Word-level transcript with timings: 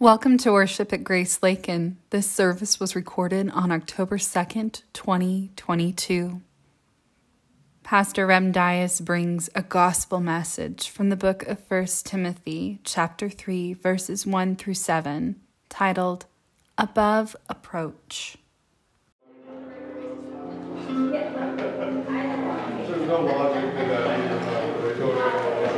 Welcome 0.00 0.38
to 0.38 0.52
worship 0.52 0.94
at 0.94 1.04
Grace 1.04 1.42
Lakin. 1.42 1.98
This 2.08 2.26
service 2.26 2.80
was 2.80 2.96
recorded 2.96 3.50
on 3.50 3.70
October 3.70 4.16
2nd, 4.16 4.80
2022. 4.94 6.40
Pastor 7.82 8.26
Rem 8.26 8.50
Dyas 8.50 9.04
brings 9.04 9.50
a 9.54 9.60
gospel 9.60 10.20
message 10.20 10.88
from 10.88 11.10
the 11.10 11.16
book 11.16 11.46
of 11.46 11.60
1 11.68 11.84
Timothy, 12.04 12.78
chapter 12.82 13.28
3, 13.28 13.74
verses 13.74 14.24
1 14.24 14.56
through 14.56 14.72
7, 14.72 15.38
titled 15.68 16.24
Above 16.78 17.36
Approach. 17.50 18.38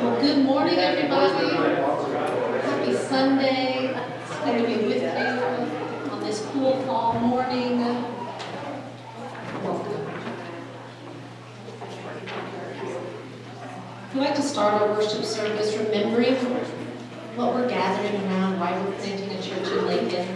Well, 0.00 0.20
good 0.20 0.44
morning, 0.44 0.78
everybody. 0.78 1.56
Happy 2.62 2.94
Sunday. 2.94 3.91
To 4.42 4.48
be 4.66 4.74
with 4.86 5.00
you 5.00 6.10
on 6.10 6.20
this 6.20 6.44
cool 6.52 6.74
fall 6.82 7.12
morning. 7.20 7.78
Welcome. 9.62 10.10
I'd 14.10 14.16
like 14.16 14.34
to 14.34 14.42
start 14.42 14.82
our 14.82 14.88
worship 14.88 15.22
service 15.24 15.76
remembering 15.76 16.34
what 17.36 17.54
we're 17.54 17.68
gathering 17.68 18.20
around, 18.24 18.58
why 18.58 18.76
we're 18.82 18.92
planting 18.96 19.30
a 19.30 19.40
church 19.40 19.68
in 19.68 19.86
Lakin. 19.86 20.26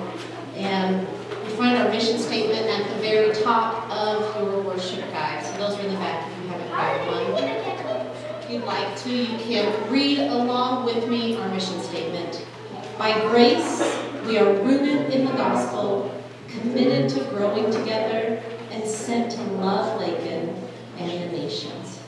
And 0.55 1.09
we 1.45 1.51
find 1.57 1.77
our 1.77 1.89
mission 1.91 2.21
statement 2.21 2.65
at 2.65 2.89
the 2.89 3.01
very 3.03 3.35
top 3.35 3.91
of 3.91 4.41
your 4.41 4.63
worship 4.63 5.01
guide. 5.11 5.45
So 5.45 5.59
those 5.59 5.77
are 5.79 5.83
in 5.83 5.93
the 5.93 5.99
back 5.99 6.31
if 6.31 6.45
you 6.45 6.49
haven't 6.51 6.69
grabbed 6.69 7.33
one. 7.33 7.43
If 8.41 8.51
you'd 8.53 8.63
like 8.63 8.97
to, 8.99 9.11
you 9.11 9.37
can 9.39 9.91
read 9.91 10.21
along 10.21 10.85
with 10.85 11.09
me 11.09 11.37
our 11.37 11.49
mission 11.49 11.83
statement. 11.83 12.46
By 12.99 13.21
grace, 13.29 13.83
we 14.27 14.39
are 14.39 14.55
rooted 14.63 15.13
in 15.13 15.27
the 15.27 15.33
gospel, 15.33 16.11
committed 16.49 17.11
to 17.11 17.25
growing 17.25 17.71
together, 17.71 18.43
and 18.71 18.89
sent 18.89 19.33
to 19.33 19.43
love 19.43 20.01
Lakin 20.01 20.57
and 20.97 21.11
the 21.11 21.37
nations. 21.37 22.01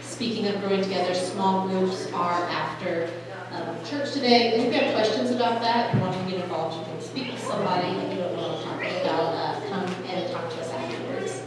Speaking 0.00 0.46
of 0.46 0.58
growing 0.62 0.82
together, 0.82 1.12
small 1.14 1.68
groups 1.68 2.10
are 2.14 2.42
after 2.44 3.10
um, 3.52 3.76
church 3.84 4.12
today. 4.12 4.54
If 4.54 4.64
you 4.64 4.80
have 4.80 4.94
questions 4.94 5.30
about 5.30 5.60
that 5.60 5.92
and 5.92 6.00
want 6.00 6.14
to 6.16 6.30
get 6.30 6.42
involved, 6.42 6.78
you 6.78 6.84
can 6.84 7.02
speak 7.02 7.32
to 7.32 7.38
somebody 7.38 7.88
if 7.88 8.14
you 8.14 8.22
don't 8.22 8.34
know 8.34 8.48
what 8.48 8.66
I'm 8.66 8.80
talking 8.80 9.00
about. 9.02 9.34
Uh, 9.34 9.60
come 9.68 10.04
and 10.06 10.32
talk 10.32 10.48
to 10.48 10.56
us 10.56 10.70
afterwards. 10.72 11.42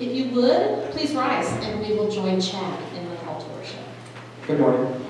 If 0.00 0.12
you 0.12 0.34
would, 0.34 0.90
please 0.90 1.14
rise 1.14 1.48
and 1.64 1.80
we 1.86 1.94
will 1.94 2.10
join 2.10 2.40
Chad 2.40 2.82
in 2.94 3.08
the 3.08 3.16
call 3.18 3.40
to 3.40 3.48
worship. 3.50 3.78
Good 4.48 4.58
morning. 4.58 5.07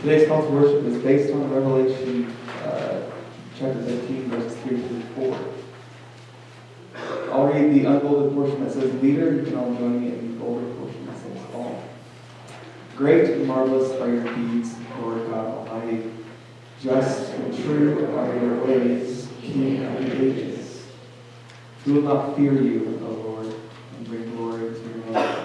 Today's 0.00 0.28
call 0.28 0.42
to 0.42 0.50
worship 0.50 0.84
is 0.84 1.02
based 1.02 1.32
on 1.32 1.50
Revelation 1.52 2.30
uh, 2.62 3.10
chapter 3.58 3.82
15, 3.82 4.30
verses 4.30 4.58
3 4.60 4.80
through 4.80 5.02
4. 5.30 5.38
I'll 7.32 7.46
read 7.52 7.74
the 7.74 7.86
unbolded 7.86 8.34
portion 8.34 8.62
that 8.62 8.72
says 8.72 8.92
leader. 9.02 9.34
You 9.34 9.42
can 9.42 9.56
all 9.56 9.74
join 9.74 10.00
me 10.02 10.08
in 10.08 10.32
the 10.32 10.38
bolder 10.38 10.66
portion 10.74 11.06
that 11.06 11.16
says 11.16 11.38
call. 11.50 11.82
Great 12.94 13.30
and 13.30 13.46
marvelous 13.46 13.90
are 14.00 14.08
your 14.08 14.24
deeds, 14.34 14.74
Lord 15.00 15.28
God 15.28 15.68
Almighty. 15.68 16.12
Just 16.80 17.32
and 17.32 17.64
true 17.64 18.14
are 18.16 18.36
your 18.36 18.64
ways, 18.64 19.28
King 19.40 19.84
of 19.84 20.04
the 20.04 20.24
ages. 20.24 20.86
Who 21.84 21.94
will 21.94 22.02
not 22.02 22.36
fear 22.36 22.52
you, 22.52 23.00
O 23.02 23.08
Lord, 23.08 23.46
and 23.46 24.06
bring 24.06 24.36
glory 24.36 24.74
to 24.74 24.80
your 24.80 24.96
name? 25.06 25.36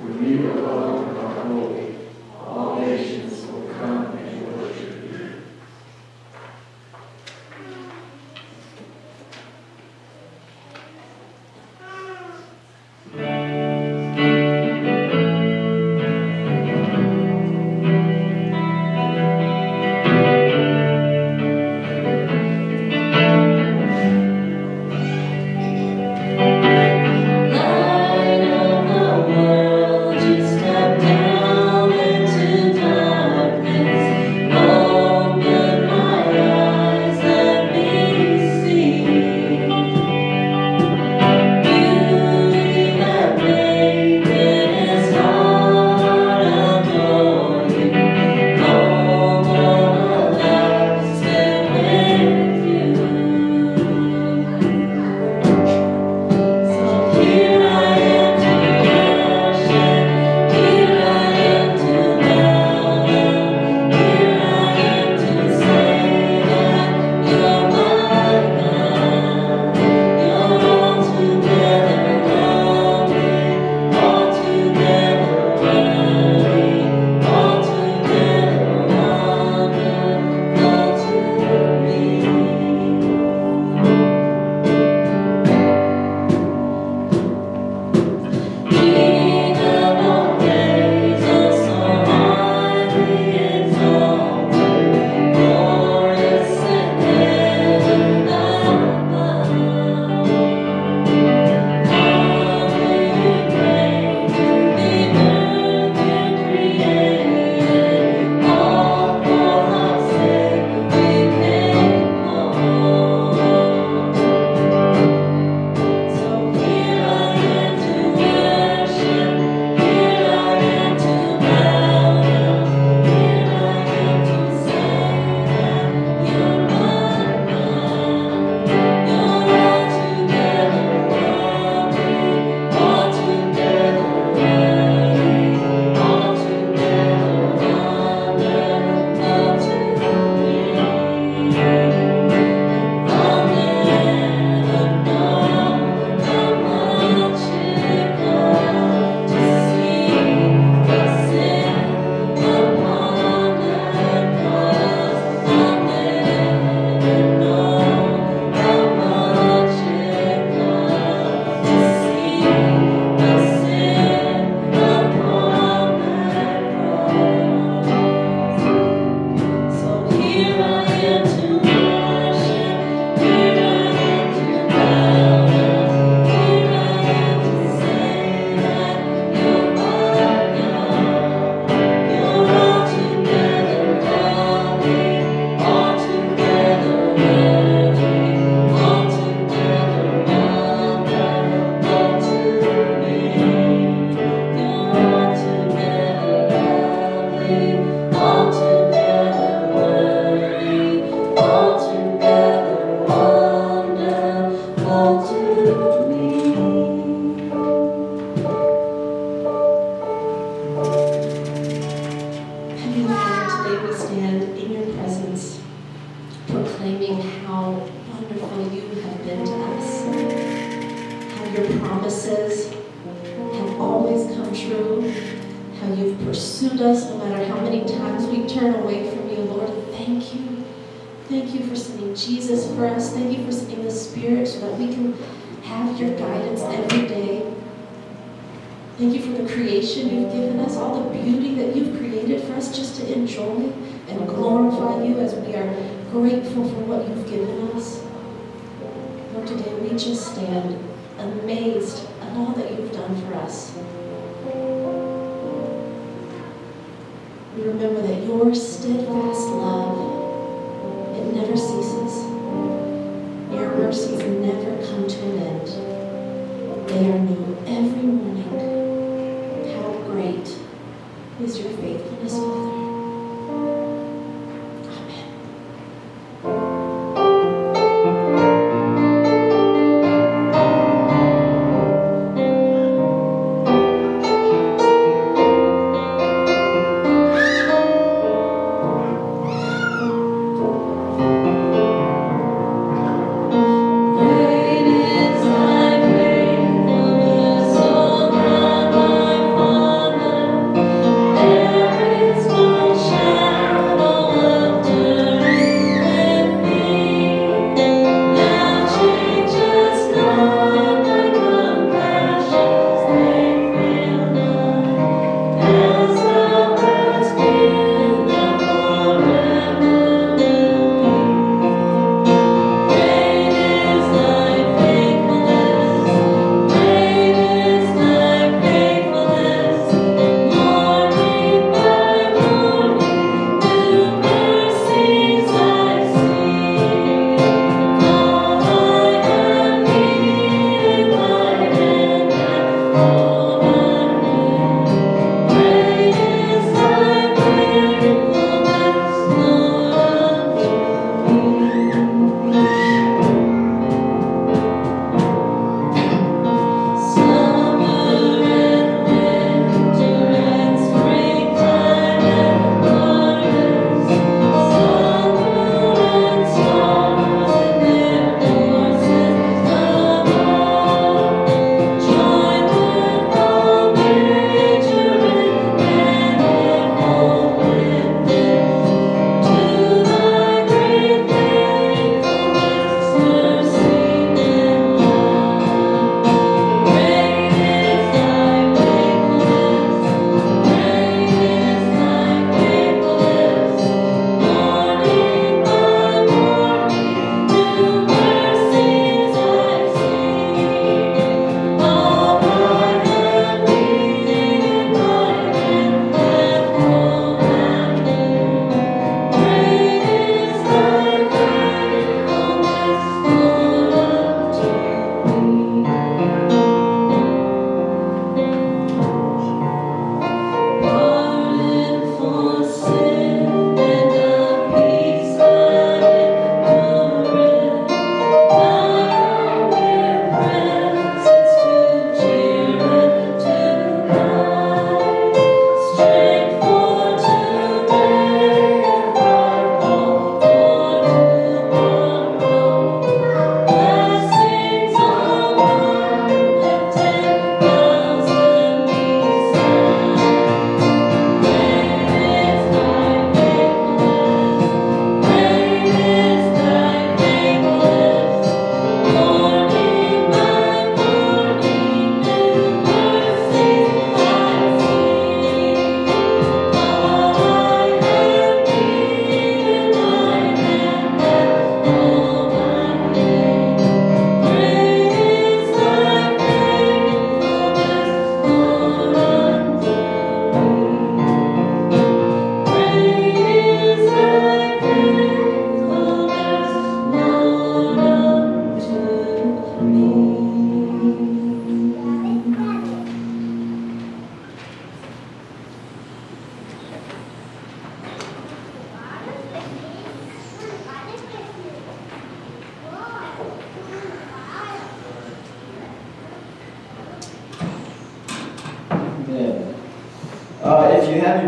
For 0.00 0.24
you 0.24 0.52
alone 0.52 0.95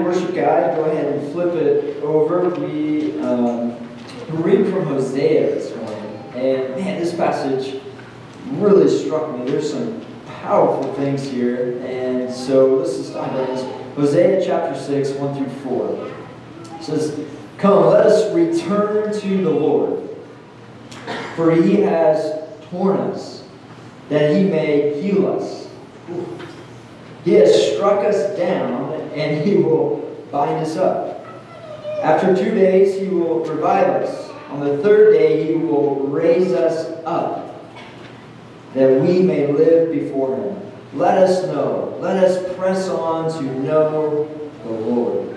worship 0.09 0.35
guide, 0.35 0.75
go 0.75 0.85
ahead 0.85 1.13
and 1.13 1.33
flip 1.33 1.55
it 1.55 2.03
over. 2.03 2.49
We 2.49 3.21
um, 3.21 3.77
read 4.31 4.67
from 4.73 4.87
Hosea 4.87 5.55
this 5.55 5.77
morning. 5.77 6.23
And 6.35 6.77
man, 6.77 6.99
this 6.99 7.15
passage 7.15 7.83
really 8.53 8.89
struck 8.89 9.37
me. 9.37 9.51
There's 9.51 9.71
some 9.71 10.03
powerful 10.41 10.95
things 10.95 11.29
here. 11.29 11.79
And 11.85 12.33
so 12.33 12.77
let's 12.77 12.97
this. 12.97 13.63
Hosea 13.97 14.43
chapter 14.47 14.81
6, 14.81 15.11
1 15.11 15.35
through 15.35 15.55
4. 15.71 16.13
It 16.79 16.83
says, 16.83 17.27
Come, 17.59 17.87
let 17.87 18.07
us 18.07 18.33
return 18.33 19.13
to 19.13 19.43
the 19.45 19.51
Lord, 19.51 20.09
for 21.37 21.51
he 21.53 21.83
has 21.83 22.49
torn 22.71 22.97
us, 22.99 23.45
that 24.09 24.35
he 24.35 24.45
may 24.45 25.03
heal 25.03 25.27
us. 25.27 25.69
He 27.25 27.35
has 27.35 27.73
struck 27.75 28.05
us 28.07 28.35
down 28.39 28.88
and 29.19 29.45
he 29.45 29.57
will 29.57 29.97
bind 30.31 30.65
us 30.65 30.77
up. 30.77 31.27
After 32.03 32.37
two 32.37 32.55
days, 32.55 32.99
he 32.99 33.09
will 33.09 33.45
revive 33.45 33.89
us. 33.89 34.31
On 34.51 34.61
the 34.61 34.79
third 34.79 35.13
day, 35.13 35.45
he 35.47 35.55
will 35.55 35.97
raise 35.97 36.53
us 36.53 36.87
up, 37.05 37.61
that 38.75 39.01
we 39.01 39.21
may 39.23 39.49
live 39.49 39.91
before 39.91 40.37
him. 40.37 40.61
Let 40.95 41.19
us 41.19 41.45
know, 41.47 41.99
let 42.01 42.23
us 42.23 42.57
press 42.57 42.89
on 42.89 43.31
to 43.39 43.43
know 43.61 44.29
the 44.65 44.71
Lord. 44.71 45.37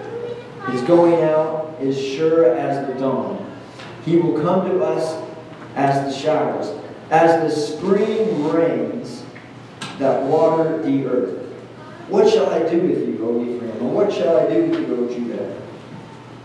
His 0.70 0.82
going 0.84 1.22
out 1.24 1.76
is 1.82 2.00
sure 2.00 2.56
as 2.56 2.88
the 2.88 2.94
dawn. 3.00 3.52
He 4.06 4.18
will 4.18 4.40
come 4.42 4.70
to 4.70 4.84
us 4.84 5.22
as 5.76 6.14
the 6.14 6.22
showers, 6.22 6.70
as 7.10 7.42
the 7.42 7.50
spring 7.50 8.48
rains 8.50 9.24
that 9.98 10.24
water 10.24 10.82
the 10.84 11.06
earth. 11.06 11.41
What 12.12 12.30
shall 12.30 12.50
I 12.50 12.60
do 12.70 12.78
with 12.82 13.08
you, 13.08 13.26
O 13.26 13.42
Ephraim? 13.42 13.72
And 13.72 13.96
what 13.96 14.12
shall 14.12 14.38
I 14.38 14.54
do 14.54 14.66
with 14.66 14.82
you, 14.82 14.96
O 14.98 15.08
Judah? 15.08 15.62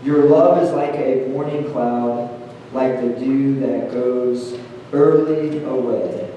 Your 0.01 0.23
love 0.23 0.63
is 0.63 0.71
like 0.71 0.95
a 0.95 1.27
morning 1.27 1.69
cloud, 1.73 2.29
like 2.71 3.01
the 3.01 3.09
dew 3.09 3.59
that 3.59 3.91
goes 3.91 4.57
early 4.93 5.61
away. 5.65 6.31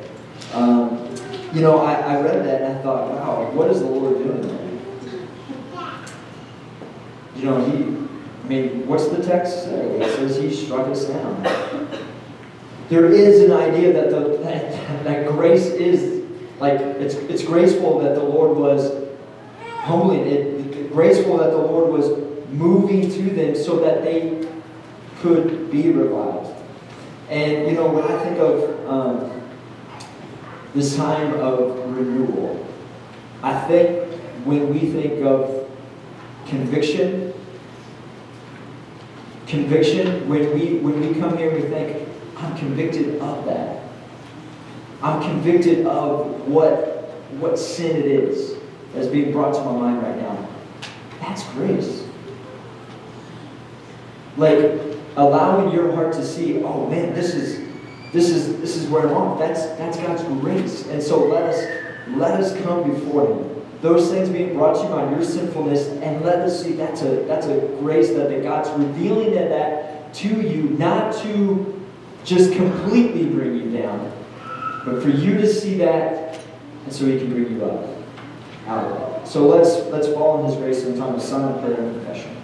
Um, 0.52 1.14
you 1.52 1.60
know, 1.60 1.78
I, 1.78 1.94
I 1.94 2.20
read 2.20 2.44
that 2.44 2.62
and 2.62 2.76
I 2.76 2.82
thought, 2.82 3.08
wow, 3.08 3.49
what 3.52 3.70
is 3.70 3.78
the 3.78 3.87
Lord 3.87 4.18
doing 4.18 4.42
there? 4.42 4.80
You 7.37 7.44
know, 7.44 7.64
he, 7.66 7.84
I 7.84 8.49
mean, 8.49 8.84
what's 8.88 9.06
the 9.10 9.22
text 9.22 9.62
say? 9.62 10.00
It 10.00 10.16
says 10.16 10.38
he 10.38 10.52
struck 10.52 10.88
us 10.88 11.04
down. 11.04 11.46
There 12.88 13.06
is 13.06 13.42
an 13.42 13.52
idea 13.52 13.92
that 13.92 14.10
the 14.10 14.38
that, 14.42 15.04
that 15.04 15.28
grace 15.28 15.66
is 15.66 16.25
like 16.58 16.80
it's 16.80 17.14
it's 17.14 17.44
graceful 17.44 18.00
that 18.00 18.16
the 18.16 18.25
Lord 18.25 18.56
was 18.56 19.08
humbling 19.80 20.26
it, 20.26 20.76
it 20.76 20.92
graceful 20.92 21.38
that 21.38 21.50
the 21.50 21.56
Lord 21.56 21.92
was 21.92 22.08
moving 22.50 23.10
to 23.10 23.22
them 23.30 23.54
so 23.54 23.78
that 23.80 24.02
they 24.02 24.46
could 25.20 25.70
be 25.70 25.90
revived. 25.90 26.50
And 27.28 27.68
you 27.68 27.72
know, 27.72 27.88
when 27.88 28.04
I 28.04 28.22
think 28.25 28.38
of 28.38 28.88
um, 28.88 29.42
this 30.75 30.96
time 30.96 31.34
of 31.34 31.78
renewal, 31.96 32.66
I 33.42 33.58
think 33.66 34.12
when 34.44 34.72
we 34.72 34.90
think 34.90 35.25
of 35.25 35.70
conviction, 36.46 37.32
conviction, 39.46 40.28
when 40.28 40.52
we 40.54 40.78
when 40.78 41.00
we 41.00 41.18
come 41.20 41.37
here, 41.37 41.54
we 41.54 41.62
think, 41.62 42.08
I'm 42.37 42.56
convicted 42.56 43.20
of 43.20 43.44
that. 43.46 43.82
I'm 45.02 45.22
convicted 45.22 45.87
of 45.87 46.49
what 46.49 47.10
what 47.38 47.58
sin 47.58 47.96
it 47.96 48.06
is 48.06 48.60
that's 48.94 49.06
being 49.06 49.32
brought 49.32 49.54
to 49.54 49.61
my 49.64 49.73
mind 49.73 50.02
right 50.02 50.16
now. 50.16 50.49
That's 51.20 51.44
grace. 51.50 52.04
Like 54.37 54.80
allowing 55.16 55.73
your 55.73 55.92
heart 55.92 56.12
to 56.14 56.25
see, 56.25 56.62
oh 56.62 56.88
man, 56.88 57.14
this 57.14 57.35
is 57.35 57.68
this 58.12 58.30
is 58.30 58.61
this 58.61 58.76
is 58.76 58.88
where 58.88 59.02
I'm 59.02 59.11
wrong. 59.11 59.38
That's 59.38 59.66
that's 59.76 59.97
God's 59.99 60.23
grace. 60.40 60.87
And 60.88 61.02
so 61.02 61.25
let 61.25 61.44
us 61.44 61.64
let 62.09 62.40
us 62.40 62.59
come 62.62 62.90
before 62.90 63.26
Him. 63.28 63.47
Those 63.80 64.11
things 64.11 64.28
being 64.28 64.54
brought 64.54 64.76
to 64.76 64.82
you 64.82 64.88
by 64.88 65.11
your 65.11 65.25
sinfulness, 65.25 65.88
and 66.02 66.25
let 66.25 66.40
us 66.40 66.62
see 66.62 66.73
that's 66.73 67.02
a 67.02 67.23
that's 67.25 67.47
a 67.47 67.61
grace 67.80 68.09
that, 68.11 68.28
that 68.28 68.42
God's 68.42 68.68
revealing 68.70 69.35
that, 69.35 69.49
that 69.50 70.14
to 70.14 70.28
you, 70.28 70.70
not 70.70 71.14
to 71.23 71.80
just 72.25 72.52
completely 72.52 73.26
bring 73.26 73.54
you 73.54 73.80
down, 73.80 74.12
but 74.85 75.02
for 75.02 75.09
you 75.09 75.38
to 75.38 75.47
see 75.47 75.76
that, 75.76 76.40
and 76.85 76.92
so 76.92 77.06
He 77.06 77.18
can 77.18 77.30
bring 77.30 77.56
you 77.56 77.64
up 77.64 78.00
out. 78.67 79.26
So 79.26 79.47
let's 79.47 79.87
let's 79.90 80.09
fall 80.09 80.40
in 80.40 80.47
His 80.47 80.57
grace 80.57 80.85
in 80.85 80.97
time 80.97 81.14
of 81.14 81.23
silent 81.23 81.62
prayer 81.62 81.81
and 81.81 81.95
confession. 81.95 82.37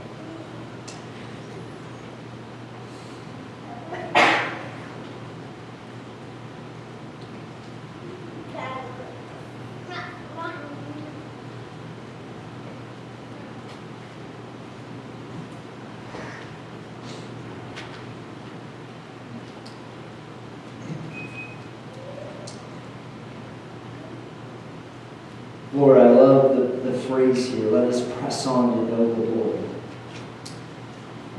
Lord, 25.77 25.99
I 25.99 26.09
love 26.09 26.57
the, 26.57 26.91
the 26.91 26.99
phrase 27.01 27.49
here, 27.49 27.71
let 27.71 27.87
us 27.87 28.01
press 28.19 28.47
on 28.47 28.75
to 28.75 28.91
know 28.91 29.15
the 29.15 29.21
Lord. 29.21 29.59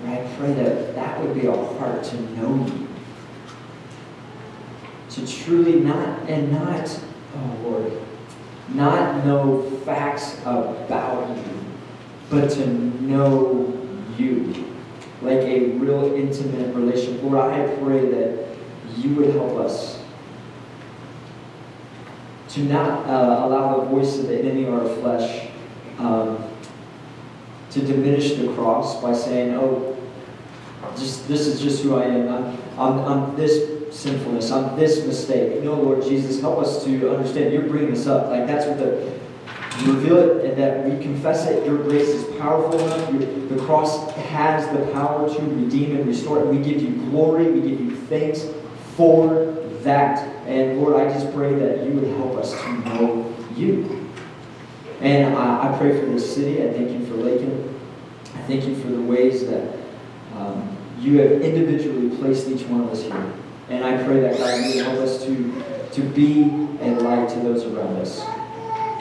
And 0.03 0.13
I 0.13 0.35
pray 0.37 0.53
that 0.53 0.93
that 0.93 1.19
would 1.19 1.33
be 1.33 1.47
our 1.47 1.73
heart 1.79 2.03
to 2.03 2.21
know 2.37 2.63
you. 2.67 2.87
To 5.09 5.27
truly 5.27 5.79
not, 5.79 6.29
and 6.29 6.51
not, 6.51 6.99
oh 7.35 7.57
Lord, 7.63 7.91
not 8.69 9.25
know 9.25 9.63
facts 9.83 10.37
about 10.41 11.35
you, 11.35 11.65
but 12.29 12.51
to 12.51 12.67
know 12.67 13.75
you. 14.19 14.53
Like 15.23 15.39
a 15.39 15.69
real 15.77 16.13
intimate 16.13 16.75
relationship. 16.75 17.23
Lord, 17.23 17.39
I 17.39 17.56
pray 17.77 18.09
that 18.09 18.47
you 18.97 19.15
would 19.15 19.31
help 19.31 19.57
us 19.57 20.01
to 22.49 22.63
not 22.63 23.05
uh, 23.05 23.45
allow 23.45 23.79
the 23.79 23.85
voice 23.85 24.17
of 24.17 24.27
the 24.27 24.39
enemy 24.39 24.65
or 24.65 24.81
our 24.81 24.95
flesh 24.95 25.49
um, 25.99 26.43
to 27.71 27.81
diminish 27.81 28.33
the 28.33 28.47
cross 28.53 29.01
by 29.01 29.13
saying, 29.13 29.53
oh, 29.55 29.97
just 30.95 31.27
this 31.27 31.47
is 31.47 31.61
just 31.61 31.83
who 31.83 31.95
I 31.95 32.05
am. 32.05 32.27
I'm, 32.29 32.57
I'm, 32.79 32.99
I'm 32.99 33.35
this 33.35 33.95
sinfulness. 33.95 34.51
I'm 34.51 34.77
this 34.77 35.05
mistake. 35.05 35.63
No, 35.63 35.73
Lord 35.73 36.03
Jesus, 36.03 36.41
help 36.41 36.59
us 36.59 36.83
to 36.85 37.15
understand 37.15 37.53
you're 37.53 37.63
bringing 37.63 37.93
us 37.93 38.07
up. 38.07 38.29
Like 38.29 38.47
that's 38.47 38.65
what 38.65 38.77
the 38.77 39.19
you 39.81 39.93
reveal 39.93 40.17
it 40.17 40.45
and 40.45 40.57
that 40.57 40.85
we 40.85 41.01
confess 41.01 41.47
it. 41.47 41.65
Your 41.65 41.77
grace 41.77 42.07
is 42.07 42.37
powerful 42.37 42.79
enough. 42.79 43.11
Your, 43.11 43.21
the 43.47 43.63
cross 43.65 44.11
has 44.11 44.67
the 44.75 44.91
power 44.93 45.27
to 45.27 45.41
redeem 45.41 45.95
and 45.95 46.07
restore. 46.07 46.41
And 46.41 46.49
we 46.49 46.63
give 46.63 46.81
you 46.81 46.95
glory. 47.09 47.51
We 47.51 47.61
give 47.61 47.79
you 47.79 47.95
thanks 47.95 48.47
for 48.95 49.53
that. 49.81 50.19
And 50.47 50.81
Lord, 50.81 50.95
I 50.95 51.13
just 51.13 51.33
pray 51.33 51.53
that 51.55 51.85
you 51.85 51.93
would 51.93 52.17
help 52.17 52.35
us 52.35 52.51
to 52.59 52.71
know 52.89 53.35
you. 53.55 54.09
And 55.01 55.35
I, 55.35 55.73
I 55.73 55.77
pray 55.77 55.99
for 55.99 56.05
this 56.07 56.33
city. 56.33 56.63
I 56.67 56.73
thank 56.73 56.91
you 56.91 57.05
for 57.05 57.15
Lakin. 57.15 57.79
I 58.35 58.41
thank 58.43 58.65
you 58.65 58.75
for 58.75 58.87
the 58.87 59.01
ways 59.01 59.45
that 59.47 59.77
um, 60.35 60.75
you 60.99 61.19
have 61.19 61.41
individually 61.41 62.15
placed 62.17 62.47
each 62.47 62.63
one 62.63 62.81
of 62.81 62.91
us 62.91 63.03
here. 63.03 63.33
And 63.69 63.83
I 63.83 64.01
pray 64.03 64.21
that 64.21 64.37
God 64.37 64.59
you 64.59 64.77
would 64.77 64.85
help 64.85 64.99
us 64.99 65.23
to, 65.25 65.91
to 65.91 66.01
be 66.01 66.43
a 66.81 66.91
light 67.01 67.29
to 67.29 67.39
those 67.41 67.65
around 67.65 67.97
us. 67.97 68.25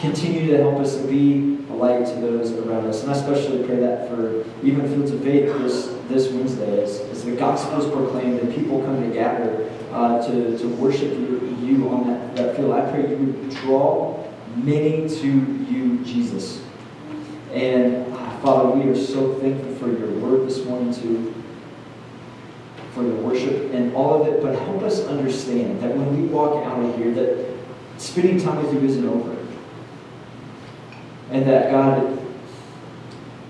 Continue 0.00 0.46
to 0.48 0.58
help 0.58 0.78
us 0.78 0.96
to 0.96 1.06
be 1.06 1.64
a 1.70 1.72
light 1.72 2.04
to 2.06 2.14
those 2.20 2.52
around 2.52 2.86
us. 2.86 3.02
And 3.02 3.10
I 3.10 3.14
especially 3.14 3.66
pray 3.66 3.76
that 3.76 4.08
for 4.08 4.44
even 4.62 4.86
Fields 4.88 5.10
of 5.10 5.22
Faith 5.22 5.46
this, 5.58 5.86
this 6.08 6.28
Wednesday 6.32 6.82
as, 6.82 7.00
as 7.00 7.24
the 7.24 7.32
gospel 7.32 7.80
is 7.80 7.90
proclaimed 7.90 8.40
and 8.40 8.54
people 8.54 8.82
come 8.82 9.00
to 9.02 9.08
gather 9.10 9.70
uh, 9.92 10.24
to, 10.26 10.58
to 10.58 10.68
worship 10.68 11.12
you, 11.12 11.56
you 11.62 11.88
on 11.88 12.06
that, 12.08 12.36
that 12.36 12.56
field. 12.56 12.72
I 12.72 12.90
pray 12.90 13.08
you 13.08 13.16
would 13.16 13.50
draw 13.50 14.22
many 14.56 15.08
to 15.08 15.26
you, 15.26 16.04
Jesus. 16.04 16.62
And 17.52 18.12
uh, 18.12 18.38
Father, 18.40 18.68
we 18.70 18.90
are 18.90 18.96
so 18.96 19.34
thankful 19.40 19.74
for 19.76 19.88
your 19.88 20.10
word 20.18 20.46
this 20.46 20.62
morning 20.66 20.92
too, 20.92 21.34
for 22.92 23.02
your 23.02 23.16
worship 23.16 23.72
and 23.72 23.94
all 23.94 24.20
of 24.20 24.28
it. 24.28 24.42
But 24.42 24.58
help 24.58 24.82
us 24.82 25.06
understand 25.06 25.80
that 25.80 25.96
when 25.96 26.20
we 26.20 26.28
walk 26.28 26.66
out 26.66 26.84
of 26.84 26.96
here, 26.98 27.12
that 27.14 27.56
spending 27.96 28.38
time 28.38 28.62
with 28.62 28.74
you 28.74 28.86
isn't 28.86 29.08
over. 29.08 29.35
And 31.30 31.46
that 31.46 31.70
God, 31.70 32.18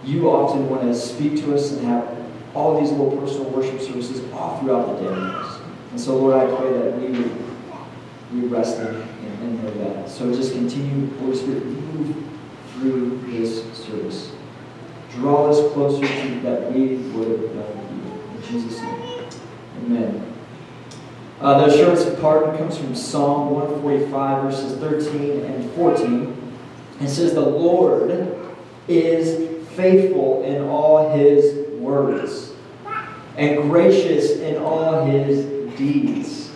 you 0.04 0.30
often 0.30 0.68
want 0.68 0.82
to 0.82 0.94
speak 0.94 1.36
to 1.44 1.54
us 1.54 1.72
and 1.72 1.86
have 1.86 2.16
all 2.54 2.80
these 2.80 2.90
little 2.90 3.16
personal 3.16 3.50
worship 3.50 3.80
services 3.80 4.22
all 4.32 4.58
throughout 4.60 4.98
the 4.98 5.08
day. 5.08 5.58
And 5.90 6.00
so, 6.00 6.16
Lord, 6.16 6.36
I 6.36 6.56
pray 6.56 6.72
that 6.72 6.98
we 6.98 7.08
would 7.10 7.46
we 8.32 8.40
rest 8.48 8.78
in 8.80 8.86
and 8.86 9.62
know 9.62 9.70
that. 9.84 10.08
So 10.08 10.32
just 10.34 10.52
continue, 10.52 11.16
Holy 11.18 11.36
Spirit, 11.36 11.64
move 11.64 12.24
through 12.72 13.20
this 13.26 13.62
service. 13.76 14.32
draw 15.12 15.48
us 15.48 15.72
closer 15.72 16.06
to 16.06 16.40
that 16.40 16.72
we 16.72 16.96
would 16.96 17.54
done 17.54 18.02
you. 18.04 18.36
In 18.36 18.42
Jesus' 18.42 18.80
name. 18.80 19.28
Amen. 19.78 20.32
Uh, 21.40 21.58
the 21.58 21.72
assurance 21.72 22.04
of 22.04 22.20
pardon 22.20 22.56
comes 22.56 22.78
from 22.78 22.94
Psalm 22.94 23.50
145, 23.50 24.42
verses 24.42 24.78
13 24.78 25.44
and 25.44 25.70
14. 25.72 26.45
It 27.00 27.08
says, 27.08 27.34
The 27.34 27.40
Lord 27.40 28.36
is 28.88 29.66
faithful 29.76 30.42
in 30.44 30.62
all 30.62 31.16
his 31.16 31.68
words 31.78 32.52
and 33.36 33.70
gracious 33.70 34.38
in 34.38 34.56
all 34.62 35.04
his 35.04 35.44
deeds. 35.76 36.50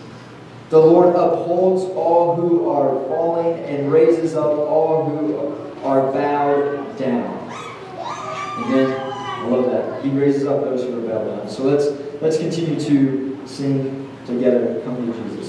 The 0.71 0.79
Lord 0.79 1.15
upholds 1.17 1.85
all 1.97 2.37
who 2.37 2.71
are 2.71 3.07
falling 3.09 3.59
and 3.65 3.93
raises 3.93 4.35
up 4.35 4.47
all 4.47 5.05
who 5.05 5.37
are 5.85 6.13
bowed 6.13 6.97
down. 6.97 7.49
Again, 8.65 8.91
I 8.91 9.47
love 9.49 9.71
that. 9.71 10.05
He 10.05 10.11
raises 10.11 10.47
up 10.47 10.63
those 10.63 10.83
who 10.83 10.99
are 10.99 11.09
bowed 11.09 11.39
down. 11.39 11.49
So 11.49 11.65
let's 11.65 11.87
let's 12.23 12.39
continue 12.39 12.79
to 12.81 13.47
sing 13.47 14.09
together. 14.27 14.81
Come 14.85 15.13
to 15.13 15.31
Jesus. 15.31 15.40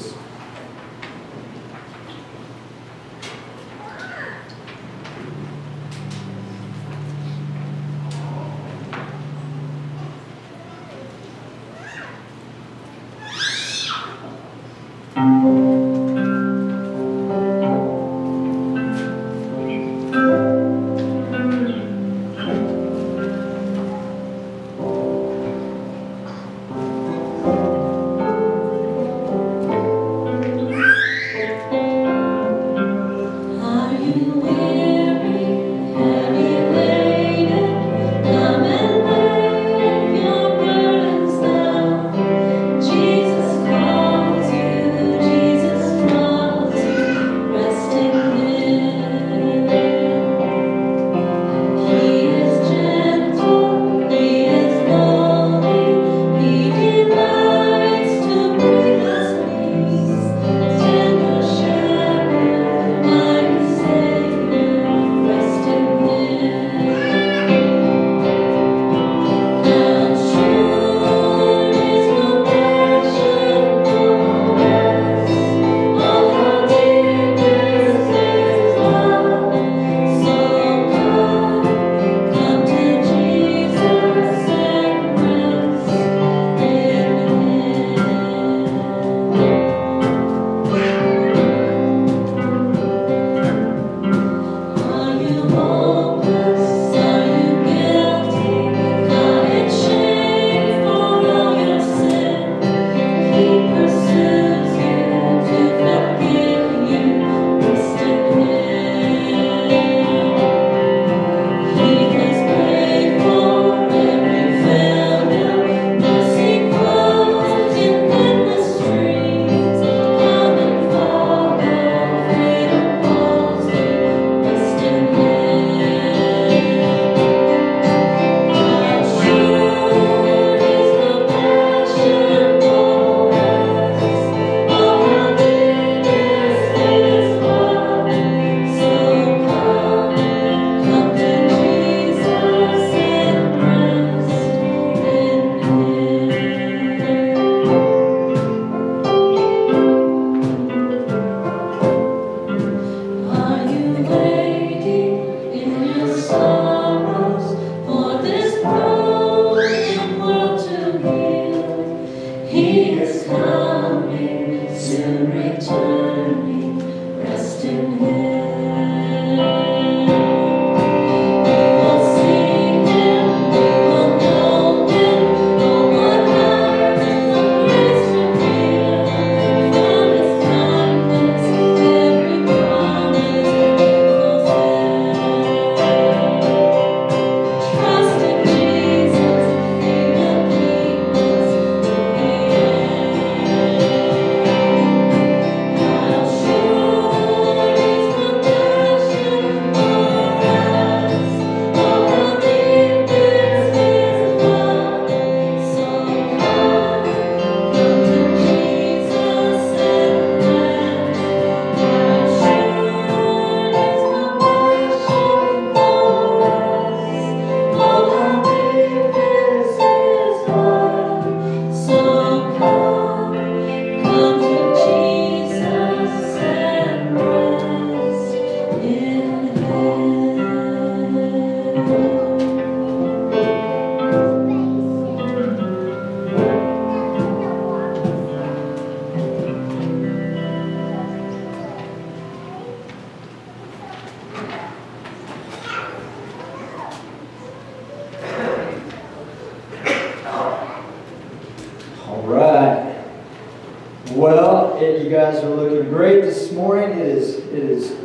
You 254.81 255.11
guys 255.11 255.44
are 255.44 255.50
looking 255.50 255.91
great 255.91 256.22
this 256.22 256.51
morning. 256.51 256.98
It 256.98 257.05
is 257.05 257.37
it 257.37 257.53
is 257.53 257.96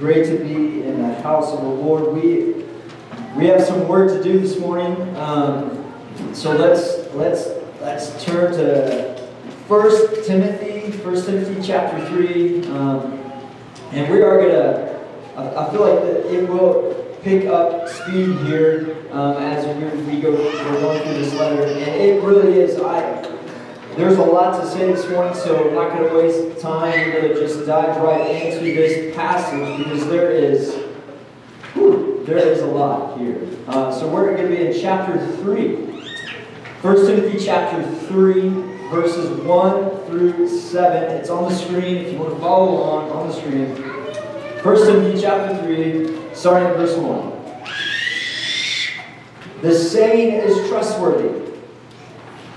great 0.00 0.26
to 0.26 0.36
be 0.36 0.82
in 0.82 1.00
the 1.00 1.14
house 1.22 1.52
of 1.52 1.60
the 1.60 1.68
Lord. 1.68 2.12
We 2.12 2.64
we 3.36 3.46
have 3.46 3.62
some 3.62 3.86
work 3.86 4.10
to 4.10 4.20
do 4.20 4.40
this 4.40 4.58
morning, 4.58 5.16
um, 5.18 5.84
so 6.34 6.50
let's 6.56 7.14
let's 7.14 7.46
let's 7.80 8.24
turn 8.24 8.52
to 8.54 9.28
First 9.68 10.26
Timothy, 10.26 10.90
First 10.90 11.26
Timothy 11.26 11.64
chapter 11.64 12.04
three, 12.08 12.66
um, 12.70 13.20
and 13.92 14.12
we 14.12 14.20
are 14.20 14.42
gonna. 14.42 14.98
I, 15.36 15.64
I 15.64 15.70
feel 15.70 15.82
like 15.82 16.00
the, 16.00 16.34
it 16.34 16.48
will 16.48 17.06
pick 17.22 17.46
up 17.46 17.88
speed 17.88 18.36
here 18.38 18.96
um, 19.12 19.36
as 19.36 19.64
we, 19.64 20.02
we 20.02 20.20
go. 20.20 20.32
We're 20.32 20.80
going 20.80 21.02
through 21.04 21.18
this 21.18 21.34
letter, 21.34 21.62
and 21.62 21.78
it 21.78 22.20
really 22.24 22.58
is. 22.58 22.80
I 22.80 23.35
there's 23.96 24.18
a 24.18 24.22
lot 24.22 24.60
to 24.60 24.68
say 24.68 24.92
this 24.92 25.08
morning, 25.10 25.34
so 25.34 25.68
I'm 25.68 25.74
not 25.74 25.96
going 25.96 26.08
to 26.08 26.16
waste 26.16 26.60
time. 26.60 27.12
We're 27.12 27.22
going 27.22 27.34
to 27.34 27.40
just 27.40 27.66
dive 27.66 27.96
right 28.02 28.30
into 28.30 28.60
this 28.60 29.16
passage 29.16 29.78
because 29.78 30.06
there 30.08 30.30
is 30.30 30.74
whew, 31.72 32.22
there 32.26 32.38
is 32.38 32.60
a 32.60 32.66
lot 32.66 33.18
here. 33.18 33.48
Uh, 33.66 33.90
so 33.90 34.06
we're 34.08 34.36
going 34.36 34.50
to 34.50 34.56
be 34.56 34.66
in 34.66 34.78
chapter 34.78 35.18
three. 35.36 35.86
1 36.82 37.06
Timothy 37.06 37.44
chapter 37.44 37.82
3, 38.06 38.48
verses 38.90 39.30
1 39.40 39.90
through 40.04 40.46
7. 40.46 41.10
It's 41.16 41.30
on 41.30 41.50
the 41.50 41.58
screen 41.58 41.96
if 41.96 42.12
you 42.12 42.18
want 42.18 42.34
to 42.34 42.38
follow 42.38 42.68
along 42.68 43.10
on 43.10 43.28
the 43.28 43.34
screen. 43.34 43.74
1 44.62 44.86
Timothy 44.86 45.20
chapter 45.20 45.56
3, 45.64 46.34
starting 46.34 46.68
at 46.68 46.76
verse 46.76 46.94
1. 46.94 47.32
The 49.62 49.74
saying 49.74 50.34
is 50.34 50.68
trustworthy. 50.68 51.45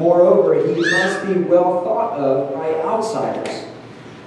Moreover, 0.00 0.66
he 0.66 0.80
must 0.80 1.26
be 1.26 1.34
well 1.34 1.84
thought 1.84 2.18
of 2.18 2.54
by 2.54 2.72
outsiders, 2.80 3.66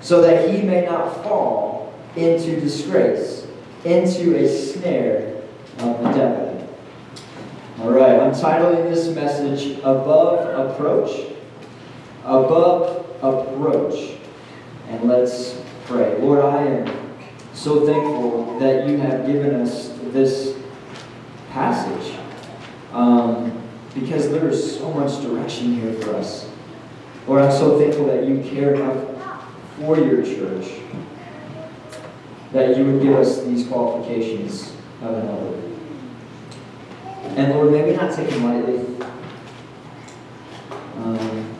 so 0.02 0.22
that 0.22 0.48
he 0.48 0.62
may 0.62 0.86
not 0.86 1.24
fall 1.24 1.92
into 2.16 2.62
disgrace, 2.62 3.48
into 3.84 4.38
a 4.38 4.48
snare 4.48 5.42
of 5.80 6.04
the 6.04 6.12
devil. 6.12 6.70
All 7.80 7.90
right, 7.90 8.20
I'm 8.20 8.34
titling 8.34 8.94
this 8.94 9.16
message 9.16 9.80
Above 9.80 10.70
Approach. 10.72 11.34
Above 12.24 13.08
Approach. 13.24 14.20
And 14.90 15.06
let's 15.06 15.60
pray. 15.86 16.20
Lord, 16.20 16.46
I 16.46 16.66
am 16.66 17.18
so 17.54 17.84
thankful 17.84 18.60
that 18.60 18.88
you 18.88 18.98
have 18.98 19.26
given 19.26 19.56
us 19.56 19.92
this 20.12 20.56
passage 21.50 22.16
um, 22.92 23.62
because 23.93 24.29
there 24.29 24.47
is 24.49 24.77
so 24.77 24.91
much 24.91 25.21
direction 25.21 25.75
here 25.75 25.93
for 25.93 26.15
us. 26.15 26.49
Lord, 27.27 27.43
I'm 27.43 27.51
so 27.51 27.79
thankful 27.79 28.06
that 28.08 28.25
you 28.25 28.43
care 28.43 28.73
enough 28.73 29.06
for 29.79 29.97
your 29.97 30.23
church 30.23 30.67
that 32.53 32.77
you 32.77 32.86
would 32.86 33.01
give 33.01 33.15
us 33.15 33.43
these 33.43 33.67
qualifications 33.67 34.73
of 35.01 35.15
an 35.15 35.27
elder. 35.27 35.60
And 37.36 37.53
Lord, 37.53 37.71
maybe 37.71 37.95
not 37.97 38.15
take 38.15 38.29
them 38.29 38.43
lightly. 38.43 39.08
Um, 40.97 41.56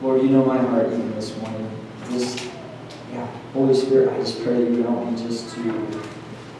Lord, 0.00 0.22
you 0.22 0.28
know 0.28 0.44
my 0.44 0.58
heart 0.58 0.86
even 0.86 1.12
this 1.16 1.36
morning. 1.38 1.68
Just, 2.10 2.48
yeah, 3.12 3.26
Holy 3.52 3.74
Spirit, 3.74 4.10
I 4.10 4.18
just 4.18 4.42
pray 4.44 4.64
that 4.64 4.70
you 4.70 4.84
help 4.84 5.10
me 5.10 5.16
just 5.16 5.52
to 5.56 6.02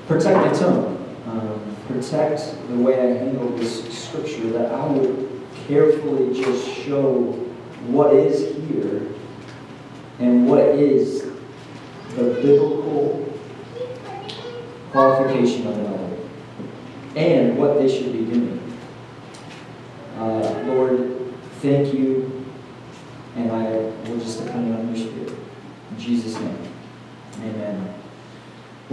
protect 0.09 0.37
my 0.37 0.53
tongue, 0.53 1.17
um, 1.27 1.74
protect 1.87 2.41
the 2.69 2.77
way 2.77 2.99
I 2.99 3.19
handle 3.19 3.49
this 3.51 4.07
scripture, 4.07 4.51
that 4.51 4.73
I 4.73 4.87
would 4.87 5.31
carefully 5.67 6.35
just 6.35 6.69
show 6.69 7.33
what 7.87 8.15
is 8.15 8.57
here 8.69 9.09
and 10.19 10.49
what 10.49 10.61
is 10.61 11.23
the 12.17 12.39
biblical 12.43 13.33
qualification 14.91 15.67
of 15.67 15.79
an 15.79 15.95
and 17.17 17.57
what 17.57 17.79
they 17.79 17.89
should 17.89 18.13
be 18.13 18.25
doing. 18.25 18.61
Uh, 20.17 20.63
Lord, 20.67 21.35
thank 21.61 21.93
you, 21.95 22.45
and 23.37 23.51
I 23.51 23.71
will 24.09 24.19
just 24.19 24.45
depend 24.45 24.75
on 24.75 24.95
your 24.95 25.07
Spirit. 25.07 25.39
In 25.91 25.99
Jesus' 25.99 26.39
name, 26.39 26.59
amen. 27.41 27.94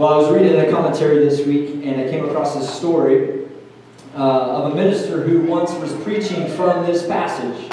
Well, 0.02 0.16
I 0.16 0.18
was 0.18 0.32
reading 0.32 0.60
a 0.60 0.72
commentary 0.72 1.20
this 1.20 1.46
week, 1.46 1.86
and 1.86 2.02
I 2.02 2.10
came 2.10 2.26
across 2.26 2.56
this 2.56 2.68
story 2.74 3.46
uh, 4.16 4.18
of 4.18 4.72
a 4.72 4.76
minister 4.76 5.22
who 5.22 5.42
once 5.42 5.74
was 5.74 5.94
preaching 6.02 6.48
from 6.56 6.88
this 6.88 7.06
passage. 7.06 7.72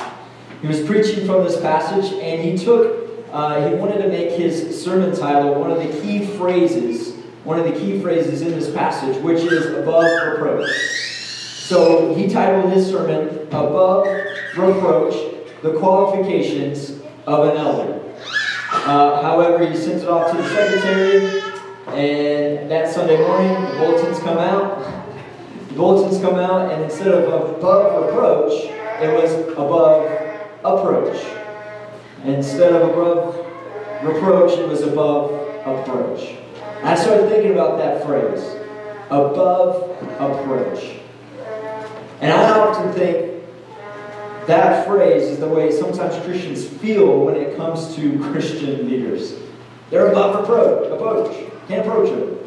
He 0.60 0.66
was 0.66 0.82
preaching 0.82 1.24
from 1.24 1.42
this 1.44 1.58
passage, 1.58 2.12
and 2.20 2.42
he 2.42 2.62
took, 2.62 3.08
uh, 3.32 3.66
he 3.66 3.74
wanted 3.76 4.02
to 4.02 4.08
make 4.08 4.32
his 4.32 4.84
sermon 4.84 5.16
title 5.16 5.54
one 5.54 5.70
of 5.70 5.78
the 5.78 6.02
key 6.02 6.26
phrases 6.36 7.14
one 7.44 7.58
of 7.58 7.64
the 7.64 7.72
key 7.72 7.98
phrases 7.98 8.42
in 8.42 8.50
this 8.50 8.70
passage, 8.74 9.16
which 9.22 9.38
is 9.38 9.64
above 9.78 10.04
reproach. 10.26 10.68
So 10.68 12.14
he 12.14 12.28
titled 12.28 12.70
his 12.74 12.88
sermon, 12.88 13.46
Above 13.46 14.06
Reproach 14.54 15.14
The 15.62 15.78
Qualifications 15.78 17.00
of 17.26 17.48
an 17.48 17.56
Elder. 17.56 18.02
Uh, 18.70 19.22
however, 19.22 19.66
he 19.66 19.74
sent 19.74 20.02
it 20.02 20.08
off 20.10 20.30
to 20.30 20.36
the 20.36 20.46
secretary, 20.50 21.37
and 21.94 22.70
that 22.70 22.92
Sunday 22.92 23.16
morning, 23.26 23.54
the 23.62 23.78
bulletins 23.78 24.18
come 24.20 24.38
out. 24.38 25.06
The 25.68 25.74
bulletins 25.74 26.20
come 26.20 26.36
out, 26.36 26.72
and 26.72 26.84
instead 26.84 27.08
of 27.08 27.24
above 27.24 28.06
reproach, 28.06 28.64
it 29.00 29.22
was 29.22 29.32
above 29.56 30.04
approach. 30.64 31.24
Instead 32.24 32.72
of 32.72 32.90
above 32.90 33.36
reproach, 34.02 34.58
it 34.58 34.68
was 34.68 34.82
above 34.82 35.32
approach. 35.66 36.36
I 36.82 36.94
started 36.94 37.28
thinking 37.28 37.52
about 37.52 37.78
that 37.78 38.04
phrase 38.04 38.42
above 39.10 39.90
approach. 40.20 40.96
And 42.20 42.32
I 42.32 42.58
often 42.58 42.92
think 42.92 43.44
that 44.46 44.86
phrase 44.86 45.24
is 45.24 45.38
the 45.38 45.48
way 45.48 45.70
sometimes 45.70 46.22
Christians 46.24 46.66
feel 46.66 47.24
when 47.24 47.36
it 47.36 47.56
comes 47.56 47.94
to 47.96 48.18
Christian 48.32 48.88
leaders. 48.88 49.34
They're 49.90 50.10
above 50.10 50.44
approach, 50.44 51.47
can't 51.68 51.86
approach 51.86 52.08
them. 52.08 52.38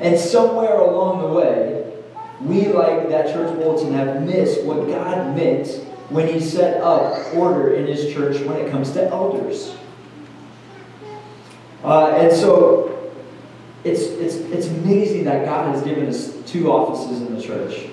And 0.00 0.18
somewhere 0.18 0.78
along 0.78 1.22
the 1.22 1.28
way, 1.28 1.92
we, 2.40 2.68
like 2.68 3.08
that 3.10 3.32
church 3.34 3.54
bulletin, 3.56 3.92
have 3.92 4.22
missed 4.22 4.64
what 4.64 4.86
God 4.86 5.36
meant 5.36 5.68
when 6.08 6.26
He 6.26 6.40
set 6.40 6.80
up 6.82 7.34
order 7.34 7.74
in 7.74 7.86
His 7.86 8.12
church 8.12 8.40
when 8.42 8.56
it 8.56 8.70
comes 8.70 8.92
to 8.92 9.06
elders. 9.08 9.76
Uh, 11.84 12.08
and 12.10 12.34
so 12.34 13.12
it's, 13.84 14.02
it's, 14.02 14.34
it's 14.34 14.66
amazing 14.68 15.24
that 15.24 15.44
God 15.44 15.74
has 15.74 15.82
given 15.82 16.06
us 16.06 16.36
two 16.46 16.70
offices 16.70 17.22
in 17.22 17.34
the 17.34 17.42
church. 17.42 17.88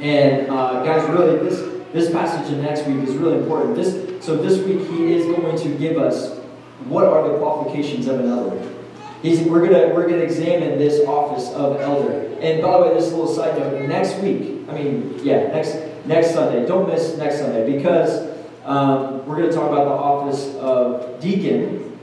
And 0.00 0.50
uh, 0.50 0.84
guys, 0.84 1.08
really, 1.08 1.38
this, 1.48 1.60
this 1.92 2.10
passage 2.10 2.52
in 2.52 2.62
next 2.62 2.86
week 2.86 3.08
is 3.08 3.14
really 3.14 3.38
important. 3.38 3.76
This, 3.76 4.24
so 4.24 4.36
this 4.36 4.58
week, 4.64 4.88
he 4.90 5.14
is 5.14 5.26
going 5.26 5.56
to 5.56 5.68
give 5.78 5.96
us 5.98 6.38
what 6.86 7.04
are 7.04 7.28
the 7.28 7.38
qualifications 7.38 8.08
of 8.08 8.20
an 8.20 8.28
elder. 8.28 8.74
He's, 9.24 9.40
we're 9.40 9.66
gonna 9.66 9.94
we're 9.94 10.06
gonna 10.06 10.18
examine 10.18 10.78
this 10.78 11.06
office 11.06 11.50
of 11.52 11.80
elder. 11.80 12.28
And 12.42 12.60
by 12.60 12.76
the 12.76 12.84
way, 12.84 12.94
this 12.94 13.10
little 13.10 13.26
side 13.26 13.58
note: 13.58 13.88
next 13.88 14.18
week, 14.18 14.68
I 14.68 14.74
mean, 14.74 15.18
yeah, 15.22 15.46
next 15.46 15.78
next 16.04 16.34
Sunday. 16.34 16.66
Don't 16.66 16.86
miss 16.86 17.16
next 17.16 17.38
Sunday 17.38 17.74
because 17.74 18.30
um, 18.66 19.26
we're 19.26 19.36
gonna 19.36 19.50
talk 19.50 19.70
about 19.70 19.84
the 19.86 19.90
office 19.92 20.54
of 20.56 21.20
deacon. 21.22 21.98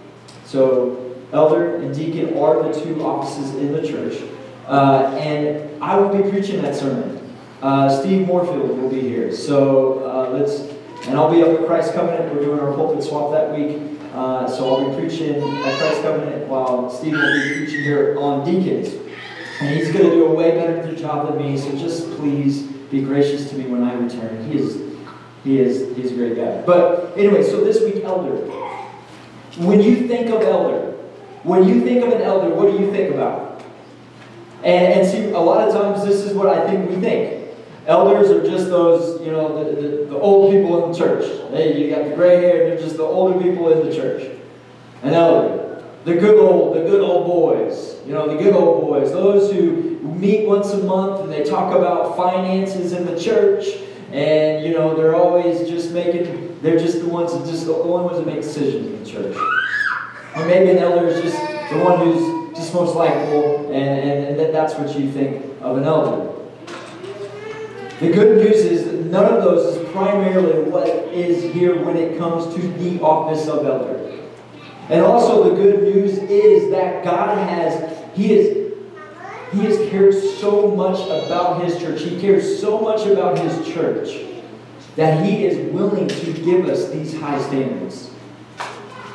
So 0.46 1.16
Elder 1.32 1.76
and 1.78 1.94
deacon 1.94 2.38
are 2.38 2.64
the 2.64 2.82
two 2.82 3.04
offices 3.04 3.56
in 3.56 3.72
the 3.72 3.88
church. 3.88 4.22
Uh, 4.68 5.16
and 5.20 5.82
I 5.82 5.98
will 5.98 6.10
be 6.10 6.28
preaching 6.30 6.62
that 6.64 6.76
sermon. 6.76 7.36
Uh, 7.62 7.88
Steve 8.02 8.28
Moorfield 8.28 8.80
will 8.80 8.90
be 8.90 9.02
here. 9.02 9.32
So 9.32 10.00
uh, 10.10 10.30
let's, 10.32 10.62
and 11.08 11.16
I'll 11.18 11.32
be 11.32 11.44
up 11.44 11.60
at 11.60 11.68
Christ 11.68 11.94
Covenant. 11.94 12.34
We're 12.34 12.42
doing 12.42 12.60
our 12.60 12.74
pulpit 12.74 13.04
swap 13.04 13.32
that 13.32 13.56
week. 13.56 14.01
Uh, 14.14 14.46
so 14.48 14.70
I'll 14.70 14.90
be 14.90 14.96
preaching 14.96 15.36
at 15.36 15.80
Christ 15.80 16.02
Covenant 16.02 16.48
while 16.48 16.90
Steve 16.90 17.14
will 17.14 17.34
be 17.34 17.56
preaching 17.56 17.84
here 17.84 18.18
on 18.20 18.46
deacons. 18.46 18.94
And 19.62 19.76
he's 19.78 19.92
going 19.92 20.06
to 20.06 20.12
do 20.12 20.26
a 20.26 20.34
way 20.34 20.52
better 20.52 20.94
job 20.96 21.28
than 21.28 21.38
me. 21.38 21.58
So 21.58 21.72
just 21.78 22.10
please 22.18 22.64
be 22.64 23.02
gracious 23.02 23.50
to 23.50 23.56
me 23.56 23.68
when 23.68 23.84
I 23.84 23.94
return. 23.94 24.50
He 24.50 24.58
is, 24.58 24.82
he 25.44 25.60
is, 25.60 25.96
he's 25.96 26.12
a 26.12 26.16
great 26.16 26.36
guy. 26.36 26.62
But 26.64 27.18
anyway, 27.18 27.44
so 27.44 27.64
this 27.64 27.82
week, 27.82 28.04
elder. 28.04 28.36
When 29.58 29.82
you 29.82 30.08
think 30.08 30.30
of 30.30 30.42
elder, 30.42 30.92
when 31.44 31.68
you 31.68 31.82
think 31.82 32.04
of 32.04 32.12
an 32.12 32.22
elder, 32.22 32.54
what 32.54 32.72
do 32.72 32.84
you 32.84 32.92
think 32.92 33.14
about? 33.14 33.64
And, 34.64 34.94
and 34.94 35.08
see, 35.08 35.32
a 35.32 35.40
lot 35.40 35.68
of 35.68 35.74
times 35.74 36.06
this 36.06 36.22
is 36.22 36.34
what 36.34 36.48
I 36.48 36.68
think 36.70 36.90
we 36.90 36.96
think. 36.98 37.41
Elders 37.88 38.30
are 38.30 38.44
just 38.48 38.70
those, 38.70 39.20
you 39.22 39.32
know, 39.32 39.64
the, 39.64 39.82
the, 39.82 39.88
the, 40.06 40.18
old 40.18 40.52
people 40.52 40.86
in 40.86 40.92
the 40.92 40.98
church. 40.98 41.26
Hey, 41.52 41.82
you 41.82 41.94
got 41.94 42.08
the 42.08 42.16
gray 42.16 42.38
hair, 42.38 42.70
they're 42.70 42.80
just 42.80 42.98
the 42.98 43.04
older 43.04 43.42
people 43.42 43.72
in 43.72 43.88
the 43.88 43.96
church. 43.96 44.38
An 45.02 45.14
elder. 45.14 45.84
The 46.06 46.16
good 46.16 46.40
old, 46.40 46.76
the 46.76 46.82
good 46.82 47.02
old 47.02 47.26
boys. 47.26 48.00
You 48.06 48.14
know, 48.14 48.28
the 48.28 48.42
good 48.42 48.54
old 48.54 48.82
boys. 48.82 49.12
Those 49.12 49.52
who 49.52 50.00
meet 50.04 50.48
once 50.48 50.72
a 50.72 50.84
month 50.84 51.22
and 51.22 51.32
they 51.32 51.44
talk 51.44 51.76
about 51.76 52.16
finances 52.16 52.94
in 52.94 53.06
the 53.06 53.20
church. 53.20 53.66
And, 54.12 54.64
you 54.64 54.74
know, 54.74 54.96
they're 54.96 55.16
always 55.16 55.68
just 55.68 55.92
making, 55.92 56.60
they're 56.62 56.78
just 56.78 57.00
the 57.00 57.08
ones 57.08 57.34
that 57.34 57.46
just 57.46 57.66
the 57.66 57.74
only 57.74 58.04
ones 58.04 58.18
that 58.18 58.28
make 58.28 58.44
decisions 58.44 58.88
in 58.88 59.04
the 59.04 59.10
church. 59.10 59.38
Or 60.36 60.46
maybe 60.46 60.72
an 60.72 60.78
elder 60.78 61.08
is 61.08 61.22
just 61.22 61.38
the 61.72 61.80
one 61.80 62.00
who's 62.00 62.56
just 62.56 62.74
most 62.74 62.96
likable, 62.96 63.72
and, 63.72 64.00
and, 64.00 64.40
and 64.40 64.54
that's 64.54 64.76
what 64.76 64.98
you 64.98 65.12
think 65.12 65.46
of 65.62 65.78
an 65.78 65.86
elder. 65.86 66.41
The 68.02 68.12
good 68.12 68.44
news 68.44 68.58
is 68.58 68.86
that 68.86 69.06
none 69.12 69.32
of 69.32 69.44
those 69.44 69.78
is 69.78 69.92
primarily 69.92 70.64
what 70.64 70.88
is 70.88 71.54
here 71.54 71.86
when 71.86 71.96
it 71.98 72.18
comes 72.18 72.52
to 72.56 72.62
the 72.62 73.00
office 73.00 73.48
of 73.48 73.64
elder. 73.64 74.20
And 74.90 75.06
also 75.06 75.50
the 75.50 75.56
good 75.56 75.84
news 75.84 76.18
is 76.18 76.72
that 76.72 77.04
God 77.04 77.38
has, 77.48 77.96
He 78.16 78.34
is 78.34 78.62
he 79.52 79.66
has 79.66 79.78
cared 79.90 80.16
so 80.16 80.72
much 80.72 81.00
about 81.08 81.64
his 81.64 81.78
church. 81.78 82.02
He 82.02 82.20
cares 82.20 82.60
so 82.60 82.80
much 82.80 83.06
about 83.06 83.38
his 83.38 83.68
church 83.68 84.26
that 84.96 85.26
he 85.26 85.46
is 85.46 85.72
willing 85.74 86.08
to 86.08 86.34
give 86.34 86.68
us 86.68 86.90
these 86.90 87.20
high 87.20 87.40
standards 87.42 88.10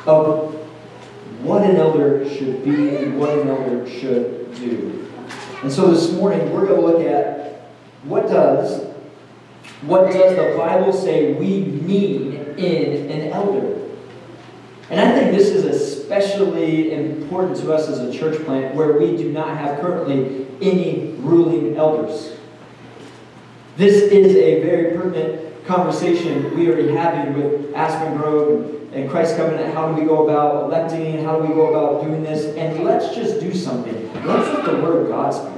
of 0.05 0.53
what 1.41 1.63
an 1.63 1.75
elder 1.75 2.29
should 2.29 2.63
be 2.63 2.95
and 2.97 3.19
what 3.19 3.37
an 3.37 3.47
elder 3.47 3.89
should 3.89 4.53
do. 4.55 5.07
And 5.63 5.71
so 5.71 5.91
this 5.91 6.11
morning 6.13 6.53
we're 6.53 6.67
going 6.67 6.81
to 6.81 6.87
look 6.87 7.01
at 7.01 7.46
what 8.07 8.27
does 8.27 8.87
what 9.81 10.11
does 10.11 10.35
the 10.35 10.57
Bible 10.57 10.91
say 10.91 11.33
we 11.33 11.59
need 11.59 12.33
in 12.57 13.11
an 13.11 13.31
elder? 13.31 13.77
And 14.89 14.99
I 14.99 15.13
think 15.13 15.37
this 15.37 15.49
is 15.49 15.65
especially 15.65 16.93
important 16.93 17.57
to 17.57 17.73
us 17.73 17.87
as 17.87 17.99
a 17.99 18.17
church 18.17 18.43
plant 18.45 18.73
where 18.73 18.93
we 18.93 19.15
do 19.15 19.31
not 19.31 19.57
have 19.57 19.79
currently 19.79 20.47
any 20.61 21.11
ruling 21.19 21.75
elders. 21.75 22.37
This 23.75 23.95
is 23.95 24.35
a 24.35 24.63
very 24.63 24.97
pertinent 24.97 25.65
conversation 25.67 26.57
we 26.57 26.69
are 26.71 26.97
having 26.97 27.35
with 27.35 27.75
Aspen 27.75 28.17
Grove 28.17 28.89
and 28.93 29.09
Christ 29.09 29.35
Covenant. 29.35 29.73
How 29.73 29.91
do 29.91 30.01
we 30.01 30.07
go 30.07 30.23
about 30.23 30.63
electing? 30.63 31.23
How 31.23 31.39
do 31.39 31.47
we 31.47 31.53
go 31.53 31.67
about 31.67 32.03
doing 32.03 32.23
this? 32.23 32.55
And 32.55 32.83
let's 32.83 33.13
just 33.13 33.39
do 33.39 33.53
something. 33.53 34.11
Let's 34.25 34.47
let 34.47 34.65
the 34.65 34.81
Word 34.81 35.03
of 35.03 35.09
God 35.09 35.31
speak. 35.31 35.56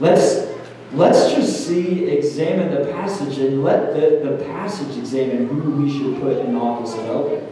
Let's 0.00 0.46
let's 0.92 1.32
just 1.34 1.66
see, 1.66 2.04
examine 2.04 2.74
the 2.74 2.90
passage, 2.92 3.38
and 3.38 3.62
let 3.62 3.94
the, 3.94 4.28
the 4.28 4.44
passage 4.44 4.96
examine 4.96 5.48
who 5.48 5.82
we 5.82 5.90
should 5.90 6.20
put 6.20 6.38
in 6.38 6.56
office 6.56 6.94
of 6.94 7.06
elder. 7.06 7.46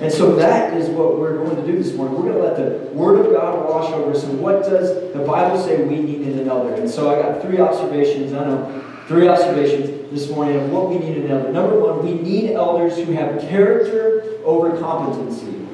And 0.00 0.12
so 0.12 0.36
that 0.36 0.74
is 0.74 0.88
what 0.90 1.18
we're 1.18 1.36
going 1.36 1.56
to 1.56 1.66
do 1.66 1.82
this 1.82 1.94
morning. 1.94 2.16
We're 2.16 2.32
going 2.32 2.34
to 2.34 2.42
let 2.42 2.56
the 2.56 2.92
Word 2.92 3.24
of 3.24 3.32
God 3.32 3.66
wash 3.68 3.90
over 3.92 4.10
us. 4.10 4.24
And 4.24 4.40
what 4.40 4.62
does 4.62 5.12
the 5.12 5.20
Bible 5.20 5.58
say 5.62 5.82
we 5.82 5.98
need 5.98 6.20
in 6.22 6.38
an 6.38 6.48
elder? 6.48 6.74
And 6.74 6.88
so 6.88 7.10
I 7.10 7.22
got 7.22 7.40
three 7.40 7.58
observations. 7.58 8.34
I 8.34 8.44
know 8.44 8.84
three 9.08 9.26
observations 9.26 10.10
this 10.12 10.28
morning 10.30 10.56
of 10.56 10.70
what 10.70 10.90
we 10.90 10.98
need 10.98 11.16
in 11.16 11.24
an 11.24 11.30
elder. 11.30 11.52
Number 11.52 11.80
one, 11.80 12.04
we 12.04 12.12
need 12.12 12.52
elders 12.52 12.96
who 12.96 13.12
have 13.12 13.40
character 13.40 14.38
over 14.44 14.78
competency. 14.78 15.66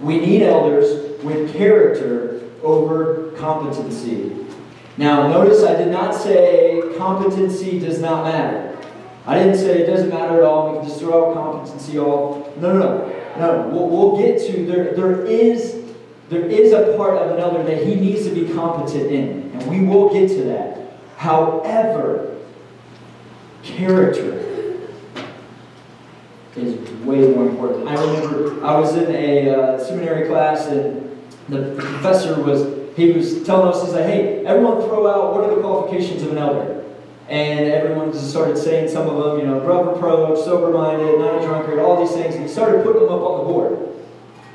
We 0.00 0.18
need 0.18 0.42
elders 0.42 1.22
with 1.22 1.52
character 1.54 2.42
over 2.62 3.32
competency. 3.32 4.46
Now, 4.98 5.28
notice 5.28 5.62
I 5.62 5.74
did 5.74 5.88
not 5.88 6.14
say 6.14 6.82
competency 6.96 7.78
does 7.78 8.00
not 8.00 8.24
matter. 8.24 8.76
I 9.26 9.38
didn't 9.38 9.58
say 9.58 9.82
it 9.82 9.86
doesn't 9.86 10.08
matter 10.08 10.38
at 10.38 10.42
all. 10.42 10.72
We 10.72 10.78
can 10.78 10.88
just 10.88 11.00
throw 11.00 11.30
out 11.30 11.34
competency 11.34 11.98
all. 11.98 12.52
No, 12.58 12.72
no, 12.72 12.78
no. 12.78 13.12
No, 13.38 13.68
we'll, 13.68 13.88
we'll 13.88 14.16
get 14.16 14.40
to 14.46 14.64
there. 14.64 14.94
There 14.94 15.26
is 15.26 15.84
there 16.28 16.44
is 16.44 16.72
a 16.72 16.96
part 16.96 17.18
of 17.18 17.36
another 17.36 17.62
that 17.62 17.86
he 17.86 17.94
needs 17.94 18.24
to 18.26 18.34
be 18.34 18.52
competent 18.52 19.12
in, 19.12 19.52
and 19.52 19.70
we 19.70 19.86
will 19.86 20.12
get 20.12 20.28
to 20.28 20.44
that. 20.44 20.98
However, 21.16 22.36
character 23.62 24.42
is 26.56 26.90
way 27.04 27.28
more 27.28 27.48
important. 27.48 27.88
I 27.88 27.94
remember 27.94 28.64
I 28.64 28.78
was 28.78 28.96
in 28.96 29.14
a 29.14 29.50
uh, 29.50 29.84
seminary 29.84 30.26
class, 30.26 30.66
and 30.66 31.16
the 31.48 31.74
professor 31.76 32.42
was 32.42 32.85
he 32.96 33.12
was 33.12 33.42
telling 33.44 33.68
us, 33.68 33.84
he's 33.84 33.92
like, 33.92 34.06
hey, 34.06 34.44
everyone 34.46 34.80
throw 34.80 35.06
out 35.06 35.34
what 35.34 35.44
are 35.44 35.54
the 35.54 35.60
qualifications 35.60 36.22
of 36.22 36.32
an 36.32 36.38
elder? 36.38 36.82
And 37.28 37.70
everyone 37.70 38.10
just 38.10 38.30
started 38.30 38.56
saying 38.56 38.88
some 38.88 39.06
of 39.06 39.22
them, 39.22 39.40
you 39.40 39.46
know, 39.46 39.60
above 39.60 39.94
reproach, 39.94 40.42
sober 40.44 40.70
minded, 40.72 41.18
not 41.18 41.42
a 41.42 41.46
drunkard, 41.46 41.78
all 41.78 42.00
these 42.00 42.14
things. 42.14 42.34
And 42.34 42.44
he 42.44 42.48
started 42.48 42.82
putting 42.84 43.02
them 43.02 43.12
up 43.12 43.20
on 43.20 43.38
the 43.38 43.44
board. 43.44 43.78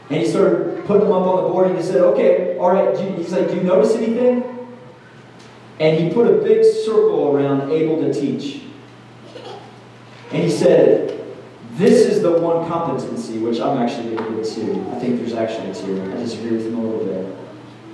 And 0.10 0.20
he 0.20 0.28
started 0.28 0.86
putting 0.86 1.04
them 1.04 1.12
up 1.12 1.28
on 1.28 1.44
the 1.44 1.50
board 1.50 1.68
and 1.68 1.78
he 1.78 1.84
said, 1.84 1.98
okay, 1.98 2.58
all 2.58 2.72
right. 2.72 2.98
He's 3.18 3.32
like, 3.32 3.50
do 3.50 3.58
you 3.58 3.64
notice 3.64 3.94
anything? 3.94 4.44
And 5.80 6.00
he 6.00 6.14
put 6.14 6.28
a 6.28 6.42
big 6.42 6.64
circle 6.64 7.36
around 7.36 7.72
able 7.72 8.02
to 8.02 8.14
teach. 8.14 8.64
And 10.32 10.44
he 10.44 10.50
said, 10.50 11.12
this 11.74 12.06
is 12.08 12.22
the 12.22 12.32
one 12.40 12.68
competency, 12.68 13.38
which 13.38 13.60
I'm 13.60 13.78
actually 13.78 14.16
going 14.16 14.44
to. 14.44 14.92
I 14.92 15.00
think 15.00 15.20
there's 15.20 15.34
actually 15.34 15.74
two. 15.74 16.02
I 16.12 16.16
disagree 16.18 16.58
with 16.58 16.68
him 16.68 16.78
a 16.78 16.82
little 16.82 17.06
bit. 17.06 17.41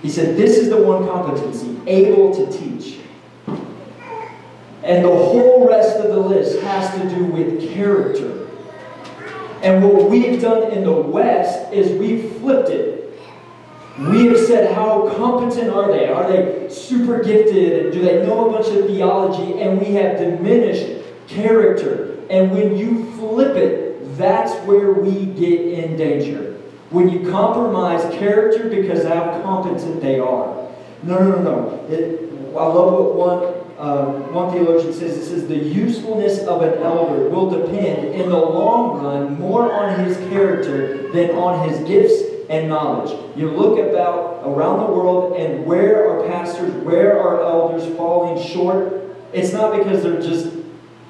He 0.01 0.10
said, 0.10 0.38
This 0.38 0.57
is 0.57 0.69
the 0.69 0.81
one 0.81 1.07
competency, 1.07 1.79
able 1.88 2.33
to 2.36 2.51
teach. 2.51 2.99
And 4.83 5.03
the 5.03 5.10
whole 5.10 5.67
rest 5.67 5.97
of 5.97 6.12
the 6.13 6.19
list 6.19 6.62
has 6.62 6.89
to 7.01 7.10
do 7.10 7.25
with 7.25 7.73
character. 7.73 8.47
And 9.62 9.83
what 9.83 10.10
we've 10.10 10.39
done 10.39 10.71
in 10.71 10.83
the 10.83 10.93
West 10.93 11.73
is 11.73 11.91
we've 11.99 12.31
flipped 12.38 12.69
it. 12.69 12.97
We 13.99 14.27
have 14.27 14.39
said, 14.39 14.73
How 14.73 15.10
competent 15.17 15.71
are 15.71 15.91
they? 15.91 16.07
Are 16.07 16.31
they 16.31 16.69
super 16.69 17.23
gifted? 17.23 17.86
And 17.86 17.93
do 17.93 18.01
they 18.01 18.25
know 18.25 18.49
a 18.49 18.51
bunch 18.51 18.67
of 18.67 18.86
theology? 18.86 19.60
And 19.60 19.79
we 19.79 19.93
have 19.95 20.19
diminished 20.19 21.03
character. 21.27 22.19
And 22.29 22.51
when 22.51 22.77
you 22.77 23.12
flip 23.13 23.55
it, 23.57 24.17
that's 24.17 24.53
where 24.67 24.93
we 24.93 25.25
get 25.25 25.62
in 25.62 25.97
danger. 25.97 26.46
When 26.89 27.10
you 27.10 27.30
compromise 27.30 28.02
character 28.17 28.69
because 28.69 29.04
how 29.06 29.41
competent 29.41 30.02
they 30.02 30.19
are. 30.19 30.67
No, 31.04 31.19
no, 31.19 31.36
no, 31.36 31.41
no. 31.41 31.86
It, 31.89 32.28
I 32.56 32.65
love 32.65 32.93
what 32.93 33.15
one, 33.15 33.43
uh, 33.78 34.06
one 34.32 34.52
theologian 34.52 34.93
says. 34.93 35.17
It 35.17 35.26
says 35.26 35.47
the 35.47 35.58
usefulness 35.58 36.39
of 36.39 36.62
an 36.62 36.82
elder 36.82 37.30
will 37.30 37.50
depend 37.50 38.15
in 38.15 38.30
the 38.30 38.38
long 38.38 39.04
run 39.04 39.39
more 39.39 39.71
on 39.71 40.00
his 40.06 40.17
character 40.30 41.12
than 41.12 41.32
on 41.32 41.67
his 41.69 41.80
gifts 41.88 42.23
and 42.50 42.69
knowledge. 42.69 43.12
You 43.36 43.52
look 43.52 43.78
about 43.78 44.41
around 44.45 44.80
the 44.80 44.93
world 44.93 45.36
and 45.36 45.65
where 45.65 46.10
are 46.10 46.28
pastors, 46.28 46.73
where 46.84 47.19
are 47.19 47.41
elders 47.41 47.86
falling 47.97 48.41
short? 48.47 48.93
It's 49.34 49.52
not 49.52 49.78
because 49.78 50.04
they're 50.04 50.21
just 50.21 50.56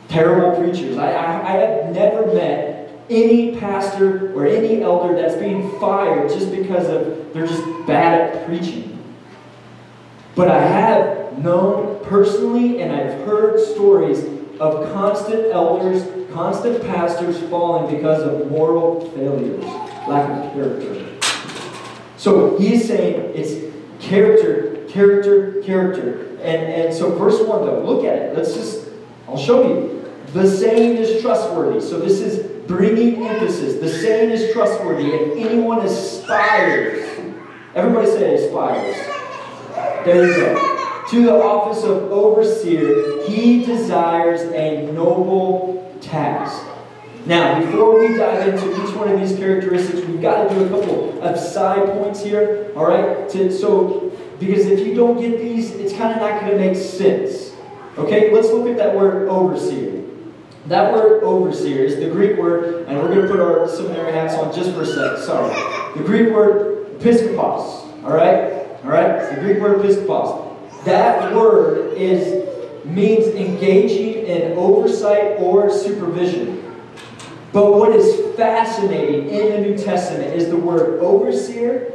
terrible 0.10 0.60
preachers. 0.60 0.98
I, 0.98 1.12
I, 1.12 1.48
I 1.48 1.52
have 1.58 1.94
never 1.94 2.34
met 2.34 2.66
any 3.10 3.56
pastor 3.58 4.34
or 4.34 4.46
any 4.46 4.82
elder 4.82 5.15
that's 5.15 5.36
being 5.36 5.80
fired 5.80 6.30
just 6.30 6.52
because 6.52 6.88
of 6.89 7.34
they're 7.34 7.48
just 7.48 7.63
bad 7.86 8.36
at 8.36 8.46
preaching. 8.46 8.93
But 10.36 10.50
I 10.50 10.60
have 10.60 11.38
known 11.38 12.04
personally 12.04 12.82
and 12.82 12.91
I've 12.91 13.26
heard 13.26 13.60
stories 13.60 14.24
of 14.60 14.91
constant 14.93 15.52
elders, 15.52 16.04
constant 16.34 16.82
pastors 16.84 17.39
falling 17.50 17.96
because 17.96 18.24
of 18.24 18.50
moral 18.52 19.10
failures, 19.12 19.63
lack 20.08 20.30
of 20.30 20.54
character. 20.54 21.06
So 22.17 22.58
he's 22.58 22.88
saying 22.88 23.34
it's 23.36 23.74
character, 24.00 24.86
character, 24.89 25.62
character. 25.63 26.38
And, 26.41 26.62
and 26.74 26.93
so 26.93 27.12
verse 27.15 27.39
1 27.39 27.65
though, 27.65 27.84
look 27.84 28.06
at 28.06 28.15
it. 28.15 28.36
Let's 28.36 28.54
just, 28.54 28.89
I'll 29.28 29.38
show 29.38 29.67
you. 29.67 30.12
The 30.34 30.50
saying 30.50 30.98
is 30.98 31.22
trustworthy. 31.22 31.82
So 31.82 32.00
this 32.00 32.20
is 32.20 32.57
bringing 32.67 33.25
emphasis. 33.25 33.80
The 33.80 33.89
saying 33.89 34.32
is 34.32 34.53
trustworthy. 34.53 35.12
and 35.12 35.32
anyone 35.39 35.86
aspires, 35.86 37.08
everybody 37.73 38.08
say 38.08 38.36
aspires. 38.36 38.95
There 40.06 40.27
you 40.27 40.36
go. 40.36 41.03
To 41.10 41.23
the 41.23 41.41
office 41.41 41.84
of 41.84 42.12
overseer, 42.12 43.23
he 43.27 43.65
desires 43.65 44.41
a 44.53 44.91
noble 44.91 45.97
task. 46.01 46.65
Now, 47.25 47.60
before 47.60 47.99
we 47.99 48.15
dive 48.15 48.47
into 48.47 48.71
each 48.71 48.95
one 48.95 49.10
of 49.10 49.19
these 49.19 49.38
characteristics, 49.38 50.06
we've 50.06 50.21
got 50.21 50.47
to 50.47 50.56
do 50.56 50.65
a 50.65 50.69
couple 50.69 51.21
of 51.21 51.38
side 51.38 51.86
points 51.89 52.23
here, 52.23 52.71
all 52.75 52.88
right? 52.88 53.27
To, 53.30 53.51
so, 53.51 54.12
because 54.39 54.65
if 54.65 54.86
you 54.86 54.93
don't 54.93 55.19
get 55.19 55.38
these, 55.38 55.71
it's 55.71 55.93
kind 55.93 56.13
of 56.13 56.19
not 56.19 56.41
going 56.41 56.53
to 56.53 56.58
make 56.58 56.77
sense. 56.77 57.53
Okay, 57.97 58.32
let's 58.34 58.47
look 58.49 58.67
at 58.67 58.77
that 58.77 58.95
word 58.95 59.27
overseer. 59.27 59.96
That 60.67 60.91
word 60.91 61.23
overseer 61.23 61.86
is 61.86 61.95
the 61.95 62.10
Greek 62.10 62.38
word, 62.38 62.88
and 62.88 62.97
we're 62.97 63.08
going 63.08 63.21
to 63.21 63.27
put 63.27 63.39
our 63.39 63.69
seminary 63.69 64.12
hats 64.12 64.36
on 64.36 64.53
just 64.53 64.73
for 64.73 64.82
a 64.82 64.86
sec. 64.86 65.17
Sorry. 65.19 65.53
The 65.97 66.03
Greek 66.03 66.34
word 66.34 66.99
episkopos. 66.99 68.03
All 68.03 68.12
right? 68.12 68.67
All 68.84 68.91
right? 68.91 69.34
The 69.34 69.39
Greek 69.39 69.62
word 69.62 69.80
episkopos. 69.80 70.84
That 70.84 71.34
word 71.34 71.93
is 71.93 72.45
means 72.86 73.27
engaging 73.27 74.25
in 74.25 74.58
oversight 74.58 75.39
or 75.39 75.69
supervision. 75.69 76.63
But 77.53 77.73
what 77.73 77.93
is 77.93 78.36
fascinating 78.36 79.30
in 79.30 79.51
the 79.51 79.69
New 79.69 79.77
Testament 79.77 80.34
is 80.36 80.49
the 80.49 80.58
word 80.58 80.99
overseer 80.99 81.93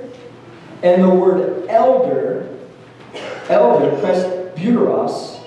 and 0.83 1.03
the 1.03 1.11
word 1.11 1.67
elder, 1.69 2.59
elder, 3.49 3.97
presbyteros, 4.01 5.41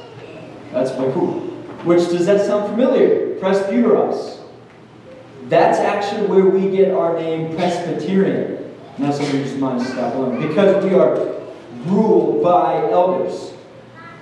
that's 0.71 0.91
my 0.97 1.11
cool. 1.11 1.44
Which, 1.85 2.09
does 2.09 2.25
that 2.25 2.45
sound 2.45 2.71
familiar? 2.71 3.35
Presbyteros. 3.39 4.39
That's 5.49 5.77
actually 5.77 6.25
where 6.25 6.45
we 6.45 6.75
get 6.75 6.91
our 6.91 7.13
name 7.13 7.55
Presbyterian. 7.55 8.73
Now 8.97 9.11
somebody 9.11 9.43
just 9.43 9.57
mind 9.57 9.81
to 9.81 9.85
stop 9.85 10.15
alone. 10.15 10.47
Because 10.47 10.83
we 10.83 10.95
are 10.95 11.15
ruled 11.85 12.41
by 12.43 12.89
elders. 12.89 13.53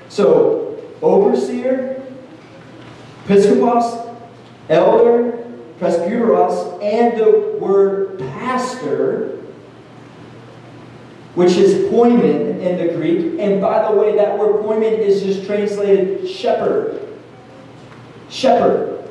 So, 0.10 0.78
overseer, 1.02 2.04
episkopos, 3.26 4.14
elder, 4.68 5.48
presbyteros, 5.80 6.84
and 6.84 7.18
the 7.18 7.58
word 7.62 8.20
pastor, 8.20 9.40
which 11.36 11.54
is 11.54 11.90
poimen 11.90 12.60
in 12.60 12.78
the 12.78 12.94
Greek. 12.94 13.40
And 13.40 13.62
by 13.62 13.90
the 13.90 13.98
way, 13.98 14.18
that 14.18 14.38
word 14.38 14.66
poimen 14.66 14.98
is 15.00 15.24
just 15.24 15.46
translated 15.46 16.30
shepherd. 16.30 17.03
Shepherd. 18.34 19.08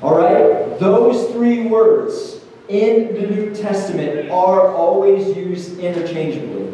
All 0.00 0.16
right? 0.16 0.78
Those 0.78 1.32
three 1.32 1.66
words 1.66 2.40
in 2.68 3.12
the 3.14 3.26
New 3.26 3.54
Testament 3.54 4.30
are 4.30 4.72
always 4.72 5.36
used 5.36 5.80
interchangeably. 5.80 6.68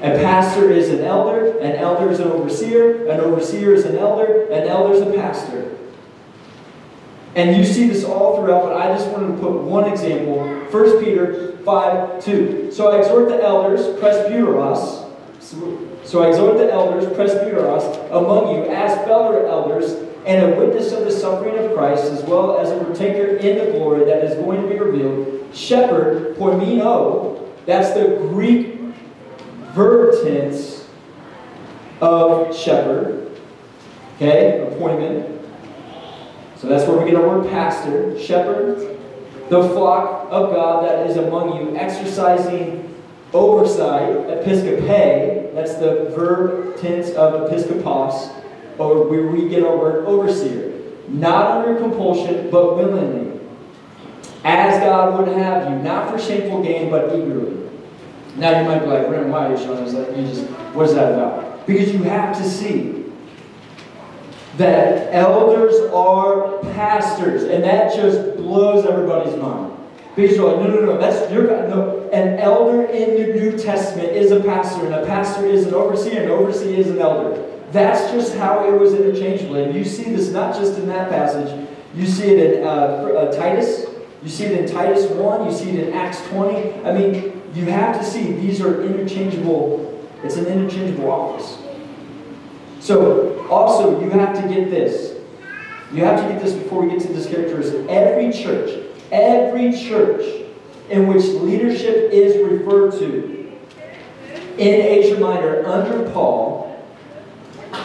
A 0.00 0.10
pastor 0.10 0.70
is 0.70 0.90
an 0.90 1.02
elder, 1.02 1.58
an 1.58 1.72
elder 1.72 2.08
is 2.08 2.20
an 2.20 2.28
overseer, 2.28 3.08
an 3.08 3.18
overseer 3.18 3.74
is 3.74 3.84
an 3.84 3.96
elder, 3.96 4.44
an 4.52 4.68
elder 4.68 4.94
is 4.94 5.02
a 5.02 5.10
pastor. 5.12 5.76
And 7.34 7.56
you 7.56 7.64
see 7.64 7.88
this 7.88 8.04
all 8.04 8.36
throughout, 8.36 8.62
but 8.62 8.76
I 8.76 8.96
just 8.96 9.10
wanted 9.10 9.34
to 9.34 9.42
put 9.42 9.52
one 9.62 9.90
example 9.90 10.46
1 10.70 11.04
Peter 11.04 11.56
5 11.58 12.24
2. 12.24 12.70
So 12.70 12.92
I 12.92 13.00
exhort 13.00 13.28
the 13.28 13.42
elders, 13.42 13.80
presbyteros, 14.00 15.10
so 16.08 16.22
I 16.22 16.28
exhort 16.30 16.56
the 16.56 16.72
elders, 16.72 17.04
presbyteros, 17.04 18.06
among 18.06 18.54
you 18.54 18.62
as 18.70 18.96
fellow 19.04 19.44
elders 19.46 19.92
and 20.24 20.54
a 20.54 20.56
witness 20.56 20.90
of 20.90 21.04
the 21.04 21.12
suffering 21.12 21.58
of 21.58 21.74
Christ, 21.74 22.04
as 22.04 22.22
well 22.22 22.58
as 22.58 22.70
a 22.70 22.82
partaker 22.82 23.36
in 23.36 23.58
the 23.58 23.72
glory 23.72 24.06
that 24.06 24.24
is 24.24 24.34
going 24.36 24.62
to 24.62 24.68
be 24.68 24.78
revealed. 24.78 25.54
Shepherd, 25.54 26.34
poimeno, 26.36 27.46
that's 27.66 27.92
the 27.92 28.16
Greek 28.30 28.78
verb 29.74 30.14
tense 30.24 30.88
of 32.00 32.56
shepherd. 32.56 33.38
Okay, 34.16 34.66
appointment. 34.66 35.42
So 36.56 36.68
that's 36.68 36.88
where 36.88 37.04
we 37.04 37.10
get 37.10 37.20
our 37.20 37.28
word 37.28 37.50
pastor, 37.50 38.18
shepherd, 38.18 38.98
the 39.50 39.62
flock 39.74 40.26
of 40.30 40.54
God 40.54 40.86
that 40.86 41.06
is 41.06 41.18
among 41.18 41.58
you, 41.58 41.76
exercising 41.76 42.97
oversight, 43.32 44.12
episcope, 44.28 45.54
that's 45.54 45.74
the 45.74 46.10
verb 46.16 46.78
tense 46.80 47.10
of 47.10 47.50
episkopos, 47.50 48.44
or 48.78 49.08
where 49.08 49.26
we 49.26 49.48
get 49.48 49.64
our 49.64 49.76
word 49.76 50.06
overseer. 50.06 50.74
Not 51.08 51.66
under 51.66 51.80
compulsion, 51.80 52.50
but 52.50 52.76
willingly. 52.76 53.40
As 54.44 54.80
God 54.80 55.18
would 55.18 55.36
have 55.36 55.70
you, 55.70 55.78
not 55.78 56.10
for 56.10 56.18
shameful 56.18 56.62
gain, 56.62 56.90
but 56.90 57.14
eagerly. 57.14 57.68
Now 58.36 58.60
you 58.60 58.68
might 58.68 58.80
be 58.80 58.86
like, 58.86 59.08
Rem, 59.08 59.30
why 59.30 59.46
are 59.46 59.50
you 59.50 59.58
showing 59.58 59.82
us 59.82 59.92
that? 59.94 60.16
You 60.16 60.26
just, 60.26 60.44
what 60.74 60.86
is 60.86 60.94
that 60.94 61.12
about? 61.12 61.66
Because 61.66 61.92
you 61.92 62.04
have 62.04 62.36
to 62.36 62.44
see 62.44 63.04
that 64.58 65.12
elders 65.12 65.74
are 65.92 66.58
pastors, 66.74 67.44
and 67.44 67.64
that 67.64 67.94
just 67.94 68.36
blows 68.36 68.86
everybody's 68.86 69.36
mind. 69.36 69.67
Because 70.18 70.36
no, 70.36 70.60
no, 70.60 70.84
no, 70.84 70.98
that's 70.98 71.30
your. 71.30 71.44
No, 71.68 72.10
an 72.12 72.40
elder 72.40 72.86
in 72.86 73.10
the 73.10 73.40
New 73.40 73.56
Testament 73.56 74.08
is 74.08 74.32
a 74.32 74.40
pastor, 74.40 74.86
and 74.86 74.94
a 74.96 75.06
pastor 75.06 75.46
is 75.46 75.66
an 75.66 75.74
overseer, 75.74 76.22
and 76.22 76.24
an 76.24 76.30
overseer 76.32 76.76
is 76.76 76.88
an 76.88 76.98
elder. 76.98 77.40
That's 77.70 78.10
just 78.10 78.34
how 78.34 78.66
it 78.66 78.76
was 78.76 78.94
interchangeable. 78.94 79.54
And 79.54 79.72
you 79.76 79.84
see 79.84 80.10
this 80.12 80.30
not 80.30 80.56
just 80.56 80.76
in 80.76 80.88
that 80.88 81.08
passage, 81.08 81.68
you 81.94 82.04
see 82.04 82.32
it 82.32 82.58
in 82.58 82.66
uh, 82.66 82.68
uh, 82.68 83.32
Titus, 83.32 83.86
you 84.24 84.28
see 84.28 84.46
it 84.46 84.58
in 84.58 84.66
Titus 84.66 85.08
1, 85.08 85.46
you 85.46 85.56
see 85.56 85.70
it 85.70 85.86
in 85.86 85.94
Acts 85.94 86.20
20. 86.30 86.84
I 86.84 86.92
mean, 86.92 87.40
you 87.54 87.66
have 87.66 87.96
to 88.00 88.04
see 88.04 88.32
these 88.32 88.60
are 88.60 88.82
interchangeable, 88.82 90.04
it's 90.24 90.34
an 90.34 90.46
interchangeable 90.46 91.12
office. 91.12 91.62
So, 92.80 93.46
also, 93.48 94.00
you 94.00 94.10
have 94.10 94.34
to 94.42 94.48
get 94.52 94.68
this. 94.68 95.16
You 95.92 96.04
have 96.04 96.20
to 96.20 96.28
get 96.28 96.42
this 96.42 96.54
before 96.54 96.82
we 96.82 96.90
get 96.90 97.02
to 97.02 97.12
this 97.12 97.28
characteristic. 97.28 97.88
Every 97.88 98.32
church, 98.32 98.87
every 99.10 99.72
church 99.72 100.46
in 100.90 101.06
which 101.06 101.24
leadership 101.24 102.10
is 102.12 102.36
referred 102.42 102.92
to 102.92 103.38
in 104.58 104.80
Asia 104.80 105.18
Minor 105.20 105.64
under 105.66 106.10
Paul 106.10 106.68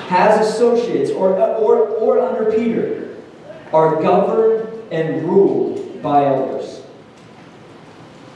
has 0.08 0.48
associates 0.48 1.12
or, 1.12 1.34
or, 1.34 1.88
or 1.88 2.20
under 2.20 2.52
Peter 2.52 3.16
are 3.72 4.02
governed 4.02 4.92
and 4.92 5.24
ruled 5.24 6.02
by 6.02 6.26
elders. 6.26 6.82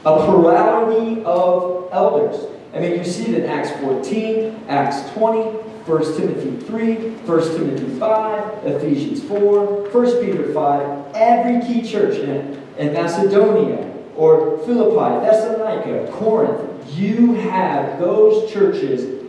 A 0.04 0.24
plurality 0.24 1.22
of 1.24 1.88
elders. 1.92 2.46
I 2.74 2.80
mean, 2.80 2.98
you 2.98 3.04
see 3.04 3.34
it 3.34 3.42
in 3.42 3.50
Acts 3.50 3.70
14, 3.80 4.64
Acts 4.68 5.10
20, 5.12 5.40
1 5.88 6.16
Timothy 6.16 6.66
3, 6.66 6.94
1 6.94 7.42
Timothy 7.56 7.98
5, 7.98 8.66
Ephesians 8.66 9.22
4, 9.22 9.90
1 9.90 10.24
Peter 10.24 10.52
5, 10.52 11.06
every 11.14 11.66
key 11.66 11.82
church 11.88 12.18
in, 12.18 12.62
in 12.78 12.92
Macedonia 12.92 13.92
or 14.16 14.58
Philippi, 14.58 15.26
Thessalonica, 15.26 16.10
Corinth, 16.12 16.96
you 16.96 17.34
have 17.34 17.98
those 17.98 18.50
churches 18.52 19.26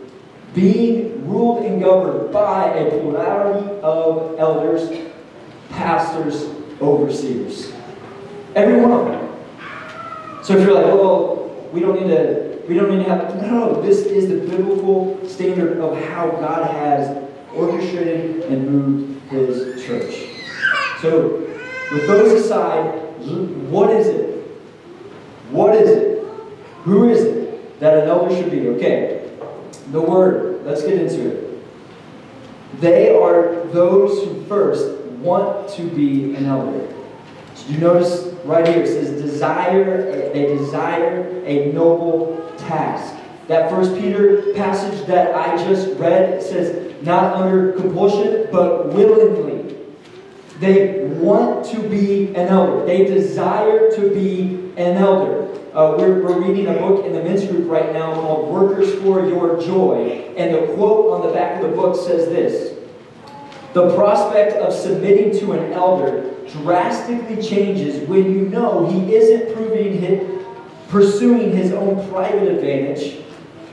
being 0.54 1.28
ruled 1.28 1.64
and 1.64 1.80
governed 1.80 2.32
by 2.32 2.66
a 2.74 2.90
plurality 2.90 3.80
of 3.82 4.38
elders, 4.38 5.08
pastors, 5.70 6.48
overseers. 6.80 7.72
Every 8.56 8.80
one 8.80 8.90
of 8.90 9.06
them. 9.06 10.42
So 10.42 10.56
if 10.56 10.66
you're 10.66 10.74
like, 10.74 10.86
well, 10.86 11.68
we 11.72 11.80
don't 11.80 12.00
need 12.00 12.08
to 12.08 12.50
we 12.70 12.76
don't 12.76 12.96
need 12.96 13.04
to 13.04 13.10
have, 13.10 13.34
no, 13.42 13.82
this 13.82 13.98
is 14.06 14.28
the 14.28 14.56
biblical 14.56 15.18
standard 15.28 15.78
of 15.78 16.00
how 16.04 16.30
God 16.30 16.70
has 16.70 17.28
orchestrated 17.52 18.44
and 18.44 18.70
moved 18.70 19.28
his 19.28 19.84
church. 19.84 20.28
So, 21.00 21.40
with 21.90 22.06
those 22.06 22.44
aside, 22.44 23.09
what 23.70 23.90
is 23.90 24.06
it? 24.06 24.46
What 25.50 25.74
is 25.74 25.88
it? 25.90 26.24
Who 26.84 27.08
is 27.08 27.22
it 27.22 27.80
that 27.80 27.98
an 27.98 28.08
elder 28.08 28.34
should 28.34 28.50
be? 28.50 28.68
Okay, 28.68 29.30
the 29.90 30.00
word, 30.00 30.64
let's 30.64 30.82
get 30.82 30.94
into 30.94 31.30
it. 31.30 31.62
They 32.80 33.14
are 33.14 33.64
those 33.66 34.24
who 34.24 34.44
first 34.44 34.98
want 35.18 35.68
to 35.70 35.82
be 35.82 36.34
an 36.34 36.46
elder. 36.46 36.86
Do 37.66 37.72
you 37.72 37.78
notice 37.78 38.34
right 38.44 38.66
here 38.66 38.82
it 38.82 38.86
says 38.86 39.20
desire 39.20 40.10
they 40.32 40.46
desire 40.56 41.42
a 41.44 41.72
noble 41.72 42.52
task. 42.58 43.16
That 43.48 43.70
first 43.70 43.94
Peter 44.00 44.52
passage 44.54 45.06
that 45.06 45.34
I 45.34 45.56
just 45.64 45.98
read 45.98 46.42
says, 46.42 46.94
not 47.02 47.34
under 47.34 47.72
compulsion, 47.72 48.46
but 48.52 48.92
willingly. 48.92 49.59
They 50.60 51.04
want 51.04 51.64
to 51.70 51.88
be 51.88 52.28
an 52.34 52.48
elder. 52.48 52.84
They 52.84 53.06
desire 53.06 53.90
to 53.92 54.10
be 54.10 54.70
an 54.76 54.98
elder. 54.98 55.48
Uh, 55.72 55.94
we're, 55.96 56.22
we're 56.22 56.38
reading 56.46 56.66
a 56.66 56.74
book 56.74 57.06
in 57.06 57.14
the 57.14 57.22
men's 57.22 57.46
group 57.46 57.66
right 57.70 57.94
now 57.94 58.12
called 58.12 58.52
Workers 58.52 58.92
for 59.00 59.26
Your 59.26 59.58
Joy. 59.58 60.34
And 60.36 60.54
the 60.54 60.74
quote 60.74 61.14
on 61.14 61.26
the 61.26 61.32
back 61.32 61.62
of 61.62 61.70
the 61.70 61.74
book 61.74 61.96
says 61.96 62.28
this 62.28 62.78
The 63.72 63.94
prospect 63.96 64.56
of 64.56 64.74
submitting 64.74 65.38
to 65.40 65.52
an 65.52 65.72
elder 65.72 66.30
drastically 66.62 67.42
changes 67.42 68.06
when 68.06 68.30
you 68.30 68.42
know 68.50 68.86
he 68.86 69.14
isn't 69.14 69.54
proving 69.54 69.98
his, 69.98 70.44
pursuing 70.88 71.56
his 71.56 71.72
own 71.72 72.06
private 72.10 72.48
advantage, 72.48 73.22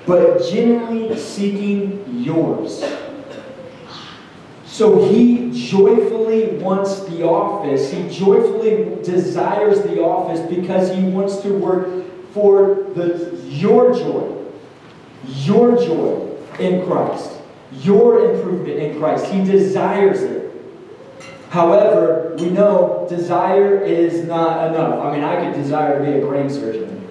but 0.06 0.42
genuinely 0.50 1.18
seeking 1.20 2.06
yours. 2.08 2.82
So 4.78 5.10
he 5.10 5.50
joyfully 5.52 6.50
wants 6.58 7.00
the 7.06 7.24
office. 7.24 7.92
He 7.92 8.08
joyfully 8.10 9.02
desires 9.04 9.82
the 9.82 10.04
office 10.04 10.40
because 10.42 10.96
he 10.96 11.02
wants 11.02 11.38
to 11.38 11.52
work 11.52 12.06
for 12.32 12.86
the, 12.94 13.42
your 13.48 13.92
joy, 13.92 14.38
your 15.26 15.78
joy 15.78 16.30
in 16.60 16.86
Christ, 16.86 17.40
your 17.72 18.30
improvement 18.30 18.78
in 18.78 19.00
Christ. 19.00 19.26
He 19.26 19.44
desires 19.44 20.22
it. 20.22 20.54
However, 21.50 22.36
we 22.38 22.52
know 22.52 23.08
desire 23.10 23.82
is 23.82 24.28
not 24.28 24.68
enough. 24.68 25.04
I 25.04 25.12
mean, 25.12 25.24
I 25.24 25.44
could 25.44 25.60
desire 25.60 25.98
to 25.98 26.06
be 26.06 26.20
a 26.20 26.22
brain 26.22 26.52
surgeon. 26.52 27.04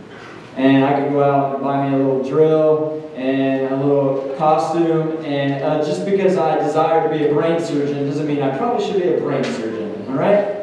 And 0.54 0.84
I 0.84 1.00
could 1.00 1.10
go 1.10 1.24
out 1.24 1.56
and 1.56 1.64
buy 1.64 1.88
me 1.88 1.96
a 1.96 1.98
little 1.98 2.22
drill 2.22 3.05
and 3.16 3.72
a 3.72 3.76
little 3.76 4.34
costume. 4.36 5.24
And 5.24 5.64
uh, 5.64 5.84
just 5.84 6.04
because 6.04 6.36
I 6.36 6.58
desire 6.58 7.08
to 7.08 7.18
be 7.18 7.26
a 7.26 7.32
brain 7.32 7.60
surgeon 7.60 8.06
doesn't 8.06 8.26
mean 8.26 8.42
I 8.42 8.56
probably 8.56 8.86
should 8.86 9.02
be 9.02 9.08
a 9.08 9.18
brain 9.18 9.42
surgeon. 9.42 10.04
All 10.08 10.14
right? 10.14 10.56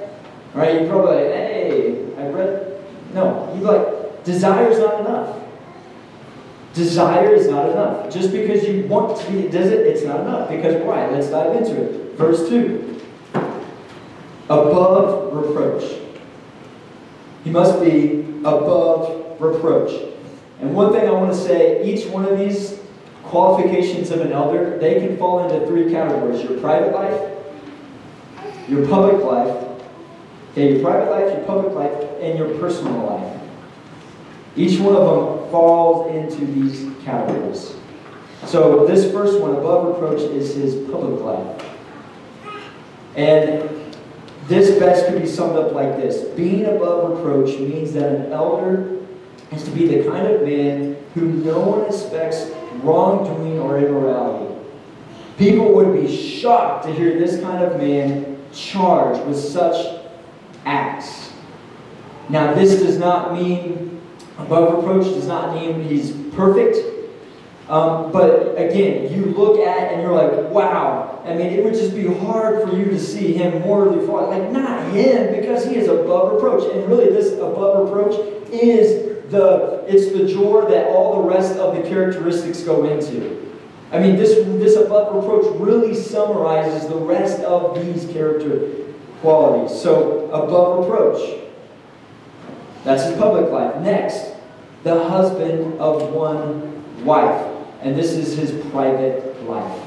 All 0.53 0.61
right? 0.61 0.81
You 0.81 0.87
probably 0.87 1.15
like, 1.15 1.33
hey, 1.33 2.05
I 2.17 2.27
read. 2.27 2.83
No, 3.13 3.53
you 3.55 3.61
like 3.61 4.23
desire 4.23 4.69
is 4.69 4.79
not 4.79 5.01
enough. 5.01 5.39
Desire 6.73 7.33
is 7.33 7.47
not 7.47 7.69
enough. 7.69 8.11
Just 8.11 8.31
because 8.31 8.63
you 8.67 8.87
want 8.87 9.19
to 9.19 9.31
be, 9.31 9.47
does 9.47 9.67
it? 9.67 9.85
It's 9.85 10.03
not 10.03 10.21
enough. 10.21 10.49
Because 10.49 10.81
why? 10.83 11.07
Let's 11.09 11.29
dive 11.29 11.55
into 11.55 11.81
it. 11.81 12.15
Verse 12.15 12.49
two. 12.49 13.01
Above 14.45 15.33
reproach. 15.33 15.99
He 17.43 17.51
must 17.51 17.79
be 17.81 18.21
above 18.39 19.39
reproach. 19.39 20.12
And 20.63 20.73
one 20.73 20.93
thing 20.93 21.05
I 21.05 21.11
want 21.11 21.29
to 21.29 21.37
say 21.37 21.83
each 21.83 22.07
one 22.07 22.23
of 22.23 22.39
these 22.39 22.79
qualifications 23.23 24.11
of 24.11 24.21
an 24.21 24.31
elder, 24.31 24.77
they 24.77 25.05
can 25.05 25.17
fall 25.17 25.43
into 25.43 25.67
three 25.67 25.91
categories 25.91 26.41
your 26.41 26.57
private 26.61 26.93
life, 26.93 27.19
your 28.69 28.87
public 28.87 29.21
life, 29.25 29.81
okay, 30.51 30.71
your 30.71 30.81
private 30.81 31.11
life, 31.11 31.35
your 31.35 31.45
public 31.45 31.73
life, 31.73 31.91
and 32.21 32.39
your 32.39 32.57
personal 32.59 32.93
life. 33.05 33.41
Each 34.55 34.79
one 34.79 34.95
of 34.95 35.01
them 35.01 35.51
falls 35.51 36.15
into 36.15 36.45
these 36.45 36.89
categories. 37.03 37.75
So, 38.45 38.87
this 38.87 39.11
first 39.11 39.41
one, 39.41 39.51
above 39.51 39.85
reproach, 39.87 40.21
is 40.21 40.55
his 40.55 40.75
public 40.89 41.19
life. 41.19 41.75
And 43.17 43.69
this 44.47 44.79
best 44.79 45.07
could 45.07 45.21
be 45.21 45.27
summed 45.27 45.57
up 45.57 45.73
like 45.73 45.97
this 45.97 46.23
Being 46.37 46.65
above 46.67 47.17
reproach 47.17 47.59
means 47.59 47.91
that 47.93 48.15
an 48.15 48.31
elder 48.31 49.02
is 49.53 49.63
to 49.63 49.71
be 49.71 49.87
the 49.87 50.09
kind 50.09 50.27
of 50.27 50.41
man 50.41 50.97
who 51.13 51.21
no 51.21 51.59
one 51.59 51.85
expects 51.85 52.51
wrongdoing 52.81 53.59
or 53.59 53.77
immorality. 53.77 54.53
People 55.37 55.73
would 55.73 55.93
be 55.93 56.15
shocked 56.15 56.85
to 56.85 56.93
hear 56.93 57.17
this 57.17 57.41
kind 57.41 57.63
of 57.63 57.77
man 57.77 58.37
charged 58.53 59.25
with 59.25 59.37
such 59.37 60.01
acts. 60.65 61.31
Now, 62.29 62.53
this 62.53 62.81
does 62.81 62.97
not 62.97 63.33
mean, 63.33 64.01
above 64.37 64.75
reproach 64.75 65.05
does 65.05 65.27
not 65.27 65.55
mean 65.55 65.83
he's 65.83 66.11
perfect. 66.35 66.92
Um, 67.69 68.11
but 68.11 68.57
again, 68.57 69.13
you 69.13 69.25
look 69.25 69.59
at 69.59 69.93
and 69.93 70.01
you're 70.01 70.13
like, 70.13 70.49
wow. 70.49 71.21
I 71.25 71.33
mean, 71.33 71.47
it 71.47 71.63
would 71.63 71.73
just 71.73 71.95
be 71.95 72.05
hard 72.05 72.67
for 72.67 72.75
you 72.75 72.85
to 72.85 72.99
see 72.99 73.33
him 73.33 73.61
morally 73.61 74.05
flawed. 74.05 74.29
Like, 74.29 74.51
not 74.51 74.91
him, 74.91 75.33
because 75.39 75.65
he 75.65 75.77
is 75.77 75.87
above 75.87 76.33
reproach. 76.33 76.69
And 76.73 76.87
really, 76.89 77.09
this 77.09 77.33
above 77.33 77.89
reproach 77.89 78.19
is 78.51 79.13
the 79.31 79.83
it's 79.87 80.11
the 80.11 80.27
jor 80.27 80.69
that 80.69 80.87
all 80.87 81.21
the 81.21 81.29
rest 81.29 81.57
of 81.57 81.75
the 81.75 81.81
characteristics 81.83 82.61
go 82.61 82.85
into. 82.85 83.51
I 83.91 83.99
mean, 83.99 84.17
this 84.17 84.45
this 84.59 84.75
above 84.75 85.15
reproach 85.15 85.45
really 85.59 85.95
summarizes 85.95 86.89
the 86.89 86.97
rest 86.97 87.39
of 87.41 87.75
these 87.83 88.11
character 88.11 88.69
qualities. 89.21 89.79
So 89.79 90.29
above 90.31 90.85
reproach. 90.85 91.41
That's 92.83 93.05
his 93.05 93.17
public 93.17 93.49
life. 93.49 93.81
Next, 93.81 94.33
the 94.83 95.01
husband 95.07 95.79
of 95.79 96.11
one 96.11 97.05
wife. 97.05 97.52
And 97.83 97.97
this 97.97 98.13
is 98.13 98.37
his 98.37 98.65
private 98.71 99.43
life. 99.43 99.81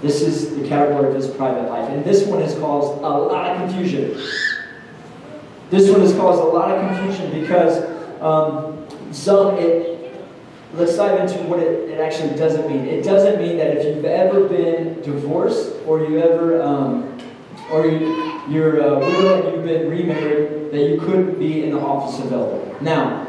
This 0.00 0.22
is 0.22 0.56
the 0.56 0.66
category 0.66 1.08
of 1.08 1.14
his 1.14 1.28
private 1.28 1.68
life. 1.68 1.88
And 1.90 2.04
this 2.04 2.26
one 2.26 2.40
has 2.40 2.58
caused 2.58 2.98
a 3.02 3.08
lot 3.08 3.50
of 3.50 3.58
confusion. 3.58 4.20
This 5.70 5.90
one 5.90 6.00
has 6.00 6.12
caused 6.14 6.40
a 6.40 6.44
lot 6.44 6.70
of 6.70 6.96
confusion 6.96 7.40
because 7.40 7.78
um, 8.20 8.86
some, 9.12 9.56
it, 9.58 10.14
let's 10.74 10.96
dive 10.96 11.20
into 11.20 11.42
what 11.44 11.60
it, 11.60 11.90
it, 11.90 12.00
actually 12.00 12.36
doesn't 12.36 12.68
mean. 12.68 12.86
It 12.86 13.04
doesn't 13.04 13.40
mean 13.40 13.58
that 13.58 13.76
if 13.76 13.84
you've 13.84 14.04
ever 14.04 14.48
been 14.48 15.00
divorced 15.02 15.72
or 15.86 16.00
you 16.00 16.18
ever, 16.18 16.60
um, 16.62 17.18
or 17.70 17.86
you, 17.86 18.40
you're 18.48 18.80
a 18.80 18.98
widow 18.98 19.46
and 19.46 19.54
you've 19.54 19.64
been 19.64 19.88
remarried, 19.88 20.72
that 20.72 20.88
you 20.88 20.98
couldn't 20.98 21.38
be 21.38 21.64
in 21.64 21.70
the 21.70 21.80
office 21.80 22.24
of 22.24 22.32
elder. 22.32 22.76
Now, 22.80 23.28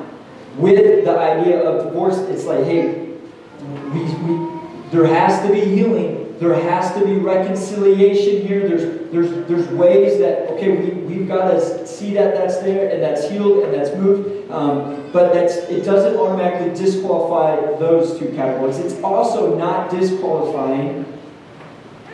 with 0.57 1.05
the 1.05 1.17
idea 1.17 1.61
of 1.61 1.85
divorce, 1.85 2.17
it's 2.17 2.45
like, 2.45 2.63
hey, 2.63 3.12
we, 3.93 4.03
we, 4.25 4.59
there 4.91 5.07
has 5.07 5.41
to 5.47 5.53
be 5.53 5.61
healing 5.61 6.23
there 6.43 6.53
has 6.55 6.93
to 6.95 7.05
be 7.05 7.13
reconciliation 7.13 8.45
here. 8.45 8.67
There's, 8.67 9.11
there's, 9.11 9.47
there's 9.47 9.67
ways 9.69 10.19
that, 10.19 10.49
okay, 10.51 10.75
we, 10.75 10.89
we've 11.01 11.27
got 11.27 11.51
to 11.51 11.87
see 11.87 12.13
that 12.15 12.33
that's 12.33 12.57
there 12.57 12.89
and 12.89 13.01
that's 13.01 13.29
healed 13.29 13.63
and 13.63 13.73
that's 13.73 13.95
moved. 13.95 14.51
Um, 14.51 15.09
but 15.13 15.33
that's, 15.33 15.55
it 15.69 15.85
doesn't 15.85 16.17
automatically 16.17 16.75
disqualify 16.75 17.77
those 17.77 18.19
two 18.19 18.33
categories. 18.35 18.79
It's 18.79 19.01
also 19.01 19.57
not 19.57 19.89
disqualifying 19.89 21.05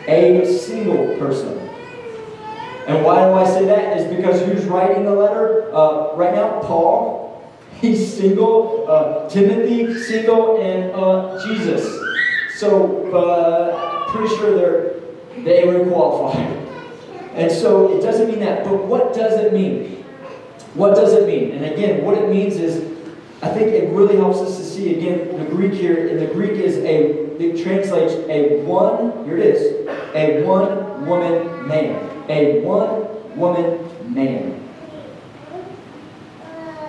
a 0.06 0.46
single 0.46 1.18
person. 1.18 1.58
And 2.86 3.04
why 3.04 3.24
do 3.26 3.34
I 3.34 3.46
say 3.46 3.64
that? 3.66 3.98
Is 3.98 4.16
because 4.16 4.40
who's 4.42 4.64
writing 4.66 5.04
the 5.04 5.12
letter 5.12 5.74
uh, 5.74 6.14
right 6.14 6.34
now? 6.34 6.60
Paul. 6.60 7.19
He's 7.80 8.12
single. 8.14 8.86
Uh, 8.88 9.28
Timothy, 9.28 9.94
single, 9.98 10.60
and 10.60 10.92
uh, 10.94 11.42
Jesus. 11.46 11.84
So, 12.56 13.10
uh, 13.12 14.12
pretty 14.12 14.34
sure 14.36 14.54
they're, 14.54 15.44
they 15.44 15.64
were 15.66 15.88
qualified. 15.90 16.46
And 17.34 17.50
so 17.50 17.96
it 17.96 18.02
doesn't 18.02 18.28
mean 18.28 18.40
that. 18.40 18.64
But 18.64 18.84
what 18.84 19.14
does 19.14 19.40
it 19.40 19.52
mean? 19.52 20.04
What 20.74 20.94
does 20.94 21.14
it 21.14 21.26
mean? 21.26 21.52
And 21.52 21.64
again, 21.64 22.04
what 22.04 22.18
it 22.18 22.28
means 22.28 22.56
is, 22.56 22.86
I 23.42 23.48
think 23.48 23.68
it 23.68 23.90
really 23.92 24.16
helps 24.16 24.38
us 24.38 24.58
to 24.58 24.64
see, 24.64 24.96
again, 24.96 25.38
the 25.38 25.44
Greek 25.46 25.72
here, 25.72 26.08
and 26.08 26.20
the 26.20 26.26
Greek 26.26 26.52
is 26.52 26.76
a, 26.78 27.40
it 27.40 27.62
translates 27.62 28.12
a 28.28 28.62
one, 28.64 29.24
here 29.24 29.38
it 29.38 29.46
is, 29.46 29.88
a 30.14 30.42
one 30.44 31.06
woman 31.06 31.66
man. 31.66 32.10
A 32.28 32.60
one 32.60 33.36
woman 33.38 34.14
man. 34.14 34.69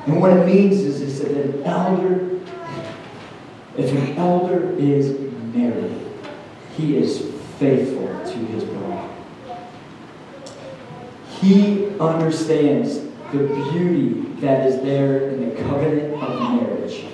And 0.06 0.20
what 0.20 0.36
it 0.36 0.46
means 0.46 0.80
is, 0.80 1.02
is 1.02 1.20
that 1.22 1.32
an 1.32 1.64
elder, 1.64 2.40
if 3.78 3.92
an 3.92 4.18
elder 4.18 4.72
is 4.78 5.20
married, 5.54 5.96
he 6.76 6.98
is 6.98 7.20
faithful 7.60 8.08
to 8.08 8.38
his 8.48 8.64
bride. 8.64 9.10
He 11.40 11.88
understands 12.00 13.00
the 13.32 13.48
beauty 13.72 14.22
that 14.42 14.68
is 14.68 14.82
there 14.82 15.30
in 15.30 15.50
the 15.50 15.56
covenant 15.64 16.14
of 16.22 16.62
marriage. 16.62 17.06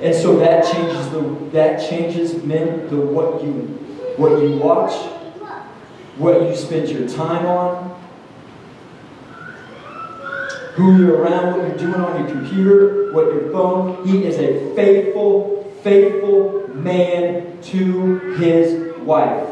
And 0.00 0.14
so 0.14 0.38
that 0.38 0.70
changes 0.70 1.10
the 1.10 1.20
that 1.52 1.88
changes 1.88 2.42
men 2.42 2.88
the 2.88 2.96
what 2.96 3.42
you 3.42 3.52
what 4.16 4.42
you 4.42 4.56
watch, 4.56 4.92
what 6.16 6.42
you 6.42 6.56
spend 6.56 6.88
your 6.88 7.08
time 7.08 7.46
on, 7.46 7.95
who 10.76 10.98
you're 10.98 11.16
around, 11.16 11.58
what 11.58 11.68
you're 11.68 11.78
doing 11.78 12.00
on 12.00 12.20
your 12.20 12.28
computer, 12.28 13.12
what 13.12 13.32
your 13.32 13.50
phone. 13.50 14.06
He 14.06 14.24
is 14.24 14.38
a 14.38 14.74
faithful, 14.74 15.72
faithful 15.82 16.68
man 16.74 17.60
to 17.62 18.18
his 18.36 18.94
wife. 18.98 19.48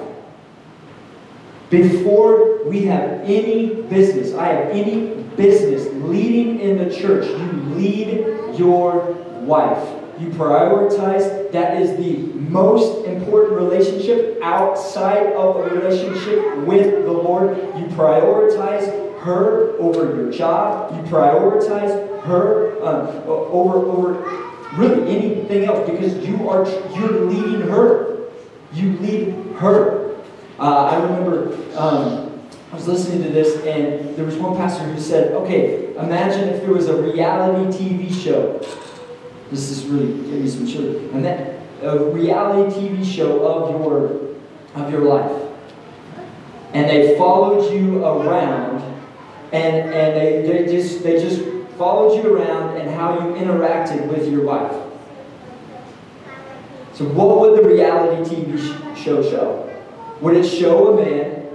Before 1.71 2.65
we 2.65 2.85
have 2.85 3.23
any 3.23 3.83
business, 3.83 4.35
I 4.35 4.49
have 4.49 4.71
any 4.71 5.15
business 5.37 5.89
leading 6.05 6.61
in 6.61 6.77
the 6.77 6.95
church, 6.95 7.27
you 7.27 7.53
lead 7.75 8.59
your 8.59 9.13
wife. 9.41 10.01
You 10.21 10.29
prioritize. 10.29 11.51
That 11.51 11.81
is 11.81 11.97
the 11.97 12.19
most 12.39 13.05
important 13.07 13.55
relationship 13.55 14.39
outside 14.43 15.33
of 15.33 15.57
a 15.57 15.75
relationship 15.75 16.57
with 16.59 17.05
the 17.05 17.13
Lord. 17.13 17.57
You 17.77 17.87
prioritize 17.97 19.14
her 19.25 19.77
over 19.79 20.15
your 20.15 20.31
job. 20.31 20.95
You 20.95 21.11
prioritize 21.11 22.23
her 22.25 22.77
um, 22.85 23.09
over 23.27 23.77
over 23.79 24.45
really 24.75 25.09
anything 25.17 25.65
else 25.65 25.89
because 25.89 26.17
you 26.27 26.49
are 26.49 26.69
you're 26.95 27.21
leading 27.25 27.63
her. 27.69 28.29
You 28.73 28.93
lead 28.99 29.57
her. 29.57 30.15
Uh, 30.59 30.85
I 30.85 31.03
remember 31.03 31.55
um, 31.77 32.41
I 32.71 32.77
was 32.77 32.87
listening 32.87 33.23
to 33.25 33.31
this, 33.31 33.57
and 33.65 34.17
there 34.17 34.25
was 34.25 34.37
one 34.37 34.57
pastor 34.57 34.85
who 34.85 35.01
said, 35.01 35.33
"Okay, 35.33 35.95
imagine 35.97 36.49
if 36.49 36.63
there 36.63 36.73
was 36.73 36.89
a 36.89 37.01
reality 37.01 37.79
TV 37.79 38.13
show, 38.13 38.61
This 39.51 39.71
is 39.71 39.87
really 39.87 40.13
give 40.29 40.45
you 40.45 40.49
some 40.49 40.67
children. 40.67 41.11
And 41.15 41.25
then 41.25 41.61
a 41.83 41.99
reality 41.99 42.81
TV 42.81 43.05
show 43.05 43.47
of 43.47 43.71
your 43.71 44.35
of 44.75 44.91
your 44.91 45.03
life. 45.03 45.41
And 46.73 46.91
they 46.91 47.17
followed 47.17 47.73
you 47.73 48.05
around 48.05 48.94
and, 49.55 49.89
and 49.95 50.17
they, 50.17 50.43
they 50.43 50.73
just 50.73 51.05
they 51.05 51.21
just 51.23 51.41
followed 51.79 52.17
you 52.17 52.35
around 52.35 52.77
and 52.77 52.91
how 52.91 53.15
you 53.15 53.35
interacted 53.37 54.07
with 54.09 54.29
your 54.29 54.43
wife. 54.43 54.73
So 56.95 57.05
what 57.05 57.41
would 57.41 57.63
the 57.63 57.69
reality 57.69 58.35
TV 58.35 58.97
show 58.97 59.23
show? 59.23 59.71
Would 60.21 60.37
it 60.37 60.45
show 60.45 60.99
a 60.99 61.05
man 61.05 61.49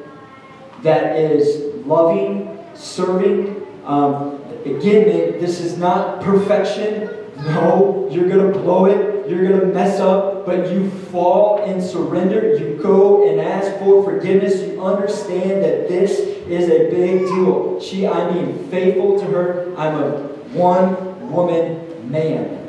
that 0.82 1.18
is 1.18 1.76
loving, 1.86 2.58
serving? 2.74 3.68
Um, 3.86 4.42
again, 4.64 5.40
this 5.40 5.60
is 5.60 5.78
not 5.78 6.22
perfection. 6.22 7.10
No, 7.38 8.08
you're 8.12 8.30
going 8.30 8.54
to 8.54 8.60
blow 8.60 8.86
it. 8.86 9.30
You're 9.30 9.46
going 9.46 9.60
to 9.60 9.66
mess 9.68 10.00
up, 10.00 10.39
but 10.50 10.72
you 10.72 10.90
fall 11.12 11.64
and 11.64 11.82
surrender. 11.82 12.58
You 12.58 12.82
go 12.82 13.30
and 13.30 13.40
ask 13.40 13.78
for 13.78 14.04
forgiveness. 14.04 14.60
You 14.62 14.84
understand 14.84 15.64
that 15.64 15.88
this 15.88 16.18
is 16.20 16.70
a 16.70 16.90
big 16.90 17.20
deal. 17.20 17.80
She, 17.80 18.08
I 18.08 18.34
mean, 18.34 18.68
faithful 18.70 19.20
to 19.20 19.26
her. 19.28 19.76
I'm 19.78 19.94
a 19.94 20.10
one 20.50 21.32
woman 21.32 22.12
man. 22.12 22.68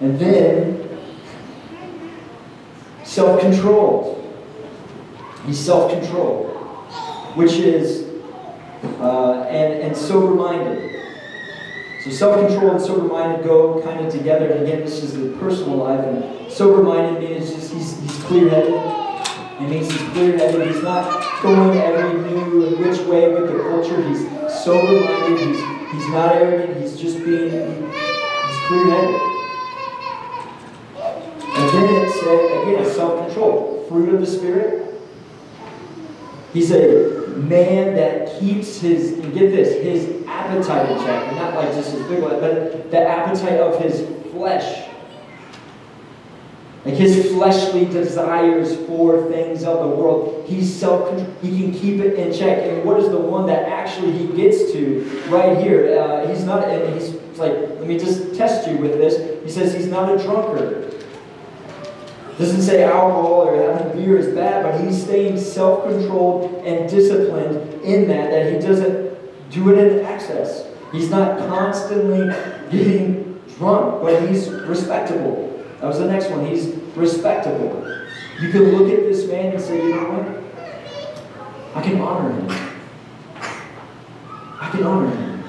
And 0.00 0.18
then, 0.18 0.98
self 3.04 3.40
controlled. 3.40 4.16
He's 5.46 5.60
self 5.60 5.92
controlled, 5.92 6.48
which 7.36 7.52
is, 7.52 8.08
uh, 8.98 9.42
and, 9.42 9.82
and 9.84 9.96
sober 9.96 10.34
minded. 10.34 11.07
So 12.00 12.10
self-control 12.10 12.70
and 12.70 12.80
sober 12.80 13.08
minded 13.08 13.44
go 13.44 13.82
kind 13.82 14.06
of 14.06 14.12
together. 14.12 14.50
And 14.50 14.62
again, 14.62 14.80
this 14.80 15.02
is 15.02 15.14
the 15.14 15.36
personal 15.38 15.78
life. 15.78 16.04
And 16.04 16.50
sober 16.50 16.82
minded 16.82 17.20
means 17.20 17.52
just 17.52 17.72
he's, 17.72 17.98
he's 18.00 18.22
clear 18.24 18.48
headed. 18.48 18.74
It 19.60 19.68
means 19.68 19.90
he's 19.90 20.08
clear 20.10 20.38
headed. 20.38 20.68
He's 20.68 20.82
not 20.82 21.42
going 21.42 21.76
every 21.76 22.20
new 22.20 22.66
and 22.66 22.78
which 22.78 23.00
way 23.00 23.32
with 23.34 23.52
the 23.52 23.58
culture. 23.58 24.00
He's 24.08 24.20
sober 24.62 25.00
minded. 25.00 25.40
He's, 25.40 25.58
he's 25.92 26.08
not 26.10 26.36
arrogant. 26.36 26.80
He's 26.80 27.00
just 27.00 27.18
being, 27.24 27.50
he's 27.50 28.58
clear 28.68 28.90
headed. 28.90 29.20
And 31.58 31.68
then 31.70 32.06
it 32.06 32.12
said, 32.12 32.68
again, 32.68 32.94
self 32.94 33.26
control. 33.26 33.84
Fruit 33.88 34.14
of 34.14 34.20
the 34.20 34.26
Spirit. 34.26 35.00
He's 36.52 36.70
a 36.70 37.27
man 37.38 37.94
that 37.94 38.38
keeps 38.38 38.80
his, 38.80 39.12
get 39.34 39.50
this, 39.50 39.82
his 39.82 40.26
appetite 40.26 40.90
in 40.90 40.98
check. 40.98 41.32
Not 41.32 41.54
like 41.54 41.72
just 41.74 41.92
his 41.92 42.02
big 42.06 42.22
one, 42.22 42.40
but 42.40 42.90
the 42.90 43.00
appetite 43.00 43.60
of 43.60 43.80
his 43.80 44.06
flesh. 44.32 44.88
Like 46.84 46.94
his 46.94 47.32
fleshly 47.32 47.84
desires 47.86 48.76
for 48.86 49.28
things 49.30 49.64
of 49.64 49.80
the 49.80 49.96
world. 49.96 50.46
He's 50.46 50.74
self 50.74 51.10
he 51.42 51.60
can 51.60 51.72
keep 51.72 52.00
it 52.00 52.18
in 52.18 52.32
check. 52.32 52.62
And 52.62 52.84
what 52.84 53.00
is 53.00 53.10
the 53.10 53.18
one 53.18 53.46
that 53.46 53.68
actually 53.68 54.12
he 54.12 54.26
gets 54.36 54.72
to 54.72 55.02
right 55.28 55.58
here? 55.58 55.98
Uh, 55.98 56.26
he's 56.28 56.44
not, 56.44 56.68
and 56.68 56.94
he's 56.94 57.14
like, 57.38 57.52
let 57.52 57.86
me 57.86 57.98
just 57.98 58.34
test 58.36 58.68
you 58.68 58.76
with 58.78 58.92
this. 58.92 59.42
He 59.44 59.50
says 59.50 59.74
he's 59.74 59.88
not 59.88 60.12
a 60.12 60.22
drunkard 60.22 60.97
doesn't 62.38 62.62
say 62.62 62.84
alcohol 62.84 63.48
or 63.48 63.56
having 63.56 64.00
beer 64.00 64.16
is 64.16 64.32
bad, 64.32 64.62
but 64.62 64.80
he's 64.80 65.02
staying 65.02 65.36
self 65.38 65.84
controlled 65.84 66.54
and 66.64 66.88
disciplined 66.88 67.82
in 67.82 68.06
that, 68.06 68.30
that 68.30 68.52
he 68.52 68.60
doesn't 68.60 69.50
do 69.50 69.70
it 69.70 69.78
in 69.78 70.04
excess. 70.06 70.66
He's 70.92 71.10
not 71.10 71.38
constantly 71.48 72.28
getting 72.70 73.42
drunk, 73.56 74.02
but 74.02 74.28
he's 74.28 74.48
respectable. 74.50 75.46
That 75.80 75.88
was 75.88 75.98
the 75.98 76.06
next 76.06 76.30
one. 76.30 76.46
He's 76.46 76.66
respectable. 76.94 77.84
You 78.40 78.50
can 78.50 78.76
look 78.76 78.88
at 78.92 79.04
this 79.04 79.26
man 79.26 79.52
and 79.52 79.60
say, 79.60 79.76
you 79.76 79.96
know 79.96 80.10
what? 80.10 81.76
I 81.76 81.82
can 81.82 82.00
honor 82.00 82.32
him. 82.32 82.50
I 84.60 84.70
can 84.70 84.84
honor 84.84 85.10
him. 85.10 85.44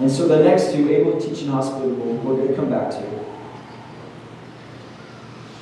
And 0.00 0.10
so 0.10 0.28
the 0.28 0.44
next 0.44 0.72
two, 0.72 0.88
able 0.88 1.20
to 1.20 1.28
teach 1.28 1.42
and 1.42 1.50
hospitable, 1.50 2.14
we're 2.18 2.36
going 2.36 2.48
to 2.48 2.54
come 2.54 2.70
back 2.70 2.90
to. 2.90 3.37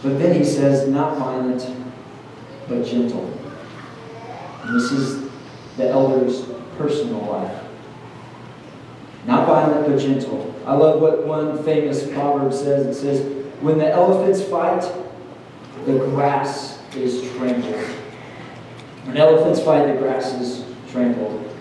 But 0.07 0.21
then 0.21 0.37
he 0.37 0.45
says, 0.45 0.89
not 0.89 1.19
violent, 1.19 1.69
but 2.69 2.87
gentle. 2.87 3.25
And 4.63 4.77
this 4.77 4.93
is 4.93 5.29
the 5.77 5.89
elder's 5.89 6.47
personal 6.79 7.23
life. 7.23 7.65
Not 9.27 9.49
violent, 9.49 9.89
but 9.89 9.99
gentle. 9.99 10.55
I 10.65 10.75
love 10.75 11.01
what 11.01 11.27
one 11.27 11.61
famous 11.65 12.09
proverb 12.09 12.53
says. 12.53 12.87
It 12.87 12.95
says, 12.95 13.47
When 13.61 13.79
the 13.79 13.91
elephants 13.91 14.45
fight, 14.45 14.89
the 15.87 15.99
grass 15.99 16.81
is 16.95 17.29
trampled. 17.33 17.75
When 19.07 19.17
elephants 19.17 19.61
fight, 19.61 19.89
the 19.89 19.99
grass 19.99 20.35
is 20.35 20.65
trampled. 20.89 21.53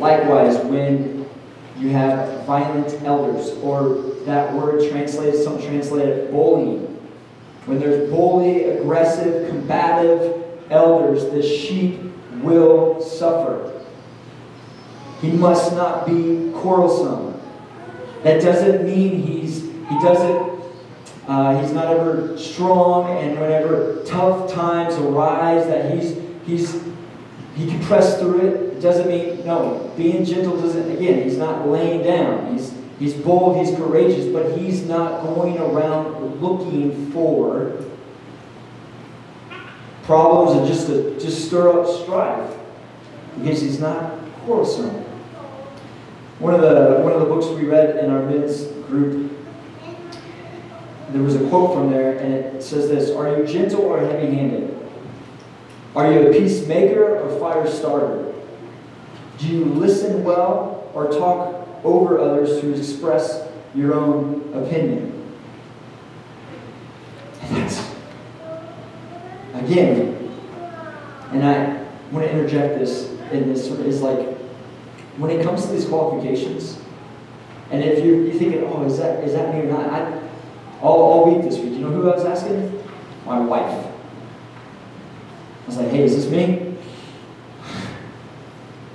Likewise, 0.00 0.56
when 0.64 1.30
you 1.78 1.90
have 1.90 2.44
violent 2.44 3.00
elders, 3.04 3.50
or 3.62 4.02
that 4.24 4.52
word 4.52 4.90
translated, 4.90 5.40
some 5.40 5.62
translate 5.62 6.08
it 6.08 6.32
bullying, 6.32 6.87
when 7.68 7.78
there's 7.80 8.10
bully, 8.10 8.64
aggressive, 8.64 9.48
combative 9.50 10.42
elders, 10.70 11.24
the 11.26 11.42
sheep 11.42 12.00
will 12.42 13.00
suffer. 13.02 13.84
He 15.20 15.30
must 15.30 15.72
not 15.72 16.06
be 16.06 16.50
quarrelsome. 16.54 17.38
That 18.22 18.40
doesn't 18.40 18.86
mean 18.86 19.22
he's 19.22 19.62
he 19.62 19.98
doesn't 20.00 20.58
uh, 21.28 21.60
he's 21.60 21.72
not 21.72 21.88
ever 21.88 22.38
strong, 22.38 23.18
and 23.18 23.38
whenever 23.38 24.02
tough 24.06 24.50
times 24.50 24.94
arise, 24.96 25.66
that 25.66 25.94
he's 25.94 26.16
he's 26.46 26.82
he 27.54 27.68
can 27.68 27.80
press 27.82 28.18
through 28.18 28.40
it. 28.46 28.76
It 28.76 28.80
doesn't 28.80 29.08
mean 29.08 29.44
no. 29.44 29.92
Being 29.96 30.24
gentle 30.24 30.58
doesn't. 30.58 30.90
Again, 30.90 31.22
he's 31.22 31.36
not 31.36 31.68
laying 31.68 32.02
down. 32.02 32.52
He's 32.52 32.72
He's 32.98 33.14
bold, 33.14 33.64
he's 33.64 33.76
courageous, 33.76 34.26
but 34.26 34.58
he's 34.58 34.84
not 34.84 35.22
going 35.22 35.56
around 35.58 36.40
looking 36.42 37.12
for 37.12 37.84
problems 40.02 40.58
and 40.58 40.66
just 40.66 40.86
to 40.88 41.18
just 41.20 41.46
stir 41.46 41.80
up 41.80 41.86
strife. 41.86 42.56
Because 43.38 43.60
he's 43.60 43.78
not 43.78 44.18
quarrelsome. 44.44 44.90
One 46.40 46.54
of 46.54 46.60
the 46.60 47.00
one 47.02 47.12
of 47.12 47.20
the 47.20 47.26
books 47.26 47.46
we 47.46 47.66
read 47.66 48.02
in 48.02 48.10
our 48.10 48.22
men's 48.22 48.62
group, 48.88 49.32
there 51.10 51.22
was 51.22 51.36
a 51.36 51.48
quote 51.48 51.74
from 51.74 51.90
there, 51.90 52.18
and 52.18 52.32
it 52.32 52.62
says 52.62 52.88
this: 52.88 53.10
"Are 53.10 53.36
you 53.36 53.46
gentle 53.46 53.82
or 53.82 54.00
heavy-handed? 54.00 54.76
Are 55.94 56.12
you 56.12 56.28
a 56.28 56.32
peacemaker 56.32 57.18
or 57.18 57.38
fire 57.38 57.66
starter? 57.66 58.32
Do 59.38 59.46
you 59.46 59.64
listen 59.64 60.24
well 60.24 60.90
or 60.94 61.08
talk 61.08 61.57
over 61.84 62.18
others 62.18 62.60
to 62.60 62.74
express 62.74 63.48
your 63.74 63.94
own 63.94 64.52
opinion. 64.54 65.14
that's, 67.50 67.90
again, 69.54 70.14
and 71.32 71.44
I 71.44 71.84
want 72.10 72.26
to 72.26 72.30
interject 72.30 72.78
this 72.78 73.10
in 73.30 73.52
this 73.52 73.66
is 73.66 74.00
like, 74.00 74.36
when 75.18 75.30
it 75.30 75.44
comes 75.44 75.66
to 75.66 75.72
these 75.72 75.84
qualifications, 75.84 76.80
and 77.70 77.84
if 77.84 78.04
you're, 78.04 78.22
you're 78.22 78.34
thinking, 78.34 78.64
oh, 78.64 78.84
is 78.84 78.96
that, 78.98 79.22
is 79.24 79.34
that 79.34 79.54
me 79.54 79.60
or 79.60 79.64
not? 79.64 79.90
I, 79.90 80.20
all, 80.80 81.00
all 81.02 81.34
week 81.34 81.42
this 81.42 81.58
week, 81.58 81.72
you 81.72 81.80
know 81.80 81.90
who 81.90 82.10
I 82.10 82.14
was 82.14 82.24
asking? 82.24 82.82
My 83.26 83.38
wife. 83.38 83.86
I 85.64 85.66
was 85.66 85.76
like, 85.76 85.88
hey, 85.88 86.04
is 86.04 86.16
this 86.16 86.30
me? 86.30 86.76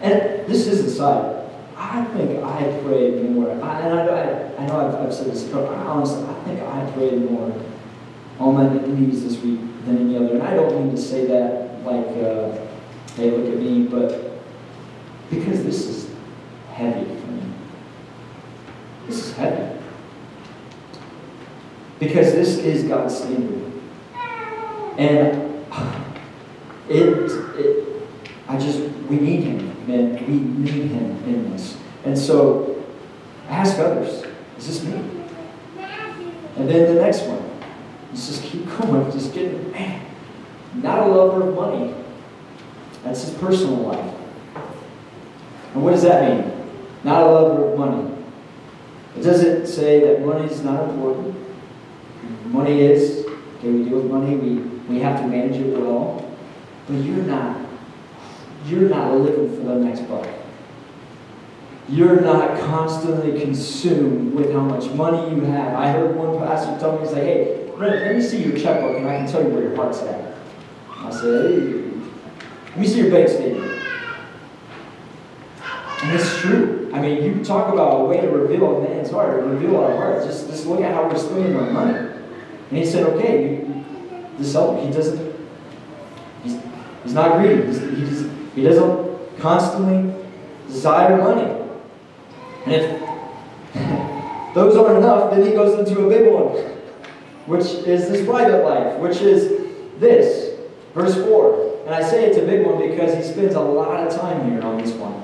And 0.01 0.45
this 0.47 0.67
is 0.67 0.84
the 0.84 0.91
side. 0.91 1.43
I 1.84 2.05
think 2.05 2.43
I 2.43 2.79
prayed 2.81 3.29
more. 3.29 3.51
I, 3.61 3.81
and 3.81 3.99
I, 3.99 4.05
I, 4.07 4.63
I 4.63 4.65
know 4.65 4.79
I've, 4.79 5.05
I've, 5.05 5.13
said 5.13 5.27
this, 5.27 5.43
before, 5.43 5.63
but 5.63 5.77
honestly, 5.79 6.23
I 6.23 6.34
think 6.45 6.61
I 6.61 6.89
prayed 6.91 7.29
more 7.29 7.53
on 8.39 8.55
my 8.55 8.88
knees 8.88 9.23
this 9.23 9.41
week 9.43 9.59
than 9.86 9.97
any 9.97 10.15
other. 10.15 10.36
And 10.36 10.43
I 10.43 10.55
don't 10.55 10.73
mean 10.73 10.95
to 10.95 11.01
say 11.01 11.25
that 11.27 11.84
like, 11.84 12.07
uh, 12.23 12.57
hey, 13.15 13.31
look 13.31 13.51
at 13.51 13.59
me, 13.59 13.84
but 13.84 14.41
because 15.29 15.63
this 15.63 15.86
is 15.86 16.09
heavy 16.71 17.03
for 17.03 17.27
me. 17.27 17.43
This 19.07 19.27
is 19.27 19.34
heavy. 19.34 19.79
Because 21.99 22.31
this 22.31 22.57
is 22.59 22.86
God's 22.86 23.17
standard. 23.17 23.71
And 24.97 25.65
it, 26.88 27.07
it 27.57 28.07
I 28.47 28.57
just, 28.57 28.79
we 29.09 29.17
need 29.17 29.43
Him. 29.43 29.72
Man, 29.88 30.13
we 30.27 30.34
need 30.36 30.91
him 30.91 31.23
in 31.25 31.51
this. 31.51 31.77
And 32.05 32.17
so 32.17 32.84
ask 33.49 33.77
others, 33.79 34.23
is 34.57 34.67
this 34.67 34.84
me? 34.84 34.93
And 36.55 36.69
then 36.69 36.95
the 36.95 37.01
next 37.01 37.23
one, 37.23 37.43
let's 38.09 38.27
just 38.27 38.43
keep 38.43 38.65
going, 38.77 39.11
just 39.11 39.34
get, 39.34 39.45
it. 39.45 39.71
man, 39.71 40.05
not 40.75 40.99
a 40.99 41.05
lover 41.05 41.49
of 41.49 41.55
money. 41.55 41.93
That's 43.03 43.23
his 43.23 43.34
personal 43.38 43.75
life. 43.77 44.15
And 45.73 45.84
what 45.84 45.91
does 45.91 46.03
that 46.03 46.29
mean? 46.29 46.53
not 47.03 47.23
a 47.23 47.25
lover 47.25 47.71
of 47.71 47.77
money. 47.77 48.15
It 49.17 49.23
doesn't 49.23 49.67
say 49.67 49.99
that 50.01 50.25
money 50.25 50.45
is 50.49 50.63
not 50.63 50.89
important. 50.89 51.36
Money 52.45 52.81
is, 52.81 53.25
okay, 53.57 53.69
we 53.69 53.84
deal 53.86 53.99
with 53.99 54.11
money, 54.11 54.36
we, 54.36 54.55
we 54.89 54.99
have 54.99 55.19
to 55.19 55.27
manage 55.27 55.57
it 55.57 55.77
well. 55.77 56.31
But 56.88 56.95
you're 56.95 57.23
not, 57.23 57.62
you're 58.66 58.89
not 58.89 59.14
living 59.14 59.49
for 59.55 59.64
the 59.64 59.76
next 59.76 60.01
buck. 60.01 60.28
You're 61.89 62.22
not 62.22 62.59
constantly 62.61 63.39
consumed 63.41 64.34
with 64.34 64.53
how 64.53 64.61
much 64.61 64.89
money 64.91 65.36
you 65.36 65.41
have. 65.41 65.74
I 65.76 65.91
heard 65.91 66.16
one 66.16 66.38
pastor 66.38 66.80
tell 66.80 66.93
me, 66.93 67.01
he's 67.01 67.11
like, 67.11 67.24
hey, 67.24 67.70
let 67.78 68.16
me 68.16 68.22
see 68.22 68.43
your 68.43 68.57
checkbook 68.57 68.97
and 68.97 69.07
I 69.07 69.18
can 69.18 69.28
tell 69.28 69.43
you 69.43 69.49
where 69.49 69.64
your 69.64 69.76
heart's 69.76 69.99
at. 70.01 70.36
I 70.89 71.11
said, 71.11 71.51
hey, 71.51 71.59
let 72.70 72.78
me 72.78 72.88
see 72.88 72.99
your 73.01 73.11
bank 73.11 73.28
statement. 73.28 73.82
And 76.03 76.20
it's 76.20 76.38
true. 76.39 76.89
I 76.93 77.01
mean, 77.01 77.24
you 77.24 77.43
talk 77.43 77.74
about 77.74 78.01
a 78.01 78.05
way 78.05 78.22
to 78.22 78.30
reveal 78.30 78.78
a 78.78 78.89
man's 78.89 79.09
heart, 79.09 79.36
or 79.36 79.45
reveal 79.45 79.78
our 79.78 79.95
heart. 79.95 80.24
Just, 80.24 80.47
just 80.47 80.66
look 80.66 80.82
at 80.82 80.93
how 80.93 81.07
we're 81.07 81.18
spending 81.18 81.55
our 81.55 81.70
money. 81.72 81.97
And 81.97 82.78
he 82.78 82.86
said, 82.86 83.03
okay, 83.14 83.66
this 84.38 84.53
elder, 84.55 84.86
he 84.86 84.91
doesn't, 84.91 85.36
he's, 86.43 86.57
he's 87.03 87.14
not 87.14 87.39
greedy. 87.39 87.66
He's, 87.68 87.80
he's, 87.80 88.22
he 88.56 88.64
doesn't 88.64 89.39
constantly 89.39 90.14
desire 90.68 91.18
money. 91.18 91.60
And 92.66 92.74
if 92.74 93.04
those 94.56 94.76
aren't 94.76 94.99
enough, 94.99 95.32
then 95.32 95.45
he 95.45 95.51
goes 95.51 95.80
into 95.80 96.06
a 96.06 96.10
big 96.10 96.32
one, 96.32 96.56
which 97.47 97.66
is 97.66 98.10
this 98.10 98.26
private 98.26 98.64
life, 98.64 98.97
which 98.99 99.22
is 99.22 99.64
this, 99.99 100.60
verse 100.93 101.16
4. 101.16 101.86
And 101.86 101.95
I 101.95 102.01
say 102.01 102.26
it's 102.26 102.38
a 102.38 102.45
big 102.45 102.66
one 102.66 102.89
because 102.89 103.16
he 103.16 103.24
spends 103.24 103.56
a 103.56 103.60
lot 103.60 104.08
of 104.08 104.16
time 104.16 104.49
here 104.49 104.62
on 104.62 104.78
this 104.78 104.91
one. 104.93 105.22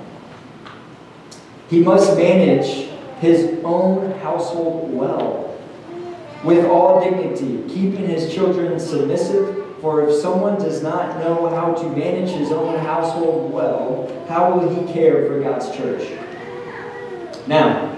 He 1.69 1.79
must 1.79 2.17
manage 2.17 2.89
his 3.19 3.59
own 3.63 4.11
household 4.19 4.93
well, 4.93 5.57
with 6.43 6.65
all 6.65 7.01
dignity, 7.01 7.63
keeping 7.67 8.07
his 8.07 8.33
children 8.33 8.79
submissive. 8.79 9.68
For 9.81 10.07
if 10.07 10.21
someone 10.21 10.57
does 10.57 10.83
not 10.83 11.19
know 11.19 11.49
how 11.49 11.73
to 11.73 11.89
manage 11.89 12.31
his 12.31 12.51
own 12.51 12.79
household 12.79 13.51
well, 13.53 14.25
how 14.27 14.57
will 14.57 14.69
he 14.75 14.91
care 14.91 15.25
for 15.27 15.39
God's 15.39 15.75
church? 15.75 16.09
Now, 17.47 17.95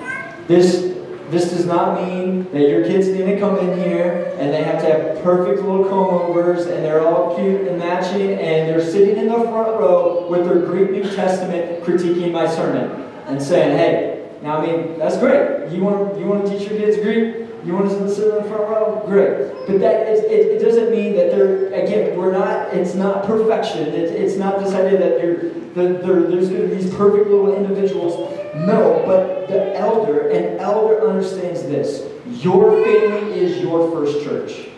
this 0.47 0.91
this 1.31 1.49
does 1.49 1.65
not 1.65 2.03
mean 2.03 2.51
that 2.51 2.67
your 2.69 2.83
kids 2.83 3.07
need 3.07 3.25
to 3.25 3.39
come 3.39 3.57
in 3.57 3.79
here 3.79 4.35
and 4.37 4.53
they 4.53 4.63
have 4.63 4.81
to 4.81 4.85
have 4.85 5.23
perfect 5.23 5.61
little 5.61 5.85
comb 5.85 6.13
overs 6.13 6.65
and 6.65 6.83
they're 6.83 6.99
all 6.99 7.37
cute 7.37 7.69
and 7.69 7.79
matching 7.79 8.33
and 8.33 8.67
they're 8.67 8.83
sitting 8.83 9.15
in 9.15 9.29
the 9.29 9.35
front 9.35 9.79
row 9.79 10.27
with 10.27 10.43
their 10.43 10.59
Greek 10.59 10.91
New 10.91 11.03
Testament 11.03 11.83
critiquing 11.85 12.33
my 12.33 12.45
sermon 12.45 12.91
and 13.27 13.41
saying, 13.41 13.77
hey, 13.77 14.29
now 14.41 14.57
I 14.57 14.65
mean, 14.65 14.99
that's 14.99 15.17
great. 15.19 15.71
You 15.71 15.81
want, 15.81 16.19
you 16.19 16.25
want 16.25 16.45
to 16.45 16.51
teach 16.51 16.69
your 16.69 16.77
kids 16.77 16.97
Greek? 16.97 17.40
You 17.63 17.73
want 17.75 17.89
to 17.89 18.09
sit 18.09 18.27
in 18.29 18.35
the 18.35 18.43
front 18.49 18.69
row? 18.69 19.03
Great. 19.05 19.51
But 19.67 19.79
that 19.81 20.07
is, 20.09 20.21
it, 20.23 20.61
it 20.61 20.65
doesn't 20.65 20.89
mean 20.89 21.15
that 21.15 21.29
they're, 21.29 21.67
again, 21.73 22.17
we're 22.17 22.31
not, 22.31 22.73
it's 22.73 22.95
not 22.95 23.25
perfection. 23.25 23.87
It, 23.89 24.11
it's 24.11 24.35
not 24.35 24.59
this 24.59 24.73
idea 24.73 24.97
that 24.97 25.21
you're, 25.21 25.49
that 25.73 26.03
there, 26.03 26.23
there's 26.23 26.49
going 26.49 26.63
to 26.63 26.67
be 26.67 26.81
these 26.81 26.93
perfect 26.95 27.29
little 27.29 27.55
individuals. 27.55 28.13
No, 28.55 29.03
but 29.05 29.47
the 29.47 29.77
elder, 29.77 30.29
an 30.29 30.59
elder 30.59 31.07
understands 31.07 31.61
this. 31.63 32.07
Your 32.43 32.83
family 32.83 33.39
is 33.39 33.61
your 33.61 33.91
first 33.91 34.25
church. 34.25 34.69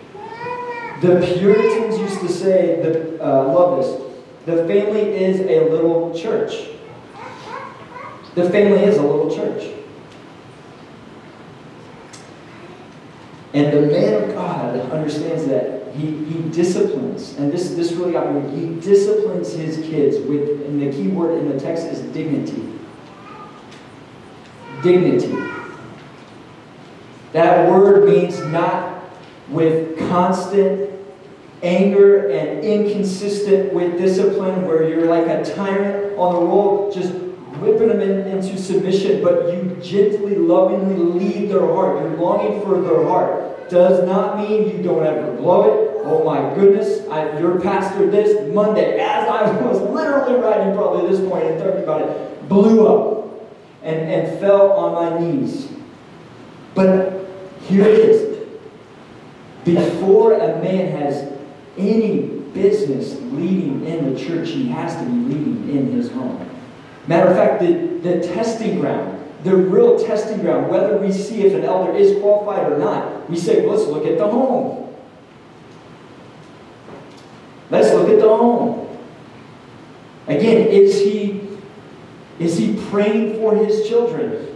The 1.01 1.19
Puritans 1.37 1.99
used 1.99 2.19
to 2.19 2.29
say, 2.29 2.81
the, 2.81 3.23
uh, 3.23 3.43
love 3.47 3.77
this, 3.77 4.11
the 4.45 4.67
family 4.67 5.01
is 5.01 5.39
a 5.39 5.69
little 5.69 6.17
church. 6.17 6.69
The 8.35 8.49
family 8.49 8.83
is 8.83 8.97
a 8.97 9.01
little 9.01 9.33
church. 9.33 9.72
And 13.53 13.71
the 13.71 13.81
man 13.81 14.23
of 14.23 14.33
God 14.33 14.79
understands 14.91 15.45
that 15.45 15.93
he, 15.93 16.25
he 16.25 16.49
disciplines, 16.49 17.37
and 17.37 17.51
this, 17.51 17.75
this 17.75 17.91
really 17.91 18.13
got 18.13 18.33
me, 18.33 18.49
he 18.57 18.79
disciplines 18.79 19.53
his 19.53 19.77
kids 19.77 20.17
with, 20.27 20.65
and 20.65 20.81
the 20.81 20.91
key 20.91 21.07
word 21.09 21.37
in 21.37 21.49
the 21.49 21.59
text 21.59 21.85
is 21.85 22.01
dignity. 22.13 22.67
Dignity. 24.81 25.37
That 27.33 27.69
word 27.69 28.09
means 28.09 28.39
not 28.45 29.03
with 29.49 29.99
constant 30.09 30.91
anger 31.61 32.29
and 32.29 32.63
inconsistent 32.63 33.71
with 33.71 33.97
discipline, 33.97 34.65
where 34.65 34.87
you're 34.89 35.05
like 35.05 35.27
a 35.27 35.45
tyrant 35.55 36.17
on 36.17 36.33
the 36.33 36.41
road, 36.41 36.93
just 36.93 37.13
whipping 37.59 37.87
them 37.87 38.01
in, 38.01 38.27
into 38.27 38.57
submission, 38.57 39.23
but 39.23 39.53
you 39.53 39.77
gently, 39.81 40.35
lovingly 40.35 40.95
lead 40.95 41.49
their 41.49 41.65
heart. 41.67 42.01
You're 42.01 42.17
longing 42.17 42.61
for 42.61 42.81
their 42.81 43.05
heart. 43.05 43.42
Does 43.73 44.05
not 44.05 44.37
mean 44.37 44.69
you 44.69 44.83
don't 44.83 45.03
ever 45.03 45.31
blow 45.31 45.63
it. 45.63 46.01
Oh 46.05 46.23
my 46.23 46.53
goodness, 46.53 47.09
I, 47.09 47.39
your 47.39 47.59
pastor 47.59 48.05
this 48.05 48.53
Monday, 48.53 48.99
as 48.99 49.27
I 49.27 49.49
was 49.65 49.81
literally 49.81 50.39
writing 50.39 50.75
probably 50.75 51.09
this 51.09 51.27
point 51.27 51.45
and 51.45 51.57
talking 51.57 51.81
about 51.81 52.03
it, 52.03 52.47
blew 52.47 52.85
up 52.85 53.33
and, 53.81 53.97
and 53.97 54.39
fell 54.39 54.73
on 54.73 54.93
my 54.93 55.19
knees. 55.19 55.69
But 56.75 57.25
here 57.63 57.85
it 57.85 57.97
is. 57.97 58.47
Before 59.65 60.33
a 60.33 60.61
man 60.61 60.95
has 60.99 61.33
any 61.75 62.27
business 62.53 63.19
leading 63.31 63.87
in 63.87 64.13
the 64.13 64.23
church, 64.23 64.49
he 64.49 64.67
has 64.67 64.95
to 64.97 65.03
be 65.03 65.33
leading 65.33 65.75
in 65.75 65.91
his 65.93 66.11
home. 66.11 66.47
Matter 67.07 67.31
of 67.31 67.35
fact, 67.35 67.59
the, 67.59 67.73
the 68.07 68.21
testing 68.21 68.81
ground, 68.81 69.19
the 69.43 69.55
real 69.55 69.97
testing 69.97 70.41
ground, 70.41 70.69
whether 70.69 70.95
we 70.97 71.11
see 71.11 71.41
if 71.41 71.55
an 71.55 71.63
elder 71.63 71.91
is 71.95 72.21
qualified 72.21 72.71
or 72.71 72.77
not, 72.77 73.12
we 73.29 73.37
say, 73.37 73.65
let's 73.67 73.85
look 73.87 74.05
at 74.05 74.17
the 74.17 74.27
home. 74.27 74.93
Let's 77.69 77.93
look 77.93 78.09
at 78.09 78.19
the 78.19 78.27
home. 78.27 78.87
Again, 80.27 80.67
is 80.67 80.99
he 80.99 81.41
is 82.39 82.57
he 82.57 82.75
praying 82.89 83.35
for 83.35 83.55
his 83.55 83.87
children? 83.87 84.47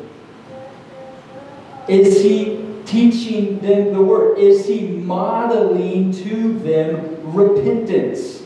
Is 1.88 2.22
he 2.22 2.65
teaching 2.86 3.59
them 3.59 3.93
the 3.93 4.01
word? 4.01 4.39
Is 4.39 4.68
he 4.68 4.88
modeling 4.88 6.11
to 6.11 6.59
them 6.59 7.34
repentance? 7.34 8.43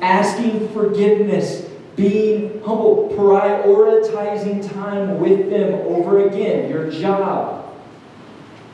Asking 0.00 0.68
forgiveness 0.68 1.68
being 1.96 2.62
humble, 2.62 3.10
prioritizing 3.14 4.72
time 4.72 5.20
with 5.20 5.50
them 5.50 5.74
over 5.86 6.26
again, 6.26 6.70
your 6.70 6.90
job, 6.90 7.59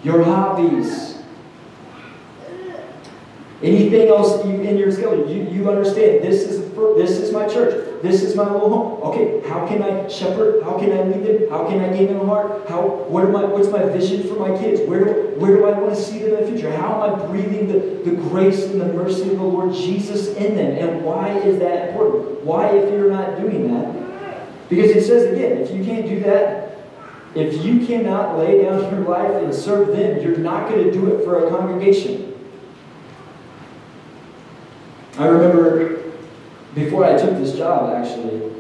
your 0.07 0.23
hobbies, 0.23 1.19
anything 3.61 4.09
else 4.09 4.47
you, 4.47 4.53
in 4.63 4.79
your 4.79 4.93
skill. 4.93 5.29
You, 5.29 5.43
you 5.51 5.69
understand 5.69 6.23
this 6.23 6.45
is 6.45 6.65
this 6.97 7.11
is 7.19 7.33
my 7.33 7.49
church. 7.49 8.03
This 8.03 8.23
is 8.23 8.37
my 8.37 8.45
little 8.45 8.71
home. 8.71 9.03
Okay, 9.03 9.43
how 9.49 9.67
can 9.67 9.83
I 9.83 10.07
shepherd? 10.07 10.63
How 10.63 10.79
can 10.79 10.93
I 10.93 11.03
lead 11.03 11.25
them? 11.25 11.51
How 11.51 11.67
can 11.67 11.81
I 11.81 11.89
gain 11.93 12.07
them 12.07 12.25
heart? 12.25 12.69
How 12.69 12.83
what 12.87 13.25
am 13.25 13.35
I 13.35 13.47
what's 13.47 13.69
my 13.69 13.83
vision 13.83 14.29
for 14.29 14.35
my 14.35 14.57
kids? 14.57 14.81
Where 14.89 15.05
do, 15.05 15.41
where 15.41 15.57
do 15.57 15.67
I 15.67 15.77
want 15.77 15.97
to 15.97 16.01
see 16.01 16.21
them 16.21 16.35
in 16.35 16.45
the 16.45 16.53
future? 16.53 16.71
How 16.71 17.03
am 17.03 17.21
I 17.21 17.27
breathing 17.27 17.67
the, 17.67 18.09
the 18.09 18.17
grace 18.17 18.63
and 18.63 18.81
the 18.81 18.93
mercy 18.93 19.23
of 19.23 19.39
the 19.39 19.45
Lord 19.45 19.75
Jesus 19.75 20.29
in 20.37 20.55
them? 20.55 20.71
And 20.79 21.05
why 21.05 21.37
is 21.39 21.59
that 21.59 21.89
important? 21.89 22.45
Why 22.45 22.69
if 22.69 22.93
you're 22.93 23.11
not 23.11 23.41
doing 23.41 23.73
that? 23.73 24.69
Because 24.69 24.91
it 24.91 25.05
says 25.05 25.33
again, 25.33 25.59
if 25.59 25.73
you 25.73 25.85
can't 25.85 26.07
do 26.07 26.21
that, 26.21 26.66
if 27.37 27.63
you 27.63 27.87
cannot 27.87 28.39
lay 28.39 28.63
down 28.63 28.81
your 28.91 29.05
life 29.07 29.43
and 29.43 29.55
serve 29.55 29.89
them, 29.89 30.23
you're 30.23 30.39
not 30.39 30.71
going 30.71 30.85
to 30.85 30.91
do 30.91 31.15
it 31.15 31.23
for 31.23 31.47
a 31.47 31.51
congregation. 31.51 32.33
I 35.19 35.27
remember 35.27 36.13
before 36.75 37.05
I 37.05 37.17
took 37.19 37.33
this 37.33 37.55
job, 37.55 37.95
actually, 37.95 38.53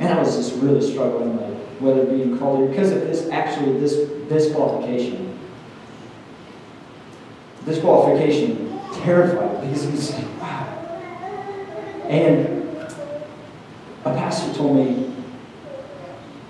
and 0.00 0.08
I 0.10 0.18
was 0.18 0.36
just 0.36 0.60
really 0.62 0.86
struggling, 0.86 1.40
like 1.40 1.58
whether 1.78 2.04
being 2.04 2.38
called 2.38 2.60
here 2.60 2.68
because 2.68 2.90
of 2.90 3.00
this, 3.00 3.28
actually, 3.30 3.78
this 3.78 3.94
disqualification. 4.28 5.38
Disqualification 7.64 8.80
terrified 9.02 9.62
because 9.62 9.84
it 9.86 9.92
was 9.92 10.12
like, 10.12 10.40
wow. 10.40 10.66
And 12.08 12.60
a 14.04 14.14
pastor 14.14 14.52
told 14.54 14.76
me, 14.76 15.10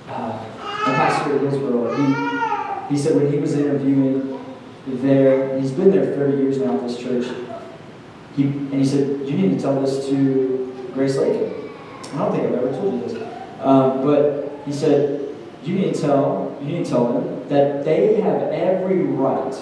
uh, 0.09 0.50
pastor 0.85 1.37
at 1.37 1.41
Hillsboro, 1.41 1.95
he, 1.95 2.95
he 2.95 3.01
said 3.01 3.17
when 3.17 3.33
he 3.33 3.39
was 3.39 3.55
interviewing 3.55 4.45
there, 4.87 5.59
he's 5.59 5.73
been 5.73 5.91
there 5.91 6.15
30 6.17 6.37
years 6.39 6.59
now 6.59 6.75
at 6.75 6.83
this 6.83 6.99
church, 6.99 7.27
he, 8.37 8.45
and 8.45 8.75
he 8.75 8.85
said, 8.85 9.29
you 9.29 9.37
need 9.37 9.57
to 9.57 9.61
tell 9.61 9.81
this 9.81 10.07
to 10.09 10.91
Grace 10.95 11.17
Lake. 11.17 11.53
I 12.13 12.19
don't 12.19 12.33
think 12.33 12.45
I've 12.45 12.55
ever 12.55 12.71
told 12.73 12.95
you 12.95 13.09
this. 13.09 13.29
Um, 13.61 14.03
but 14.05 14.61
he 14.65 14.73
said, 14.73 15.35
you 15.65 15.75
need 15.75 15.95
to 15.95 16.01
tell, 16.01 16.57
you 16.61 16.67
need 16.69 16.85
to 16.85 16.91
tell 16.91 17.13
them 17.13 17.49
that 17.49 17.85
they 17.85 18.21
have 18.21 18.43
every 18.43 19.03
right, 19.03 19.55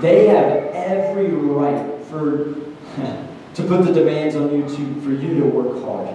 they 0.00 0.26
have 0.26 0.74
every 0.74 1.28
right 1.28 2.02
for 2.04 2.54
to 3.54 3.62
put 3.62 3.84
the 3.84 3.92
demands 3.92 4.34
on 4.34 4.52
you 4.52 4.62
to 4.62 5.00
for 5.00 5.10
you 5.10 5.40
to 5.40 5.46
work 5.46 5.82
hard, 5.84 6.08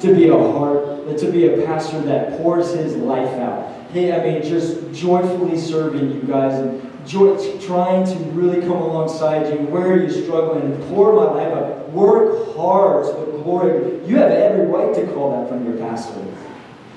to 0.00 0.14
be 0.14 0.28
a 0.28 0.36
heart, 0.36 1.16
to 1.18 1.32
be 1.32 1.46
a 1.46 1.64
pastor 1.64 2.00
that 2.02 2.38
pours 2.38 2.72
his 2.72 2.96
life 2.96 3.32
out. 3.40 3.72
He, 3.92 4.12
I 4.12 4.22
mean, 4.22 4.42
just 4.42 4.92
joyfully 4.92 5.58
serving 5.58 6.12
you 6.12 6.22
guys 6.22 6.54
and 6.54 7.06
joy, 7.06 7.36
trying 7.60 8.04
to 8.04 8.14
really 8.30 8.60
come 8.60 8.72
alongside 8.72 9.52
you. 9.52 9.66
Where 9.66 9.96
you're 9.96 10.08
you 10.08 10.24
struggling? 10.24 10.72
And 10.72 10.82
pour 10.88 11.14
my 11.14 11.32
life 11.32 11.52
out. 11.52 11.90
Work 11.90 12.54
hard 12.56 13.06
to 13.06 13.32
the 13.32 13.38
glory. 13.38 14.06
You 14.06 14.16
have 14.16 14.30
every 14.30 14.66
right 14.66 14.94
to 14.94 15.06
call 15.12 15.40
that 15.40 15.48
from 15.48 15.64
your 15.64 15.78
pastor. 15.78 16.22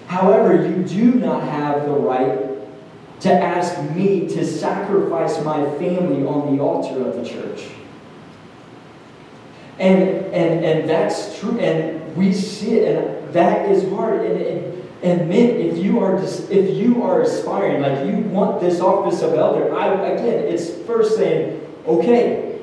However, 0.08 0.68
you 0.68 0.84
do 0.84 1.14
not 1.20 1.44
have 1.44 1.86
the 1.86 1.92
right 1.92 2.50
to 3.22 3.32
ask 3.32 3.80
me 3.96 4.28
to 4.28 4.46
sacrifice 4.46 5.44
my 5.44 5.64
family 5.78 6.26
on 6.26 6.56
the 6.56 6.64
altar 6.64 7.08
of 7.08 7.16
the 7.16 7.24
church. 7.24 7.68
And, 9.80 10.26
and, 10.34 10.66
and 10.66 10.90
that's 10.90 11.40
true. 11.40 11.58
And 11.60 12.16
we 12.16 12.34
see 12.34 12.76
it, 12.76 12.96
and 12.96 13.34
that 13.34 13.70
is 13.70 13.90
hard. 13.90 14.26
And, 14.26 14.42
and, 14.42 14.90
and 15.02 15.30
men, 15.30 15.52
if 15.52 15.78
you 15.78 16.00
are 16.00 16.20
just, 16.20 16.52
if 16.52 16.76
you 16.76 17.04
are 17.04 17.22
aspiring, 17.22 17.82
like 17.82 18.06
you 18.06 18.18
want 18.24 18.60
this 18.60 18.82
office 18.82 19.22
of 19.22 19.34
elder, 19.34 19.74
I, 19.74 19.94
again, 20.10 20.44
it's 20.44 20.70
first 20.86 21.16
saying, 21.16 21.66
okay, 21.88 22.60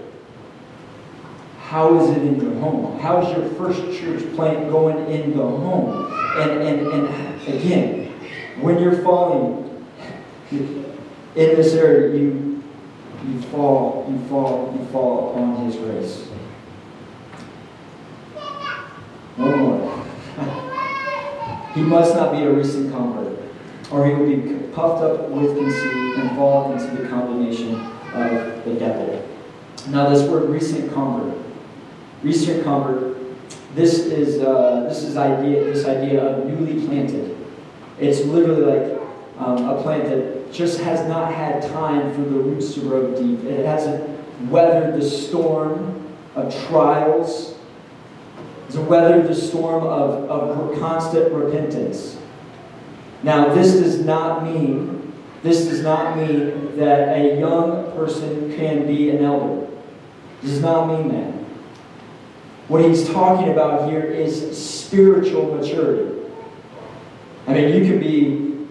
how 1.61 1.99
is 1.99 2.11
it 2.11 2.23
in 2.23 2.41
your 2.41 2.55
home? 2.61 2.99
How 3.01 3.23
is 3.23 3.37
your 3.37 3.49
first 3.55 3.81
church 3.99 4.23
plant 4.37 4.71
going 4.71 5.11
in 5.11 5.37
the 5.37 5.43
home? 5.43 6.13
And, 6.37 6.63
and, 6.63 6.87
and 6.89 7.49
again, 7.49 8.13
when 8.61 8.81
you're 8.81 9.03
falling 9.03 9.85
in 10.51 10.95
this 11.35 11.73
area, 11.73 12.15
you, 12.15 12.63
you 13.27 13.41
fall, 13.43 14.07
you 14.11 14.19
fall, 14.29 14.77
you 14.79 14.87
fall 14.93 15.31
upon 15.31 15.65
his 15.65 15.77
grace. 15.77 16.29
One 19.37 19.59
more. 19.59 20.05
he 21.75 21.83
must 21.83 22.15
not 22.15 22.33
be 22.33 22.43
a 22.43 22.51
recent 22.51 22.91
convert, 22.91 23.39
or 23.91 24.07
he 24.07 24.15
will 24.15 24.27
be 24.27 24.67
puffed 24.69 25.03
up 25.03 25.29
with 25.29 25.55
conceit 25.57 26.19
and 26.19 26.35
fall 26.37 26.73
into 26.73 27.03
the 27.03 27.09
condemnation 27.09 27.75
of 28.15 28.65
the 28.65 28.75
devil. 28.79 29.29
Now, 29.89 30.09
this 30.09 30.27
word 30.29 30.49
recent 30.49 30.91
convert, 30.93 31.37
recent 32.23 32.65
convert, 32.65 33.17
this 33.75 33.99
is 34.07 34.41
uh, 34.43 34.87
this 34.89 35.03
is 35.03 35.19
idea 35.19 35.65
this 35.65 35.85
idea 35.85 36.25
of 36.25 36.47
newly 36.47 36.87
planted. 36.87 37.37
It's 38.01 38.21
literally 38.25 38.63
like 38.63 39.01
um, 39.39 39.69
a 39.69 39.83
plant 39.83 40.05
that 40.05 40.51
just 40.51 40.81
has 40.81 41.07
not 41.07 41.33
had 41.33 41.63
time 41.63 42.15
for 42.15 42.23
the 42.23 42.39
roots 42.39 42.73
to 42.75 42.81
grow 42.81 43.15
deep. 43.15 43.45
It 43.45 43.67
hasn't 43.67 44.09
weathered 44.49 44.99
the 44.99 45.07
storm 45.07 46.17
of 46.35 46.55
trials 46.69 47.56
to 48.71 48.81
weather 48.81 49.27
the 49.27 49.35
storm 49.35 49.85
of, 49.85 50.29
of 50.31 50.79
constant 50.81 51.33
repentance. 51.33 52.19
Now, 53.23 53.55
this 53.55 53.73
does 53.73 54.05
not 54.05 54.45
mean 54.45 54.97
this 55.43 55.67
does 55.67 55.83
not 55.83 56.17
mean 56.17 56.77
that 56.77 57.17
a 57.17 57.39
young 57.39 57.93
person 57.93 58.53
can 58.57 58.85
be 58.85 59.11
an 59.11 59.25
elder. 59.25 59.69
This 60.43 60.53
does 60.53 60.63
not 60.63 60.89
mean 60.89 61.09
that. 61.15 61.35
What 62.67 62.85
he's 62.85 63.09
talking 63.09 63.53
about 63.53 63.89
here 63.89 64.03
is 64.03 64.59
spiritual 64.59 65.55
maturity. 65.55 66.21
I 67.47 67.55
mean, 67.55 67.75
you 67.75 67.89
could 67.89 68.01
be 68.01 68.67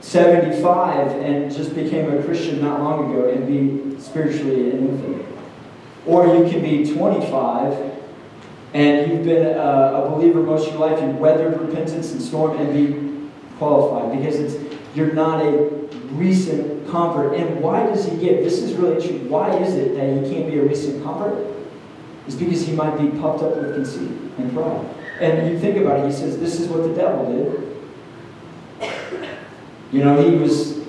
75 0.00 1.12
and 1.22 1.54
just 1.54 1.76
became 1.76 2.12
a 2.12 2.22
Christian 2.24 2.60
not 2.60 2.82
long 2.82 3.12
ago 3.12 3.28
and 3.28 3.46
be 3.46 4.00
spiritually 4.00 4.70
an 4.70 4.88
infant. 4.88 5.26
Or 6.06 6.26
you 6.26 6.50
can 6.50 6.60
be 6.60 6.92
25 6.92 7.95
and 8.76 9.10
you've 9.10 9.24
been 9.24 9.46
a, 9.56 10.04
a 10.04 10.10
believer 10.10 10.42
most 10.42 10.68
of 10.68 10.74
your 10.74 10.86
life, 10.86 11.00
you've 11.00 11.16
weathered 11.16 11.58
repentance 11.58 12.12
and 12.12 12.20
storm 12.20 12.58
and 12.58 12.74
be 12.74 13.30
qualified 13.56 14.18
because 14.18 14.38
it's 14.38 14.76
you're 14.94 15.14
not 15.14 15.42
a 15.42 15.52
recent 16.12 16.86
convert. 16.88 17.34
And 17.38 17.62
why 17.62 17.86
does 17.86 18.04
he 18.04 18.18
give? 18.18 18.44
This 18.44 18.58
is 18.58 18.74
really 18.74 18.96
interesting. 18.96 19.30
Why 19.30 19.56
is 19.56 19.74
it 19.74 19.94
that 19.94 20.22
he 20.22 20.30
can't 20.30 20.50
be 20.50 20.58
a 20.58 20.62
recent 20.62 21.02
convert? 21.02 21.56
It's 22.26 22.34
because 22.34 22.66
he 22.66 22.74
might 22.74 22.98
be 22.98 23.18
puffed 23.18 23.42
up 23.42 23.56
with 23.56 23.76
conceit 23.76 24.10
and 24.36 24.52
pride. 24.52 24.86
And 25.20 25.50
you 25.50 25.58
think 25.58 25.78
about 25.78 26.00
it, 26.00 26.06
he 26.06 26.12
says, 26.12 26.38
This 26.38 26.60
is 26.60 26.68
what 26.68 26.82
the 26.82 26.92
devil 26.92 27.32
did. 27.32 28.92
You 29.90 30.04
know, 30.04 30.20
he 30.22 30.36
was, 30.36 30.84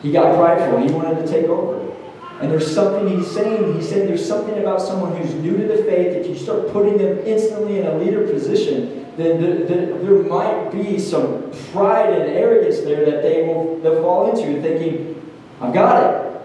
he 0.00 0.12
got 0.12 0.34
prideful. 0.34 0.78
He 0.78 0.90
wanted 0.90 1.26
to 1.26 1.30
take 1.30 1.44
over. 1.44 1.94
And 2.40 2.50
there's 2.50 2.72
something 2.72 3.16
he's 3.16 3.30
saying. 3.30 3.74
He's 3.74 3.88
saying 3.88 4.06
there's 4.06 4.26
something 4.26 4.58
about 4.58 4.82
someone 4.82 5.16
who's 5.16 5.32
new 5.34 5.56
to 5.56 5.66
the 5.66 5.84
faith. 5.84 6.14
If 6.14 6.26
you 6.26 6.36
start 6.36 6.70
putting 6.70 6.98
them 6.98 7.18
instantly 7.20 7.80
in 7.80 7.86
a 7.86 7.96
leader 7.96 8.30
position, 8.30 9.06
then 9.16 9.40
the, 9.40 9.64
the, 9.64 9.74
there 10.04 10.22
might 10.22 10.70
be 10.70 10.98
some 10.98 11.50
pride 11.72 12.12
and 12.12 12.30
arrogance 12.30 12.80
there 12.80 13.06
that 13.06 13.22
they 13.22 13.44
will 13.44 13.80
they'll 13.80 14.02
fall 14.02 14.30
into, 14.30 14.60
thinking, 14.60 15.32
"I've 15.62 15.72
got 15.72 16.02
it." 16.02 16.42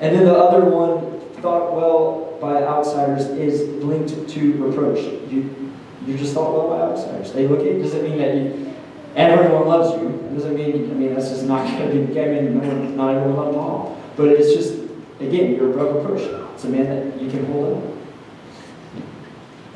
And 0.00 0.14
then 0.14 0.24
the 0.24 0.36
other 0.36 0.64
one, 0.64 1.20
thought 1.40 1.72
well 1.74 2.36
by 2.40 2.64
outsiders, 2.64 3.26
is 3.26 3.62
linked 3.84 4.28
to 4.30 4.52
reproach. 4.54 4.98
You 5.30 5.72
you 6.04 6.18
just 6.18 6.34
thought 6.34 6.52
well 6.52 6.68
by 6.76 6.92
outsiders. 6.92 7.32
They 7.32 7.46
look 7.46 7.60
at. 7.60 7.66
it, 7.66 7.82
Does 7.82 7.94
it 7.94 8.02
mean 8.02 8.18
that 8.18 8.34
you, 8.34 8.74
everyone 9.14 9.68
loves 9.68 10.02
you? 10.02 10.08
It 10.08 10.34
doesn't 10.34 10.56
mean. 10.56 10.90
I 10.90 10.94
mean 10.94 11.14
that's 11.14 11.28
just 11.28 11.44
not 11.44 11.64
going 11.78 11.92
to 11.92 12.06
be. 12.06 12.12
Mean, 12.12 12.58
no 12.58 12.72
not 13.04 13.14
everyone 13.14 13.36
loves 13.36 13.56
Paul. 13.56 14.02
But 14.16 14.28
it's 14.28 14.54
just, 14.54 14.74
again, 15.20 15.54
you're 15.54 15.72
above 15.72 15.96
reproach. 15.96 16.22
It's 16.54 16.64
a 16.64 16.68
man 16.68 16.86
that 16.86 17.20
you 17.20 17.30
can 17.30 17.44
hold 17.46 17.84
up. 17.84 17.92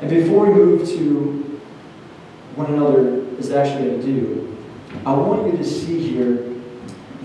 And 0.01 0.09
before 0.09 0.47
we 0.47 0.53
move 0.53 0.87
to 0.89 1.61
what 2.55 2.69
another 2.69 3.19
is 3.37 3.51
actually 3.51 3.89
going 3.89 4.01
to 4.01 4.05
do, 4.07 4.57
I 5.05 5.13
want 5.13 5.51
you 5.51 5.57
to 5.57 5.63
see 5.63 5.99
here 5.99 6.55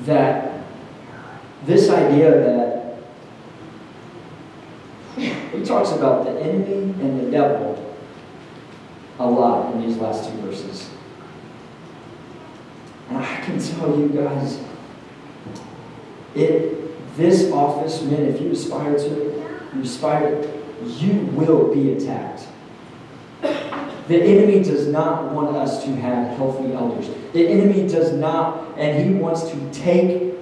that 0.02 0.62
this 1.64 1.88
idea 1.90 2.30
that 2.30 2.98
he 5.16 5.64
talks 5.64 5.92
about 5.92 6.24
the 6.24 6.38
enemy 6.40 6.92
and 7.00 7.20
the 7.20 7.30
devil 7.30 7.82
a 9.18 9.28
lot 9.28 9.74
in 9.74 9.80
these 9.80 9.96
last 9.96 10.30
two 10.30 10.36
verses. 10.42 10.90
And 13.08 13.18
I 13.18 13.40
can 13.40 13.58
tell 13.58 13.98
you 13.98 14.08
guys, 14.08 14.60
it 16.34 16.75
this 17.16 17.50
office, 17.52 18.02
men, 18.02 18.22
if 18.22 18.40
you 18.40 18.50
aspire 18.52 18.96
to 18.96 19.28
it, 19.28 19.74
you 19.74 19.82
aspire, 19.82 20.48
you 20.84 21.12
will 21.32 21.74
be 21.74 21.92
attacked. 21.92 22.46
The 24.08 24.22
enemy 24.22 24.62
does 24.62 24.86
not 24.86 25.32
want 25.32 25.56
us 25.56 25.82
to 25.84 25.90
have 25.96 26.36
healthy 26.36 26.72
elders. 26.72 27.08
The 27.32 27.48
enemy 27.48 27.88
does 27.88 28.12
not, 28.12 28.78
and 28.78 29.04
he 29.04 29.14
wants 29.18 29.50
to 29.50 29.72
take 29.72 30.34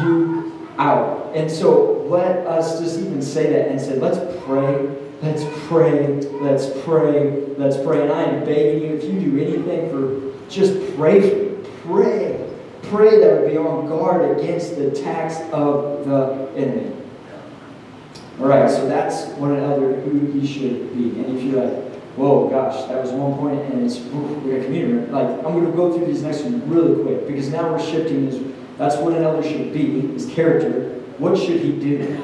you 0.00 0.68
out. 0.78 1.30
And 1.34 1.50
so 1.50 2.04
let 2.08 2.46
us 2.46 2.80
just 2.80 3.00
even 3.00 3.22
say 3.22 3.52
that 3.52 3.68
and 3.68 3.80
say, 3.80 3.98
let's 3.98 4.18
pray, 4.44 4.88
let's 5.22 5.44
pray, 5.68 6.20
let's 6.40 6.66
pray, 6.84 7.46
let's 7.56 7.76
pray. 7.76 8.02
And 8.02 8.12
I 8.12 8.22
am 8.22 8.44
begging 8.44 8.82
you, 8.82 8.96
if 8.96 9.04
you 9.04 9.20
do 9.20 9.38
anything 9.38 9.90
for, 9.90 10.48
just 10.48 10.96
pray 10.96 11.52
Pray 11.84 12.31
pray 12.92 13.20
that 13.20 13.40
would 13.40 13.50
be 13.50 13.56
on 13.56 13.88
guard 13.88 14.38
against 14.38 14.76
the 14.76 14.88
attacks 14.88 15.40
of 15.52 16.04
the 16.04 16.52
enemy. 16.56 16.94
All 18.38 18.46
right, 18.46 18.70
so 18.70 18.86
that's 18.88 19.26
one 19.38 19.52
another 19.56 20.00
who 20.00 20.30
he 20.32 20.46
should 20.46 20.94
be. 20.94 21.10
And 21.20 21.36
if 21.36 21.44
you're 21.44 21.64
like, 21.64 21.94
whoa, 22.16 22.48
gosh, 22.48 22.88
that 22.88 23.00
was 23.00 23.10
one 23.10 23.38
point, 23.38 23.60
and 23.72 23.84
it's 23.84 23.98
we 23.98 24.52
got 24.52 24.64
community. 24.64 25.10
Like 25.10 25.28
I'm 25.28 25.52
going 25.52 25.66
to 25.66 25.72
go 25.72 25.96
through 25.96 26.06
these 26.06 26.22
next 26.22 26.42
ones 26.42 26.62
really 26.64 27.02
quick 27.02 27.26
because 27.26 27.50
now 27.50 27.70
we're 27.70 27.82
shifting. 27.82 28.26
This, 28.26 28.54
that's 28.78 28.96
what 28.96 29.14
an 29.14 29.22
elder 29.22 29.46
should 29.46 29.72
be. 29.72 30.00
His 30.12 30.26
character. 30.26 31.00
What 31.18 31.38
should 31.38 31.60
he 31.60 31.72
do? 31.78 32.22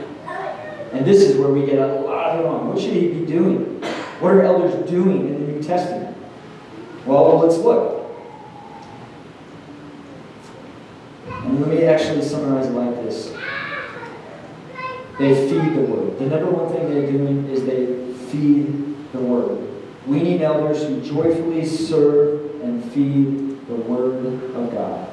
And 0.93 1.07
this 1.07 1.23
is 1.23 1.37
where 1.37 1.51
we 1.51 1.67
get 1.67 1.79
a 1.79 1.87
lot 1.87 2.39
of 2.39 2.45
it. 2.45 2.65
What 2.65 2.81
should 2.81 2.95
he 2.95 3.09
be 3.09 3.27
doing? 3.27 3.81
What 4.21 4.33
are 4.33 4.43
elders 4.43 4.91
doing 4.91 5.29
in 5.29 5.47
the 5.47 5.53
New 5.53 5.63
Testament? 5.63 6.17
Well, 7.07 7.39
let's 7.39 7.59
look. 7.59 7.98
And 11.45 11.61
let 11.61 11.71
me 11.71 11.85
actually 11.85 12.23
summarize 12.23 12.67
it 12.67 12.71
like 12.71 12.95
this. 12.97 13.33
They 15.19 15.49
feed 15.49 15.75
the 15.75 15.83
word. 15.83 16.19
The 16.19 16.27
number 16.27 16.51
one 16.51 16.73
thing 16.73 16.89
they're 16.91 17.11
doing 17.11 17.49
is 17.49 17.65
they 17.65 18.13
feed 18.31 19.13
the 19.13 19.19
word. 19.19 19.59
We 20.07 20.23
need 20.23 20.43
elders 20.43 20.83
who 20.83 21.01
joyfully 21.03 21.67
serve 21.67 22.63
and 22.63 22.85
feed 22.93 23.67
the 23.67 23.75
word 23.75 24.27
of 24.55 24.73
God. 24.73 25.09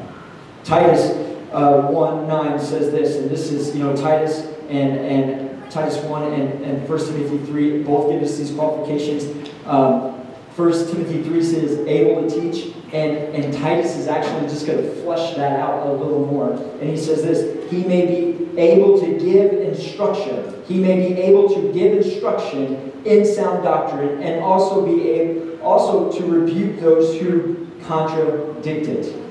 Titus 0.64 1.12
uh, 1.52 1.88
1 1.88 2.28
9 2.28 2.60
says 2.60 2.92
this, 2.92 3.18
and 3.18 3.30
this 3.30 3.52
is, 3.52 3.76
you 3.76 3.84
know, 3.84 3.96
Titus 3.96 4.46
and, 4.70 4.98
and 4.98 5.72
Titus 5.72 5.98
1 6.04 6.34
and, 6.34 6.64
and 6.64 6.90
1 6.90 7.00
Timothy 7.00 7.38
3 7.46 7.84
both 7.84 8.12
give 8.12 8.22
us 8.22 8.38
these 8.38 8.52
qualifications. 8.52 9.50
Um, 9.66 10.15
1 10.56 10.72
Timothy 10.88 11.22
3 11.22 11.44
says 11.44 11.80
able 11.86 12.30
to 12.30 12.42
teach, 12.42 12.74
and, 12.94 13.18
and 13.36 13.54
Titus 13.54 13.98
is 13.98 14.08
actually 14.08 14.48
just 14.48 14.66
going 14.66 14.82
to 14.82 14.90
flesh 15.02 15.36
that 15.36 15.60
out 15.60 15.86
a 15.86 15.92
little 15.92 16.26
more. 16.26 16.52
And 16.52 16.90
he 16.90 16.98
says 16.98 17.24
this 17.24 17.70
He 17.70 17.84
may 17.84 18.06
be 18.06 18.58
able 18.58 19.00
to 19.02 19.20
give 19.20 19.52
instruction. 19.54 20.64
He 20.66 20.80
may 20.80 21.10
be 21.10 21.22
able 21.22 21.54
to 21.54 21.74
give 21.74 21.98
instruction 21.98 22.94
in 23.04 23.26
sound 23.26 23.64
doctrine 23.64 24.24
and 24.24 24.42
also 24.42 24.86
be 24.86 25.10
able 25.10 25.46
also 25.62 26.12
to 26.12 26.26
rebuke 26.26 26.80
those 26.80 27.20
who 27.20 27.68
contradict 27.84 28.88
it. 28.88 29.22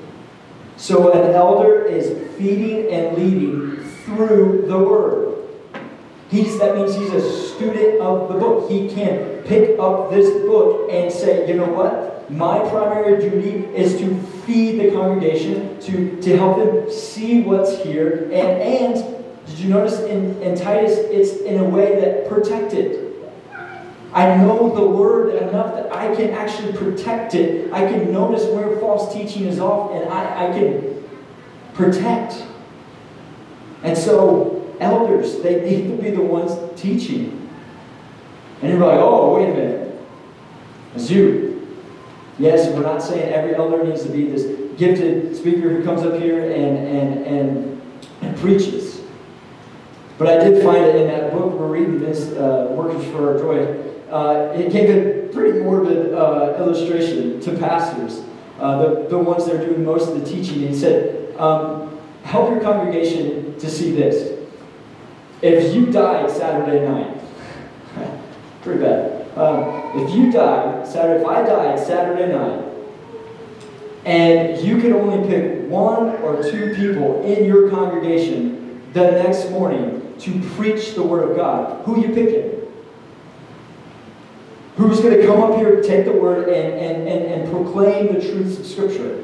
So 0.77 1.11
an 1.11 1.33
elder 1.33 1.85
is 1.85 2.35
feeding 2.37 2.91
and 2.91 3.17
leading 3.17 3.77
through 4.03 4.65
the 4.67 4.77
word. 4.77 5.47
He's, 6.29 6.59
that 6.59 6.75
means 6.75 6.95
he's 6.95 7.13
a 7.13 7.47
student 7.49 8.01
of 8.01 8.27
the 8.27 8.37
book. 8.37 8.69
He 8.69 8.89
can 8.89 9.34
pick 9.45 9.79
up 9.79 10.09
this 10.09 10.29
book 10.45 10.89
and 10.91 11.11
say, 11.11 11.47
you 11.47 11.55
know 11.55 11.69
what? 11.69 12.29
My 12.29 12.59
primary 12.69 13.21
duty 13.21 13.65
is 13.75 13.97
to 13.99 14.19
feed 14.45 14.79
the 14.79 14.91
congregation, 14.91 15.79
to, 15.81 16.19
to 16.21 16.37
help 16.37 16.57
them 16.57 16.91
see 16.91 17.41
what's 17.41 17.81
here. 17.83 18.23
And, 18.25 18.33
and 18.33 19.25
did 19.45 19.59
you 19.59 19.69
notice 19.69 19.99
in, 20.01 20.41
in 20.41 20.57
Titus, 20.57 20.97
it's 20.97 21.41
in 21.41 21.59
a 21.59 21.63
way 21.63 21.99
that 21.99 22.27
protected. 22.27 23.13
I 24.11 24.35
know 24.37 24.73
the 24.73 24.85
word 24.85 25.35
enough 25.35 25.75
that 25.75 25.93
I 25.93 26.15
can 26.15 26.31
actually 26.31 26.73
protect 26.73 27.35
it. 27.35 27.71
I 27.71 27.81
can 27.81 28.11
notice 28.11 28.45
where 28.45 28.79
false 28.79 29.13
teaching 29.13 29.45
is 29.45 29.59
off 29.59 29.91
and 29.91 30.11
I, 30.11 30.47
I 30.47 30.57
can 30.57 31.03
protect. 31.73 32.43
And 33.83 33.95
so, 33.95 34.75
elders, 34.79 35.41
they 35.41 35.61
need 35.61 35.95
to 35.95 36.01
be 36.01 36.09
the 36.11 36.21
ones 36.21 36.53
teaching. 36.79 37.44
And 38.61 38.71
you're 38.71 38.79
like, 38.79 38.99
oh, 38.99 39.35
wait 39.35 39.49
a 39.49 39.53
minute. 39.53 40.05
It's 40.95 41.09
you. 41.09 41.77
Yes, 42.37 42.69
we're 42.73 42.83
not 42.83 43.01
saying 43.01 43.33
every 43.33 43.55
elder 43.55 43.83
needs 43.83 44.03
to 44.03 44.09
be 44.09 44.27
this 44.27 44.43
gifted 44.77 45.35
speaker 45.35 45.69
who 45.69 45.83
comes 45.83 46.03
up 46.03 46.19
here 46.21 46.51
and, 46.51 46.77
and, 46.77 47.25
and, 47.25 47.81
and 48.21 48.37
preaches. 48.37 49.01
But 50.17 50.27
I 50.27 50.43
did 50.43 50.63
find 50.63 50.83
it 50.83 50.95
in 50.95 51.07
that 51.07 51.31
book 51.31 51.53
we're 51.53 51.67
reading 51.67 51.99
this, 51.99 52.31
uh, 52.31 52.67
Workers 52.71 53.05
for 53.11 53.33
Our 53.33 53.39
Joy. 53.39 53.85
Uh, 54.09 54.53
it 54.55 54.71
gave 54.71 54.89
a 54.89 55.33
pretty 55.33 55.59
morbid 55.59 56.13
uh, 56.13 56.55
illustration 56.57 57.39
to 57.41 57.57
pastors, 57.57 58.23
uh, 58.59 58.77
the, 58.81 59.07
the 59.09 59.17
ones 59.17 59.45
that 59.45 59.55
are 59.55 59.65
doing 59.65 59.83
most 59.83 60.09
of 60.09 60.19
the 60.19 60.25
teaching. 60.25 60.59
He 60.59 60.73
said, 60.73 61.35
um, 61.37 61.99
help 62.23 62.51
your 62.51 62.61
congregation 62.61 63.57
to 63.59 63.69
see 63.69 63.91
this. 63.91 64.47
If 65.41 65.75
you 65.75 65.87
died 65.87 66.31
Saturday 66.31 66.87
night, 66.87 67.17
pretty 68.65 68.81
bad. 68.81 69.37
Um, 69.37 70.01
if 70.01 70.13
you 70.13 70.31
died 70.31 70.85
Saturday, 70.85 71.21
if 71.21 71.27
I 71.27 71.43
died 71.43 71.79
Saturday 71.79 72.33
night, 72.33 72.65
and 74.05 74.59
you 74.61 74.81
could 74.81 74.91
only 74.91 75.27
pick 75.27 75.69
one 75.69 76.09
or 76.17 76.43
two 76.43 76.75
people 76.75 77.23
in 77.23 77.45
your 77.45 77.69
congregation 77.69 78.81
the 78.93 79.11
next 79.11 79.49
morning 79.51 80.15
to 80.19 80.41
preach 80.55 80.93
the 80.95 81.03
Word 81.03 81.29
of 81.29 81.35
God, 81.35 81.85
who 81.85 82.01
you 82.01 82.13
picking? 82.13 82.61
Who's 84.77 84.99
going 84.99 85.17
to 85.19 85.25
come 85.25 85.41
up 85.41 85.57
here, 85.57 85.81
take 85.81 86.05
the 86.05 86.11
Word, 86.11 86.49
and, 86.49 86.73
and, 86.73 87.07
and, 87.07 87.25
and 87.25 87.51
proclaim 87.51 88.13
the 88.13 88.21
truths 88.21 88.59
of 88.59 88.65
Scripture? 88.65 89.23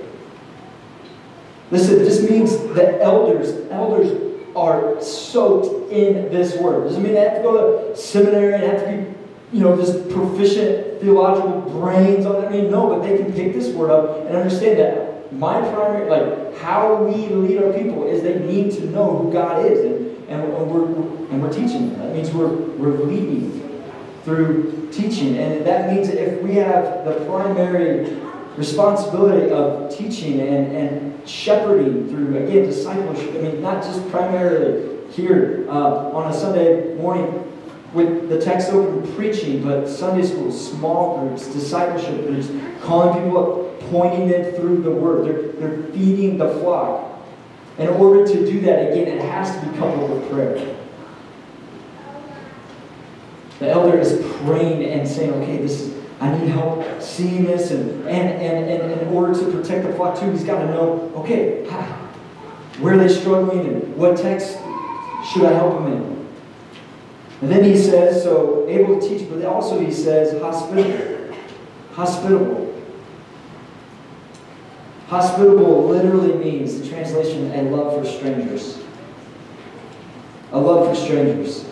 Listen, 1.70 2.00
this 2.00 2.30
means 2.30 2.58
that 2.74 3.02
elders, 3.02 3.70
elders 3.70 4.32
are 4.56 5.02
soaked 5.02 5.92
in 5.92 6.30
this 6.32 6.56
Word. 6.58 6.86
Doesn't 6.86 7.02
mean 7.02 7.14
they 7.14 7.22
have 7.22 7.38
to 7.38 7.44
go 7.44 7.92
to 7.92 7.96
seminary 7.96 8.54
and 8.54 8.64
have 8.64 8.82
to 8.82 8.92
be, 8.92 9.21
you 9.52 9.60
know, 9.60 9.76
just 9.76 10.10
proficient 10.10 11.02
theological 11.02 11.62
brains 11.62 12.26
on 12.26 12.44
it. 12.44 12.48
I 12.48 12.52
mean, 12.52 12.72
no, 12.72 12.88
but 12.88 13.02
they 13.02 13.18
can 13.18 13.34
pick 13.34 13.54
this 13.54 13.74
Word 13.74 13.92
up 13.92 14.26
and 14.28 14.36
understand 14.36 14.80
that 14.80 15.34
my 15.34 15.60
primary, 15.60 16.10
like, 16.10 16.58
how 16.60 17.04
we 17.04 17.28
lead 17.28 17.64
our 17.64 17.74
people 17.74 18.06
is 18.06 18.22
they 18.22 18.40
need 18.40 18.72
to 18.74 18.86
know 18.88 19.18
who 19.18 19.32
God 19.32 19.66
is. 19.66 19.80
And 19.80 20.12
and, 20.32 20.72
we're, 20.72 20.86
and 20.86 21.42
we're 21.42 21.52
teaching 21.52 21.90
them. 21.90 22.00
That 22.00 22.16
means 22.16 22.32
we're, 22.32 22.48
we're 22.48 23.04
leading 23.04 23.84
through 24.24 24.90
teaching. 24.92 25.38
And 25.38 25.66
that 25.66 25.94
means 25.94 26.10
if 26.10 26.42
we 26.42 26.56
have 26.56 27.06
the 27.06 27.26
primary 27.26 28.18
responsibility 28.56 29.52
of 29.52 29.96
teaching 29.96 30.40
and, 30.40 30.76
and 30.76 31.28
shepherding 31.28 32.08
through, 32.10 32.38
again, 32.38 32.66
discipleship, 32.66 33.36
I 33.36 33.40
mean, 33.40 33.62
not 33.62 33.84
just 33.84 34.10
primarily 34.10 35.06
here 35.12 35.66
uh, 35.70 36.12
on 36.12 36.32
a 36.32 36.34
Sunday 36.34 36.96
morning 36.96 37.51
with 37.94 38.30
the 38.30 38.40
text 38.40 38.70
open 38.70 39.14
preaching, 39.16 39.64
but 39.64 39.88
Sunday 39.88 40.26
school, 40.26 40.52
small 40.52 41.20
groups, 41.20 41.48
discipleship 41.48 42.26
groups, 42.26 42.50
calling 42.82 43.22
people 43.22 43.38
up, 43.38 43.80
pointing 43.90 44.30
them 44.30 44.54
through 44.54 44.82
the 44.82 44.92
word. 44.92 45.26
They're, 45.26 45.52
they're 45.54 45.84
feeding 45.92 46.38
the 46.38 46.50
flock. 46.60 47.20
In 47.78 47.88
order 47.88 48.26
to 48.26 48.46
do 48.46 48.62
that, 48.62 48.92
again, 48.92 49.08
it 49.08 49.22
has 49.22 49.56
to 49.56 49.66
be 49.66 49.78
coupled 49.78 50.10
with 50.10 50.30
prayer. 50.30 50.78
The 53.60 53.70
elder 53.70 53.98
is 53.98 54.26
praying 54.44 54.84
and 54.86 55.08
saying, 55.08 55.34
okay, 55.34 55.58
this 55.58 55.82
is, 55.82 56.04
I 56.20 56.38
need 56.38 56.50
help 56.50 57.02
seeing 57.02 57.46
this, 57.46 57.72
and, 57.72 58.08
and, 58.08 58.42
and, 58.42 58.70
and 58.70 59.02
in 59.02 59.08
order 59.10 59.34
to 59.34 59.52
protect 59.52 59.86
the 59.86 59.94
flock 59.94 60.20
too, 60.20 60.32
he's 60.32 60.44
got 60.44 60.60
to 60.60 60.66
know, 60.68 61.12
okay, 61.16 61.66
where 62.80 62.96
are 62.96 62.98
they 62.98 63.08
struggling 63.08 63.68
and 63.68 63.96
what 63.96 64.18
text 64.18 64.58
should 65.32 65.46
I 65.46 65.54
help 65.54 65.84
them 65.84 65.94
in? 65.94 66.21
And 67.42 67.52
then 67.52 67.64
he 67.64 67.76
says, 67.76 68.24
so 68.24 68.68
able 68.70 69.00
to 69.00 69.08
teach, 69.08 69.28
but 69.28 69.44
also 69.44 69.80
he 69.80 69.92
says 69.92 70.40
hospitable. 70.40 71.36
Hospitable. 71.94 72.84
Hospitable 75.08 75.88
literally 75.88 76.34
means, 76.36 76.80
the 76.80 76.88
translation, 76.88 77.52
a 77.52 77.64
love 77.64 78.00
for 78.00 78.10
strangers. 78.10 78.82
A 80.52 80.60
love 80.60 80.88
for 80.88 80.96
strangers. 80.96 81.66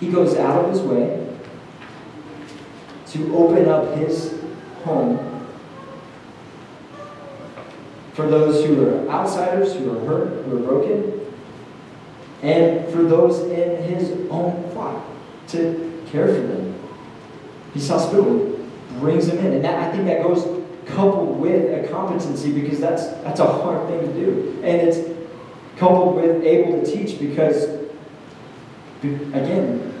He 0.00 0.10
goes 0.10 0.36
out 0.36 0.64
of 0.64 0.72
his 0.72 0.80
way 0.82 1.26
to 3.08 3.36
open 3.36 3.68
up 3.68 3.96
his 3.96 4.34
home 4.84 5.24
for 8.12 8.28
those 8.28 8.64
who 8.64 8.88
are 8.88 9.08
outsiders, 9.08 9.74
who 9.74 9.96
are 9.96 10.04
hurt, 10.04 10.44
who 10.44 10.56
are 10.56 10.60
broken, 10.60 11.20
and 12.42 12.88
for 12.92 13.02
those 13.02 13.40
in 13.50 13.82
his 13.82 14.12
own 14.30 14.70
flock 14.70 15.04
to 15.48 16.02
care 16.10 16.26
for 16.26 16.40
them. 16.40 16.74
He's 17.74 17.88
hospitable, 17.88 18.58
brings 18.98 19.26
them 19.26 19.38
in. 19.38 19.52
And 19.52 19.64
that, 19.64 19.88
I 19.88 19.92
think 19.92 20.06
that 20.06 20.22
goes 20.22 20.58
coupled 20.86 21.38
with 21.38 21.84
a 21.84 21.88
competency 21.88 22.52
because 22.52 22.80
that's 22.80 23.08
that's 23.22 23.40
a 23.40 23.46
hard 23.46 23.86
thing 23.88 24.00
to 24.00 24.12
do. 24.14 24.60
And 24.62 24.88
it's 24.88 24.98
coupled 25.76 26.16
with 26.16 26.42
able 26.44 26.80
to 26.80 26.86
teach 26.86 27.18
because 27.18 27.64
again, 29.02 29.94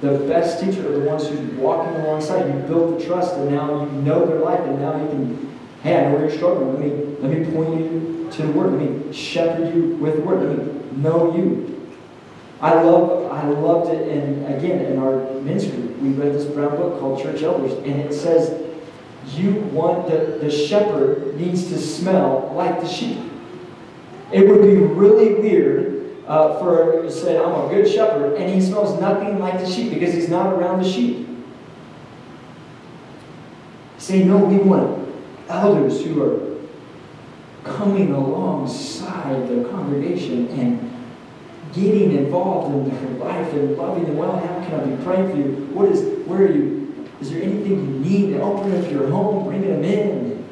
the 0.00 0.18
best 0.20 0.62
teacher 0.62 0.86
are 0.88 0.98
the 0.98 1.08
ones 1.08 1.28
who's 1.28 1.40
walking 1.52 1.94
alongside. 2.02 2.46
You 2.46 2.60
build 2.62 2.98
the 3.00 3.04
trust 3.04 3.34
and 3.36 3.50
now 3.50 3.84
you 3.84 3.92
know 4.02 4.26
their 4.26 4.40
life 4.40 4.60
and 4.60 4.80
now 4.80 5.00
you 5.00 5.08
can, 5.08 5.58
hey, 5.82 5.98
I 5.98 6.08
know 6.08 6.16
where 6.16 6.28
you're 6.28 6.36
struggling. 6.36 6.72
Let 6.72 6.80
me 6.80 7.38
let 7.38 7.48
me 7.48 7.54
point 7.54 7.80
you 7.80 8.28
to 8.32 8.42
the 8.42 8.52
word. 8.52 8.72
Let 8.72 8.80
me 8.80 9.12
shepherd 9.12 9.74
you 9.74 9.96
with 9.96 10.16
the 10.16 10.22
word. 10.22 10.42
Let 10.42 10.58
me 10.58 10.79
know 10.92 11.36
you. 11.36 11.76
I 12.60 12.74
love 12.82 13.32
I 13.32 13.48
loved 13.48 13.90
it 13.90 14.08
and 14.08 14.54
again 14.54 14.84
in 14.84 14.98
our 14.98 15.32
ministry 15.40 15.78
we 15.78 16.10
read 16.10 16.34
this 16.34 16.44
brown 16.44 16.76
book 16.76 17.00
called 17.00 17.22
Church 17.22 17.42
Elders 17.42 17.72
and 17.72 18.00
it 18.00 18.12
says 18.12 18.70
you 19.34 19.54
want 19.72 20.08
the, 20.08 20.38
the 20.40 20.50
shepherd 20.50 21.36
needs 21.38 21.68
to 21.68 21.78
smell 21.78 22.52
like 22.54 22.80
the 22.80 22.88
sheep. 22.88 23.18
It 24.32 24.48
would 24.48 24.62
be 24.62 24.76
really 24.76 25.34
weird 25.34 26.00
uh, 26.26 26.58
for 26.58 27.02
to 27.02 27.10
say, 27.10 27.36
I'm 27.36 27.52
a 27.52 27.68
good 27.68 27.90
shepherd, 27.90 28.34
and 28.34 28.52
he 28.52 28.60
smells 28.60 29.00
nothing 29.00 29.38
like 29.38 29.58
the 29.58 29.68
sheep 29.68 29.92
because 29.92 30.14
he's 30.14 30.28
not 30.28 30.52
around 30.52 30.82
the 30.82 30.88
sheep. 30.88 31.28
Say, 33.98 34.24
no, 34.24 34.38
we 34.38 34.56
want 34.56 35.12
elders 35.48 36.04
who 36.04 36.22
are 36.22 36.49
coming 37.64 38.12
alongside 38.12 39.48
the 39.48 39.68
congregation 39.68 40.48
and 40.48 41.06
getting 41.72 42.12
involved 42.12 42.74
in 42.74 42.88
their 42.88 43.10
life 43.24 43.52
and 43.52 43.76
loving 43.76 44.04
them. 44.04 44.16
Well, 44.16 44.36
how 44.38 44.64
can 44.64 44.80
I 44.80 44.84
be 44.84 45.04
praying 45.04 45.30
for 45.30 45.36
you? 45.36 45.68
What 45.72 45.88
is, 45.90 46.26
where 46.26 46.42
are 46.42 46.52
you 46.52 46.80
is 47.20 47.30
there 47.30 47.42
anything 47.42 47.70
you 47.70 47.98
need 48.00 48.32
to 48.32 48.40
open 48.40 48.82
up 48.82 48.90
your 48.90 49.10
home, 49.10 49.44
bringing 49.44 49.68
them 49.68 49.84
in? 49.84 50.48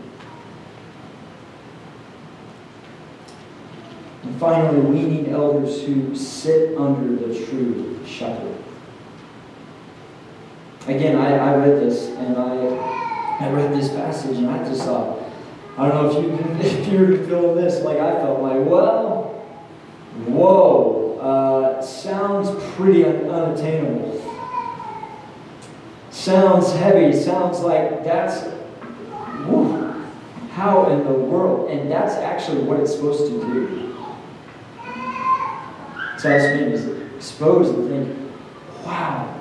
And 4.25 4.39
finally, 4.39 4.81
we 4.81 5.03
need 5.03 5.29
elders 5.31 5.83
who 5.83 6.15
sit 6.15 6.77
under 6.77 7.17
the 7.17 7.47
true 7.47 7.99
shepherd. 8.07 8.57
Again, 10.87 11.17
I, 11.17 11.39
I 11.39 11.57
read 11.57 11.81
this 11.81 12.09
and 12.09 12.37
I, 12.37 13.47
I 13.47 13.51
read 13.51 13.73
this 13.73 13.89
passage 13.91 14.37
and 14.37 14.51
I 14.51 14.63
just 14.65 14.85
thought, 14.85 15.18
I 15.79 15.89
don't 15.89 16.13
know 16.13 16.21
if 16.21 16.25
you 16.25 16.61
if 16.81 16.89
you're 16.89 17.19
feeling 17.27 17.57
this 17.57 17.83
like 17.83 17.99
I 17.99 18.13
felt 18.21 18.41
like, 18.43 18.67
well, 18.67 19.35
whoa, 20.27 21.19
uh, 21.21 21.83
sounds 21.83 22.51
pretty 22.75 23.05
un- 23.05 23.31
unattainable 23.31 24.19
sounds 26.19 26.73
heavy, 26.73 27.17
sounds 27.17 27.61
like 27.61 28.05
that's, 28.05 28.55
how 30.51 30.91
in 30.91 31.05
the 31.05 31.13
world? 31.13 31.71
And 31.71 31.91
that's 31.91 32.15
actually 32.17 32.65
what 32.65 32.81
it's 32.81 32.93
supposed 32.93 33.31
to 33.31 33.41
do. 33.41 33.97
So 36.19 36.31
I 36.31 36.35
was 36.35 36.59
being 36.59 37.15
exposed 37.17 37.75
and 37.79 37.89
think, 37.89 38.33
wow, 38.85 39.41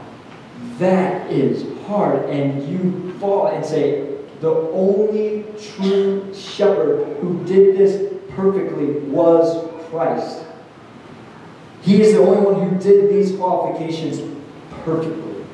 that 0.77 1.31
is 1.31 1.65
hard. 1.88 2.29
And 2.29 2.69
you 2.69 3.13
fall 3.19 3.47
and 3.47 3.65
say, 3.65 4.16
the 4.41 4.51
only 4.71 5.45
true 5.75 6.33
shepherd 6.33 7.17
who 7.17 7.43
did 7.45 7.77
this 7.77 8.13
perfectly 8.29 8.99
was 9.09 9.67
Christ. 9.89 10.45
He 11.81 12.01
is 12.01 12.13
the 12.13 12.19
only 12.19 12.41
one 12.41 12.69
who 12.69 12.77
did 12.79 13.09
these 13.09 13.35
qualifications 13.35 14.21
perfectly. 14.83 15.45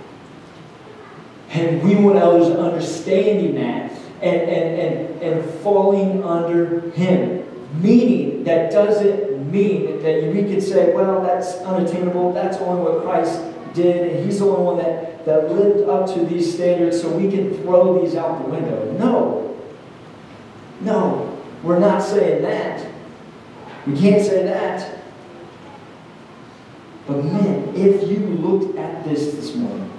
And 1.49 1.83
we 1.83 1.95
want 1.95 2.17
others 2.17 2.47
understanding 2.49 3.55
that 3.55 3.91
and, 4.21 4.41
and, 4.41 4.79
and, 4.79 5.21
and 5.21 5.49
falling 5.61 6.23
under 6.23 6.89
Him. 6.91 7.41
Meaning, 7.81 8.43
that 8.43 8.71
doesn't 8.71 9.51
mean 9.51 10.01
that 10.03 10.33
we 10.33 10.43
could 10.43 10.61
say, 10.61 10.93
well, 10.93 11.21
that's 11.21 11.55
unattainable, 11.57 12.33
that's 12.33 12.57
only 12.57 12.83
what 12.83 13.03
Christ 13.03 13.39
did, 13.73 14.11
and 14.11 14.25
He's 14.25 14.39
the 14.39 14.45
only 14.45 14.63
one 14.63 14.77
that, 14.77 15.25
that 15.25 15.51
lived 15.51 15.89
up 15.89 16.13
to 16.13 16.25
these 16.25 16.53
standards, 16.53 17.01
so 17.01 17.09
we 17.09 17.29
can 17.29 17.57
throw 17.61 18.01
these 18.01 18.15
out 18.15 18.43
the 18.43 18.49
window. 18.49 18.91
No. 18.93 19.57
No, 20.81 21.41
we're 21.63 21.79
not 21.79 22.01
saying 22.01 22.41
that. 22.43 22.85
We 23.87 23.97
can't 23.97 24.23
say 24.23 24.43
that. 24.43 24.99
But 27.07 27.23
man, 27.23 27.73
if 27.75 28.09
you 28.09 28.17
looked 28.17 28.77
at 28.77 29.03
this 29.03 29.33
this 29.33 29.55
morning, 29.55 29.91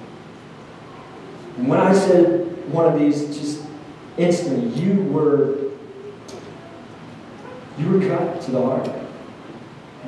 and 1.57 1.69
when 1.69 1.79
I 1.79 1.93
said 1.93 2.73
one 2.73 2.93
of 2.93 2.99
these, 2.99 3.27
just 3.37 3.63
instantly, 4.17 4.69
you 4.81 5.03
were 5.05 5.65
you 7.79 7.91
were 7.91 8.09
cut 8.09 8.41
to 8.43 8.51
the 8.53 8.63
heart. 8.63 8.89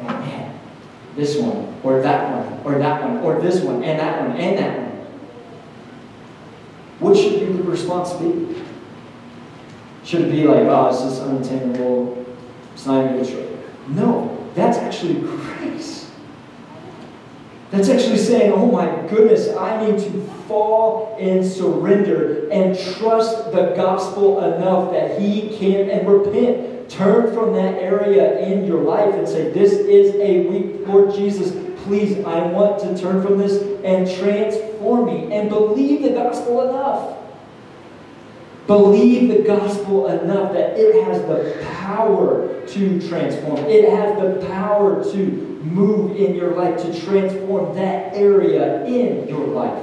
Man, 0.02 0.45
this 1.16 1.38
one, 1.38 1.74
or 1.82 2.02
that 2.02 2.30
one, 2.30 2.60
or 2.64 2.78
that 2.78 3.02
one, 3.02 3.18
or 3.18 3.40
this 3.40 3.62
one, 3.62 3.82
and 3.82 3.98
that 3.98 4.20
one, 4.20 4.36
and 4.36 4.58
that 4.58 4.78
one. 4.78 4.86
What 6.98 7.16
should 7.16 7.40
your 7.40 7.50
response 7.62 8.12
be? 8.14 8.62
Should 10.04 10.22
it 10.22 10.30
be 10.30 10.44
like, 10.44 10.66
oh, 10.68 10.88
it's 10.88 11.00
just 11.00 11.22
unattainable, 11.22 12.24
it's 12.72 12.86
not 12.86 13.12
even 13.12 13.26
true? 13.26 13.58
No, 13.88 14.46
that's 14.54 14.78
actually 14.78 15.14
grace. 15.20 16.10
That's 17.70 17.88
actually 17.88 18.18
saying, 18.18 18.52
oh 18.52 18.70
my 18.70 18.86
goodness, 19.08 19.54
I 19.56 19.84
need 19.84 19.98
to 19.98 20.22
fall 20.46 21.16
and 21.18 21.44
surrender 21.44 22.48
and 22.50 22.78
trust 22.78 23.50
the 23.52 23.72
gospel 23.74 24.44
enough 24.44 24.92
that 24.92 25.20
He 25.20 25.56
can 25.58 25.90
and 25.90 26.08
repent. 26.08 26.75
Turn 26.88 27.34
from 27.34 27.52
that 27.54 27.74
area 27.74 28.38
in 28.40 28.66
your 28.66 28.82
life 28.82 29.14
and 29.14 29.26
say, 29.26 29.50
This 29.50 29.72
is 29.72 30.14
a 30.16 30.46
weak 30.46 30.86
Lord 30.86 31.14
Jesus. 31.14 31.52
Please, 31.84 32.24
I 32.24 32.46
want 32.46 32.80
to 32.80 32.98
turn 32.98 33.22
from 33.22 33.38
this 33.38 33.62
and 33.84 34.10
transform 34.18 35.06
me 35.06 35.32
and 35.32 35.48
believe 35.48 36.02
the 36.02 36.10
gospel 36.10 36.68
enough. 36.68 37.16
Believe 38.66 39.28
the 39.28 39.44
gospel 39.44 40.08
enough 40.08 40.52
that 40.52 40.76
it 40.76 41.04
has 41.04 41.22
the 41.22 41.64
power 41.76 42.66
to 42.66 43.08
transform. 43.08 43.58
It 43.66 43.88
has 43.88 44.20
the 44.20 44.44
power 44.48 45.04
to 45.12 45.16
move 45.62 46.16
in 46.16 46.34
your 46.34 46.54
life, 46.56 46.82
to 46.82 47.00
transform 47.00 47.76
that 47.76 48.14
area 48.14 48.84
in 48.84 49.28
your 49.28 49.46
life. 49.46 49.78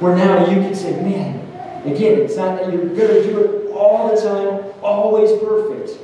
Where 0.00 0.16
now 0.16 0.48
you 0.48 0.56
can 0.56 0.74
say, 0.74 0.92
man, 1.02 1.36
again, 1.84 2.20
it's 2.20 2.36
not 2.36 2.58
that 2.58 2.72
you're 2.72 2.86
going 2.86 2.96
to 2.96 3.22
do 3.22 3.38
it 3.38 3.72
all 3.72 4.14
the 4.14 4.20
time, 4.20 4.73
always 4.84 5.30
perfect. 5.42 5.98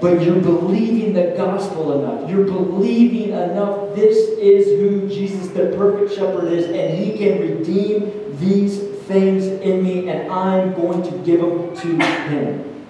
But 0.00 0.22
you're 0.22 0.40
believing 0.40 1.12
the 1.12 1.34
gospel 1.36 2.00
enough. 2.00 2.30
You're 2.30 2.44
believing 2.44 3.30
enough 3.30 3.94
this 3.94 4.16
is 4.38 4.80
who 4.80 5.08
Jesus, 5.08 5.48
the 5.48 5.74
perfect 5.76 6.14
shepherd, 6.14 6.52
is, 6.52 6.66
and 6.66 6.96
he 6.96 7.18
can 7.18 7.40
redeem 7.40 8.38
these 8.38 8.78
things 9.06 9.44
in 9.44 9.82
me, 9.82 10.08
and 10.08 10.32
I'm 10.32 10.72
going 10.74 11.02
to 11.02 11.10
give 11.18 11.40
them 11.40 11.76
to 11.76 12.04
him. 12.28 12.86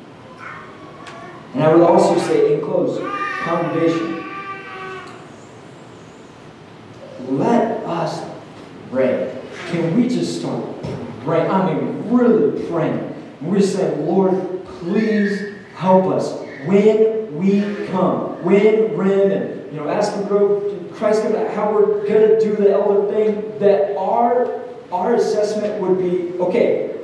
And 1.55 1.65
I 1.65 1.75
would 1.75 1.83
also 1.83 2.17
say, 2.21 2.55
in 2.55 2.61
close, 2.61 3.01
congregation, 3.41 4.19
let 7.31 7.83
us 7.85 8.25
pray. 8.91 9.37
Can 9.69 9.97
we 9.97 10.09
just 10.09 10.41
start 10.41 10.65
praying? 11.25 11.51
I 11.51 11.75
mean, 11.75 12.09
really 12.13 12.69
praying. 12.69 13.10
We're 13.41 13.63
saying, 13.63 14.07
Lord, 14.07 14.65
please 14.67 15.55
help 15.75 16.07
us 16.07 16.39
when 16.67 17.37
we 17.39 17.87
come, 17.87 18.45
when 18.45 18.97
Rem 18.97 19.31
and 19.31 19.73
you 19.73 19.79
know, 19.79 19.89
Aspen 19.89 20.27
Grove, 20.27 20.93
Christ, 20.93 21.25
about 21.25 21.53
how 21.55 21.73
we're 21.73 22.05
to 22.07 22.41
do 22.41 22.57
the 22.57 22.73
elder 22.73 23.11
thing, 23.13 23.59
that 23.61 23.97
our 23.97 24.61
our 24.93 25.15
assessment 25.15 25.81
would 25.81 25.99
be 25.99 26.37
okay, 26.41 26.99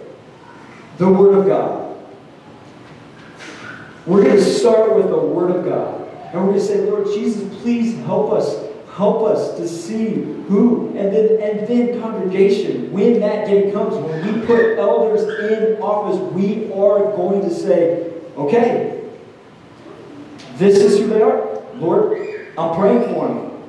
the 0.99 1.09
Word 1.09 1.39
of 1.39 1.47
God. 1.47 1.97
We're 4.07 4.24
to 4.24 4.43
start 4.43 4.95
with 4.97 5.09
the 5.09 5.18
Word 5.18 5.51
of 5.51 5.64
God. 5.64 6.03
And 6.32 6.47
we're 6.47 6.55
to 6.55 6.61
say, 6.61 6.80
Lord 6.91 7.07
Jesus, 7.07 7.43
please 7.62 7.97
help 8.05 8.32
us. 8.32 8.66
Help 8.97 9.25
us 9.25 9.59
to 9.59 9.69
see 9.69 10.15
who. 10.49 10.89
And 10.97 11.15
then, 11.15 11.39
and 11.43 11.69
then 11.69 12.01
congregation, 12.01 12.91
when 12.93 13.21
that 13.21 13.47
day 13.47 13.71
comes, 13.71 13.95
when 13.95 14.41
we 14.41 14.47
put 14.47 14.79
elders 14.79 15.23
in 15.39 15.83
office, 15.83 16.19
we 16.33 16.73
are 16.73 17.15
going 17.15 17.43
to 17.43 17.51
say, 17.51 18.11
okay, 18.39 19.07
this 20.55 20.79
is 20.79 20.99
who 20.99 21.09
they 21.09 21.21
are. 21.21 21.63
Lord, 21.75 22.49
I'm 22.57 22.75
praying 22.75 23.13
for 23.13 23.29
them. 23.29 23.63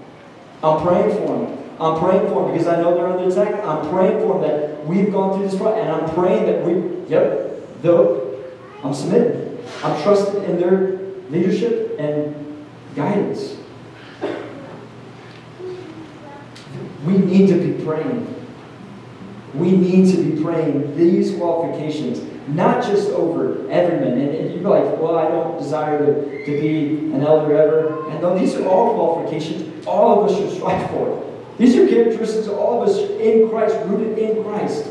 I'm 0.63 0.81
praying 0.81 1.17
for 1.17 1.27
them. 1.27 1.57
I'm 1.77 1.99
praying 1.99 2.29
for 2.29 2.43
them 2.43 2.53
because 2.53 2.67
I 2.67 2.81
know 2.81 2.95
they're 2.95 3.07
under 3.07 3.29
attack. 3.29 3.61
I'm 3.65 3.89
praying 3.89 4.21
for 4.21 4.39
them 4.39 4.41
that 4.43 4.85
we've 4.87 5.11
gone 5.11 5.37
through 5.37 5.49
this 5.49 5.59
process, 5.59 5.81
and 5.81 5.91
I'm 5.91 6.09
praying 6.15 6.45
that 6.45 6.63
we, 6.63 7.05
yep, 7.09 7.81
though 7.81 8.41
I'm 8.81 8.93
submitting. 8.93 9.61
I'm 9.83 10.01
trusting 10.03 10.41
in 10.45 10.57
their 10.57 10.97
leadership 11.29 11.99
and 11.99 12.65
guidance. 12.95 13.57
We 17.07 17.17
need 17.17 17.47
to 17.47 17.55
be 17.55 17.83
praying. 17.83 18.35
We 19.55 19.71
need 19.71 20.13
to 20.13 20.21
be 20.21 20.43
praying 20.43 20.95
these 20.97 21.35
qualifications, 21.35 22.21
not 22.49 22.83
just 22.83 23.09
over 23.09 23.67
everyman. 23.69 24.19
And, 24.19 24.35
and 24.35 24.61
you're 24.61 24.69
like, 24.69 24.99
well, 24.99 25.17
I 25.17 25.29
don't 25.29 25.57
desire 25.57 26.05
to, 26.05 26.45
to 26.45 26.61
be 26.61 27.13
an 27.13 27.23
elder 27.23 27.57
ever. 27.57 28.09
And 28.09 28.21
though 28.21 28.37
these 28.37 28.55
are 28.55 28.67
all 28.67 28.93
qualifications 28.93 29.67
all 29.87 30.23
of 30.23 30.29
us 30.29 30.37
should 30.37 30.51
strive 30.51 30.89
for. 30.91 31.23
These 31.57 31.75
are 31.75 31.87
characteristics 31.87 32.47
of 32.47 32.53
all 32.53 32.83
of 32.83 32.89
us 32.89 32.97
in 32.97 33.49
Christ, 33.49 33.75
rooted 33.85 34.17
in 34.17 34.43
Christ. 34.43 34.85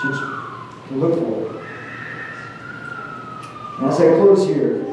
Should 0.00 0.96
look 0.96 1.18
for. 1.18 1.60
And 3.80 3.90
as 3.90 4.00
I 4.00 4.14
close 4.16 4.46
here, 4.46 4.89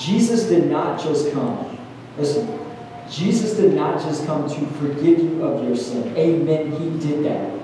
Jesus 0.00 0.44
did 0.44 0.70
not 0.70 1.00
just 1.00 1.32
come. 1.32 1.78
Listen, 2.18 2.58
Jesus 3.10 3.54
did 3.56 3.74
not 3.74 4.00
just 4.02 4.24
come 4.26 4.48
to 4.48 4.66
forgive 4.78 5.18
you 5.18 5.44
of 5.44 5.64
your 5.64 5.76
sin. 5.76 6.16
Amen. 6.16 6.72
He 6.72 7.06
did 7.06 7.24
that. 7.24 7.60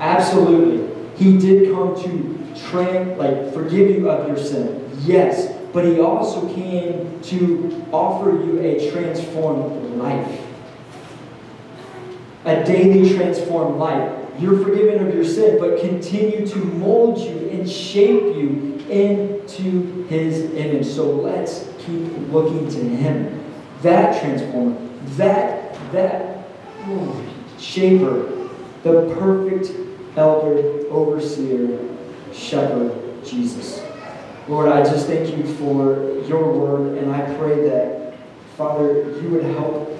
Absolutely. 0.00 0.94
He 1.16 1.38
did 1.38 1.72
come 1.72 1.94
to 2.02 2.60
train, 2.68 3.16
like 3.18 3.52
forgive 3.52 3.90
you 3.90 4.10
of 4.10 4.26
your 4.28 4.38
sin. 4.38 4.90
Yes 5.00 5.56
but 5.76 5.84
he 5.84 6.00
also 6.00 6.48
came 6.54 7.20
to 7.20 7.86
offer 7.92 8.30
you 8.30 8.58
a 8.60 8.90
transformed 8.90 9.98
life. 9.98 10.40
A 12.46 12.64
daily 12.64 13.14
transformed 13.14 13.78
life. 13.78 14.10
You're 14.38 14.64
forgiven 14.64 15.06
of 15.06 15.14
your 15.14 15.22
sin, 15.22 15.58
but 15.60 15.80
continue 15.80 16.46
to 16.46 16.56
mold 16.56 17.18
you 17.18 17.50
and 17.50 17.70
shape 17.70 18.22
you 18.36 18.82
into 19.46 20.04
his 20.08 20.52
image. 20.54 20.86
So 20.86 21.10
let's 21.10 21.68
keep 21.78 22.12
looking 22.30 22.68
to 22.68 22.78
him. 22.78 23.44
That 23.82 24.20
transformer, 24.20 24.76
that, 25.16 25.74
that 25.92 26.48
oh, 26.86 27.24
shaper, 27.58 28.48
the 28.82 29.14
perfect 29.18 29.72
elder, 30.16 30.86
overseer, 30.88 31.78
shepherd, 32.32 32.92
Jesus. 33.24 33.82
Lord, 34.48 34.68
I 34.68 34.82
just 34.82 35.06
thank 35.06 35.36
you 35.36 35.44
for 35.54 36.20
your 36.26 36.52
word, 36.52 36.98
and 36.98 37.12
I 37.12 37.20
pray 37.36 37.68
that, 37.68 38.14
Father, 38.56 39.20
you 39.20 39.28
would 39.30 39.44
help. 39.44 39.90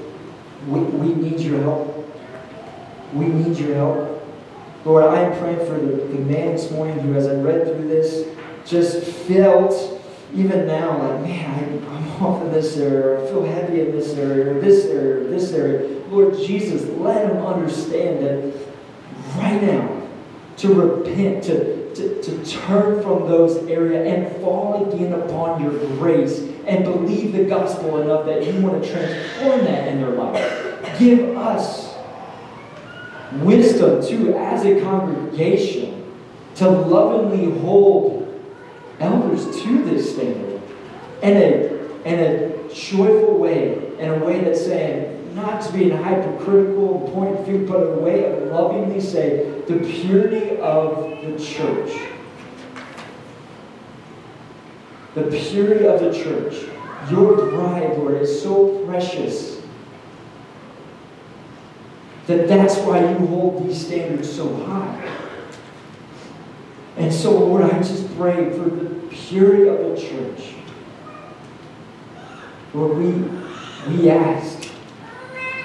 We, 0.68 0.80
we 0.80 1.14
need 1.14 1.40
your 1.40 1.61
help. 1.61 1.92
We 3.12 3.26
need 3.26 3.59
your 3.59 3.74
help. 3.74 4.22
Lord, 4.84 5.05
I 5.05 5.22
am 5.22 5.38
praying 5.38 5.59
for 5.59 5.78
the, 5.78 5.97
the 5.97 6.18
man 6.20 6.53
this 6.53 6.70
morning 6.70 6.99
who, 7.01 7.14
as 7.14 7.26
I 7.26 7.34
read 7.34 7.66
through 7.66 7.88
this, 7.88 8.36
just 8.67 9.05
felt 9.05 9.97
even 10.35 10.67
now, 10.67 10.99
like, 10.99 11.23
man, 11.23 11.83
I, 11.89 11.95
I'm 11.95 12.23
off 12.23 12.43
in 12.43 12.53
this 12.53 12.77
area, 12.77 13.23
I 13.23 13.27
feel 13.29 13.45
heavy 13.45 13.81
in 13.81 13.93
this 13.93 14.14
area, 14.14 14.55
or 14.55 14.61
this 14.61 14.87
area, 14.87 15.29
this 15.29 15.53
area. 15.53 16.01
Lord 16.09 16.37
Jesus, 16.37 16.85
let 16.99 17.29
them 17.29 17.47
understand 17.47 18.25
that 18.25 18.53
right 19.37 19.62
now, 19.62 20.03
to 20.59 20.75
repent, 20.75 21.45
to, 21.45 21.95
to, 21.95 22.23
to 22.23 22.45
turn 22.45 23.03
from 23.03 23.29
those 23.29 23.57
areas 23.69 24.12
and 24.12 24.43
fall 24.43 24.91
again 24.93 25.12
upon 25.12 25.62
your 25.62 25.79
grace 25.99 26.41
and 26.67 26.85
believe 26.85 27.33
the 27.33 27.45
gospel 27.45 28.01
enough 28.01 28.27
that 28.27 28.45
you 28.45 28.61
want 28.61 28.83
to 28.83 28.91
transform 28.91 29.64
that 29.64 29.89
in 29.89 30.01
their 30.01 30.11
life. 30.11 30.99
Give 30.99 31.37
us 31.37 31.95
wisdom, 33.35 34.05
too, 34.05 34.35
as 34.35 34.64
a 34.64 34.81
congregation, 34.81 36.12
to 36.57 36.69
lovingly 36.69 37.59
hold 37.61 38.26
elders 39.01 39.62
to 39.62 39.84
this 39.84 40.14
standard 40.14 40.61
in 41.22 41.36
a, 41.36 42.05
in 42.05 42.18
a 42.18 42.74
joyful 42.74 43.38
way, 43.38 43.97
in 43.99 44.11
a 44.11 44.24
way 44.24 44.40
that's 44.40 44.64
saying, 44.64 45.34
not 45.34 45.61
to 45.62 45.72
be 45.72 45.90
hypercritical 45.90 47.05
and 47.05 47.14
point 47.14 47.38
of 47.38 47.47
view, 47.47 47.66
but 47.66 47.76
a 47.76 47.99
way 47.99 48.24
of 48.24 48.51
lovingly 48.51 49.01
say 49.01 49.61
the 49.66 49.78
purity 49.78 50.57
of 50.59 50.97
the 51.22 51.38
church. 51.38 51.92
The 55.14 55.24
purity 55.24 55.86
of 55.86 56.01
the 56.01 56.12
church. 56.12 56.68
Your 57.11 57.36
bride, 57.51 57.97
Lord, 57.99 58.20
is 58.22 58.42
so 58.42 58.84
precious 58.86 59.61
that 62.26 62.49
that's 62.49 62.76
why 62.78 63.01
you 63.01 63.26
hold 63.26 63.66
these 63.66 63.86
standards 63.86 64.34
so 64.34 64.53
high. 64.64 65.26
And 66.97 67.12
so, 67.12 67.38
Lord, 67.38 67.62
I 67.62 67.78
just 67.78 68.14
pray 68.16 68.51
for 68.51 68.70
the 68.70 69.07
purity 69.11 69.68
of 69.68 69.78
the 69.78 70.01
church. 70.01 70.55
Lord, 72.72 72.97
we, 72.97 73.12
we 73.92 74.11
ask 74.11 74.70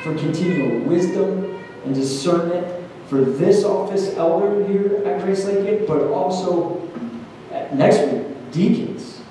for 0.03 0.15
continual 0.17 0.82
wisdom 0.88 1.63
and 1.86 1.95
discernment 1.95 2.67
for 3.07 3.21
this 3.21 3.63
office 3.63 4.15
elder 4.15 4.65
here 4.67 5.03
at 5.05 5.21
Grace 5.21 5.45
Lakin, 5.45 5.86
but 5.86 6.03
also 6.11 6.89
next 7.73 8.11
week, 8.11 8.51
deacons. 8.51 9.21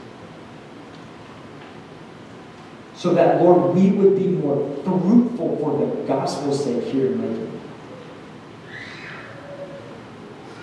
So 2.95 3.15
that, 3.15 3.43
Lord, 3.43 3.75
we 3.75 3.91
would 3.91 4.17
be 4.17 4.29
more 4.29 4.77
fruitful 4.85 5.57
for 5.57 5.79
the 5.79 6.03
gospel's 6.07 6.65
sake 6.65 6.85
here 6.85 7.07
in 7.07 7.23
Lakin. 7.23 7.50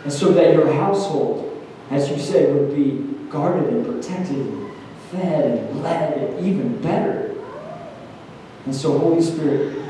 And 0.07 0.13
so 0.13 0.31
that 0.31 0.53
your 0.53 0.71
household, 0.71 1.67
as 1.91 2.09
you 2.09 2.17
say, 2.17 2.49
would 2.49 2.73
be 2.73 3.13
guarded 3.29 3.73
and 3.73 3.85
protected 3.85 4.37
and 4.37 4.71
fed 5.11 5.43
and 5.43 5.83
led 5.83 6.17
and 6.17 6.47
even 6.47 6.81
better. 6.81 7.35
And 8.65 8.73
so, 8.73 8.97
Holy 8.97 9.21
Spirit, 9.21 9.83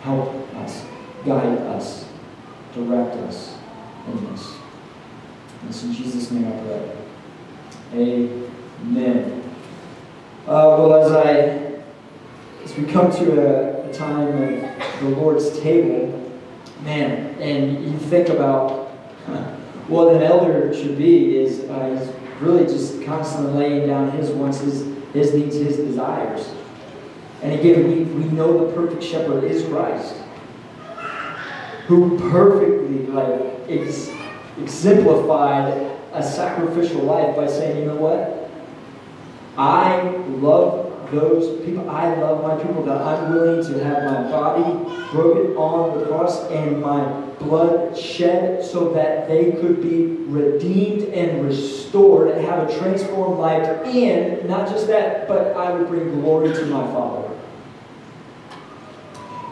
help 0.00 0.32
us, 0.54 0.86
guide 1.26 1.58
us, 1.58 2.08
direct 2.72 3.14
us 3.16 3.58
in 4.06 4.32
this. 4.32 4.54
And 5.60 5.90
in 5.90 5.92
Jesus' 5.92 6.30
name 6.30 6.50
I 6.50 6.56
pray. 6.62 6.96
Amen. 7.92 9.52
Uh, 10.46 10.48
well, 10.48 10.94
as 10.94 11.12
I 11.12 11.82
as 12.64 12.74
we 12.78 12.90
come 12.90 13.12
to 13.12 13.38
a, 13.38 13.90
a 13.90 13.92
time 13.92 14.28
of 14.28 15.00
the 15.00 15.08
Lord's 15.10 15.60
table, 15.60 16.21
man, 16.82 17.34
and 17.40 17.84
you 17.84 17.98
think 17.98 18.28
about 18.28 18.88
what 19.88 20.14
an 20.14 20.22
elder 20.22 20.74
should 20.74 20.98
be 20.98 21.36
is 21.36 21.60
uh, 21.70 22.12
really 22.40 22.64
just 22.64 23.02
constantly 23.04 23.52
laying 23.54 23.86
down 23.86 24.10
his 24.12 24.30
wants, 24.30 24.60
his, 24.60 24.86
his 25.12 25.34
needs, 25.34 25.56
his 25.56 25.76
desires. 25.76 26.52
And 27.42 27.58
again, 27.58 27.88
we, 27.88 28.04
we 28.04 28.24
know 28.30 28.66
the 28.66 28.72
perfect 28.74 29.02
shepherd 29.02 29.44
is 29.44 29.64
Christ, 29.66 30.14
who 31.86 32.18
perfectly 32.30 33.06
like 33.06 33.40
ex- 33.68 34.10
exemplified 34.60 35.90
a 36.12 36.22
sacrificial 36.22 37.02
life 37.02 37.34
by 37.34 37.46
saying, 37.46 37.78
you 37.78 37.86
know 37.86 37.96
what? 37.96 38.50
I 39.56 40.02
love 40.28 40.81
those 41.12 41.64
people. 41.64 41.88
I 41.88 42.14
love 42.14 42.42
my 42.42 42.60
people 42.62 42.82
that 42.84 43.00
I'm 43.00 43.32
willing 43.32 43.64
to 43.64 43.84
have 43.84 44.04
my 44.04 44.30
body 44.30 44.64
broken 45.12 45.54
on 45.56 45.98
the 45.98 46.06
cross 46.06 46.50
and 46.50 46.80
my 46.80 47.04
blood 47.38 47.96
shed 47.96 48.64
so 48.64 48.92
that 48.94 49.28
they 49.28 49.52
could 49.52 49.80
be 49.82 50.06
redeemed 50.26 51.02
and 51.14 51.44
restored 51.44 52.30
and 52.30 52.44
have 52.44 52.68
a 52.68 52.78
transformed 52.78 53.38
life. 53.38 53.68
And 53.86 54.48
not 54.48 54.68
just 54.68 54.86
that, 54.88 55.28
but 55.28 55.54
I 55.56 55.72
would 55.72 55.86
bring 55.88 56.20
glory 56.20 56.52
to 56.52 56.66
my 56.66 56.84
Father. 56.86 57.28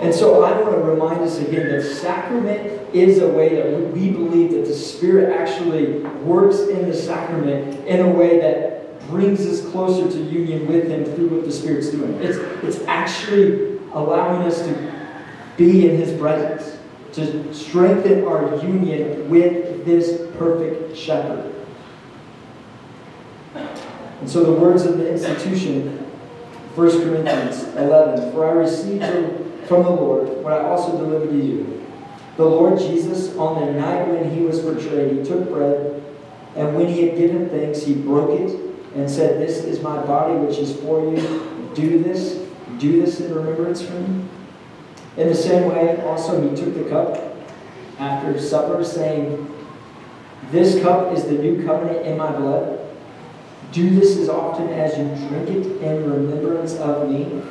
And 0.01 0.15
so 0.15 0.43
I 0.43 0.59
want 0.59 0.75
to 0.75 0.83
remind 0.83 1.21
us 1.21 1.39
again 1.39 1.69
that 1.69 1.83
sacrament 1.83 2.95
is 2.95 3.19
a 3.19 3.29
way 3.29 3.57
that 3.57 3.93
we 3.93 4.11
believe 4.11 4.53
that 4.53 4.65
the 4.65 4.75
Spirit 4.75 5.39
actually 5.39 5.99
works 6.25 6.61
in 6.61 6.89
the 6.89 6.95
sacrament 6.95 7.87
in 7.87 8.01
a 8.01 8.09
way 8.09 8.41
that 8.41 8.70
brings 9.11 9.45
us 9.47 9.69
closer 9.71 10.11
to 10.11 10.23
union 10.23 10.67
with 10.67 10.89
Him 10.89 11.05
through 11.05 11.29
what 11.29 11.45
the 11.45 11.53
Spirit's 11.53 11.91
doing. 11.91 12.15
It's, 12.23 12.39
it's 12.65 12.87
actually 12.87 13.79
allowing 13.93 14.43
us 14.43 14.61
to 14.63 14.93
be 15.57 15.89
in 15.89 15.97
His 15.97 16.19
presence, 16.19 16.79
to 17.13 17.53
strengthen 17.53 18.25
our 18.25 18.57
union 18.65 19.29
with 19.29 19.85
this 19.85 20.27
perfect 20.37 20.97
shepherd. 20.97 21.55
And 23.55 24.31
so 24.31 24.45
the 24.45 24.53
words 24.53 24.85
of 24.85 24.99
the 24.99 25.11
institution, 25.11 25.99
1 26.75 26.91
Corinthians 27.03 27.65
11, 27.77 28.33
For 28.33 28.49
I 28.49 28.53
received 28.53 29.05
from 29.67 29.83
the 29.83 29.91
Lord 29.91 30.29
what 30.45 30.53
I 30.53 30.61
also 30.61 30.97
delivered 30.97 31.31
to 31.31 31.37
you. 31.37 31.87
The 32.37 32.45
Lord 32.45 32.79
Jesus, 32.79 33.37
on 33.37 33.67
the 33.67 33.73
night 33.73 34.09
when 34.09 34.31
he 34.31 34.43
was 34.43 34.61
betrayed, 34.61 35.19
he 35.19 35.25
took 35.25 35.49
bread, 35.49 36.03
and 36.55 36.77
when 36.77 36.89
he 36.89 37.09
had 37.09 37.19
given 37.19 37.49
thanks, 37.49 37.83
he 37.83 37.95
broke 37.95 38.39
it 38.41 38.70
and 38.95 39.09
said, 39.09 39.41
This 39.41 39.65
is 39.65 39.81
my 39.81 40.05
body 40.05 40.35
which 40.35 40.59
is 40.59 40.77
for 40.81 41.01
you. 41.01 41.73
Do 41.75 42.03
this, 42.03 42.47
do 42.79 43.01
this 43.01 43.21
in 43.21 43.35
remembrance 43.35 43.83
for 43.83 43.95
me. 43.95 44.25
In 45.17 45.29
the 45.29 45.35
same 45.35 45.69
way, 45.69 46.01
also 46.03 46.49
he 46.49 46.57
took 46.57 46.75
the 46.75 46.89
cup 46.89 47.37
after 47.99 48.39
supper, 48.41 48.83
saying, 48.85 49.49
This 50.51 50.83
cup 50.83 51.13
is 51.13 51.25
the 51.25 51.33
new 51.33 51.65
covenant 51.65 52.07
in 52.07 52.17
my 52.17 52.33
blood. 52.33 52.79
Do 53.73 53.89
this 53.91 54.17
as 54.17 54.29
often 54.29 54.69
as 54.69 54.99
you 54.99 55.29
drink 55.29 55.49
it 55.49 55.83
in 55.83 56.11
remembrance 56.11 56.75
of 56.77 57.09
me. 57.09 57.43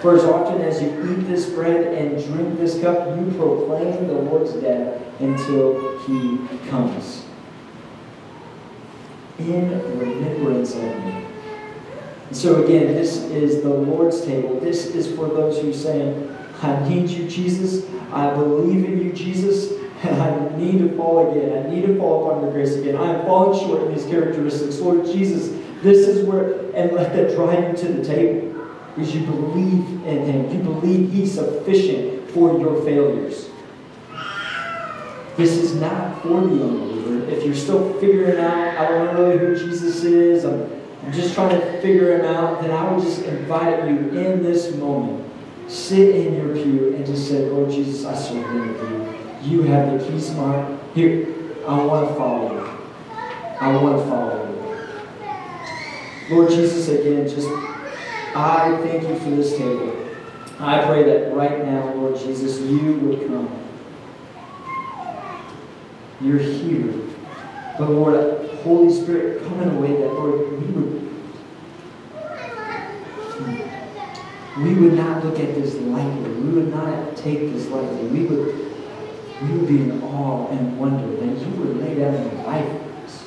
For 0.00 0.16
as 0.16 0.24
often 0.24 0.60
as 0.62 0.80
you 0.80 0.88
eat 0.88 1.26
this 1.26 1.48
bread 1.50 1.94
and 1.94 2.24
drink 2.24 2.58
this 2.58 2.80
cup, 2.80 3.16
you 3.16 3.32
proclaim 3.36 4.06
the 4.06 4.14
Lord's 4.14 4.52
death 4.54 5.02
until 5.20 5.98
he 6.00 6.38
comes 6.68 7.27
in 9.38 9.98
remembrance 9.98 10.74
of 10.74 10.82
me. 10.82 11.26
And 12.28 12.36
so 12.36 12.64
again, 12.64 12.94
this 12.94 13.18
is 13.24 13.62
the 13.62 13.70
Lord's 13.70 14.24
table. 14.24 14.60
This 14.60 14.94
is 14.94 15.14
for 15.14 15.28
those 15.28 15.60
who 15.60 15.72
say, 15.72 16.14
I 16.62 16.88
need 16.88 17.08
you, 17.08 17.28
Jesus. 17.28 17.86
I 18.12 18.34
believe 18.34 18.84
in 18.84 19.04
you, 19.04 19.12
Jesus. 19.12 19.72
And 20.02 20.22
I 20.22 20.56
need 20.56 20.78
to 20.78 20.96
fall 20.96 21.30
again. 21.30 21.66
I 21.66 21.70
need 21.70 21.86
to 21.86 21.96
fall 21.98 22.28
upon 22.28 22.42
your 22.42 22.52
grace 22.52 22.74
again. 22.76 22.96
I 22.96 23.14
am 23.14 23.26
falling 23.26 23.58
short 23.58 23.82
in 23.82 23.94
these 23.94 24.06
characteristics. 24.06 24.78
Lord 24.78 25.06
Jesus, 25.06 25.48
this 25.82 26.06
is 26.06 26.26
where, 26.26 26.52
and 26.74 26.92
let 26.92 27.12
that 27.14 27.34
drive 27.34 27.70
you 27.70 27.76
to 27.86 27.92
the 27.94 28.04
table. 28.04 28.54
Because 28.94 29.14
you 29.14 29.24
believe 29.26 30.04
in 30.06 30.24
him. 30.24 30.50
You 30.52 30.62
believe 30.62 31.12
he's 31.12 31.34
sufficient 31.34 32.30
for 32.30 32.58
your 32.58 32.82
failures. 32.82 33.48
This 35.36 35.56
is 35.56 35.76
not 35.76 36.20
for 36.22 36.40
the 36.40 36.62
unbeliever. 36.64 36.87
If 37.28 37.44
you're 37.44 37.54
still 37.54 37.94
figuring 38.00 38.38
out, 38.38 38.78
I 38.78 38.88
don't 38.88 39.14
know 39.14 39.28
really 39.28 39.38
who 39.38 39.56
Jesus 39.56 40.04
is, 40.04 40.44
I'm, 40.44 40.70
I'm 41.04 41.12
just 41.12 41.34
trying 41.34 41.60
to 41.60 41.80
figure 41.80 42.18
him 42.18 42.24
out, 42.24 42.60
then 42.62 42.70
I 42.70 42.90
would 42.92 43.02
just 43.02 43.22
invite 43.22 43.88
you 43.88 44.10
in 44.18 44.42
this 44.42 44.74
moment. 44.74 45.24
Sit 45.68 46.14
in 46.14 46.34
your 46.34 46.54
pew 46.54 46.94
and 46.94 47.04
just 47.04 47.28
say, 47.28 47.46
Lord 47.46 47.70
Jesus, 47.70 48.04
I 48.04 48.14
surrender 48.14 48.72
to 48.78 48.88
you. 49.44 49.58
You 49.60 49.62
have 49.64 49.98
the 49.98 50.06
keys 50.06 50.30
to 50.30 50.36
my 50.36 50.42
heart. 50.44 50.80
Here, 50.94 51.26
I 51.66 51.84
want 51.84 52.08
to 52.08 52.14
follow 52.14 52.52
you. 52.54 52.78
I 53.60 53.76
want 53.76 53.98
to 53.98 54.08
follow 54.08 54.44
you. 56.28 56.34
Lord 56.34 56.50
Jesus, 56.50 56.88
again, 56.88 57.28
just 57.28 57.48
I 58.34 58.78
thank 58.82 59.02
you 59.02 59.18
for 59.18 59.30
this 59.30 59.56
table. 59.56 60.08
I 60.58 60.84
pray 60.84 61.04
that 61.04 61.34
right 61.34 61.64
now, 61.64 61.92
Lord 61.94 62.18
Jesus, 62.18 62.60
you 62.60 62.94
would 62.94 63.26
come. 63.26 63.48
You're 66.20 66.38
here. 66.38 66.94
But 67.78 67.90
Lord, 67.90 68.50
Holy 68.64 68.92
Spirit, 68.92 69.44
come 69.44 69.62
in 69.62 69.68
a 69.68 69.80
way 69.80 69.92
that, 69.92 70.12
Lord, 70.12 70.50
we 70.50 70.66
would, 70.66 71.08
we 74.58 74.74
would 74.74 74.94
not 74.94 75.24
look 75.24 75.38
at 75.38 75.54
this 75.54 75.74
lightly. 75.74 76.30
We 76.30 76.50
would 76.50 76.74
not 76.74 77.16
take 77.16 77.52
this 77.52 77.68
lightly. 77.68 78.08
We 78.08 78.24
would, 78.24 78.54
we 79.42 79.52
would 79.56 79.68
be 79.68 79.82
in 79.82 80.02
awe 80.02 80.48
and 80.48 80.76
wonder 80.76 81.06
that 81.24 81.40
you 81.40 81.50
would 81.54 81.76
lay 81.76 81.94
down 81.94 82.14
your 82.14 82.44
life 82.44 82.66
for 82.66 83.04
us. 83.04 83.24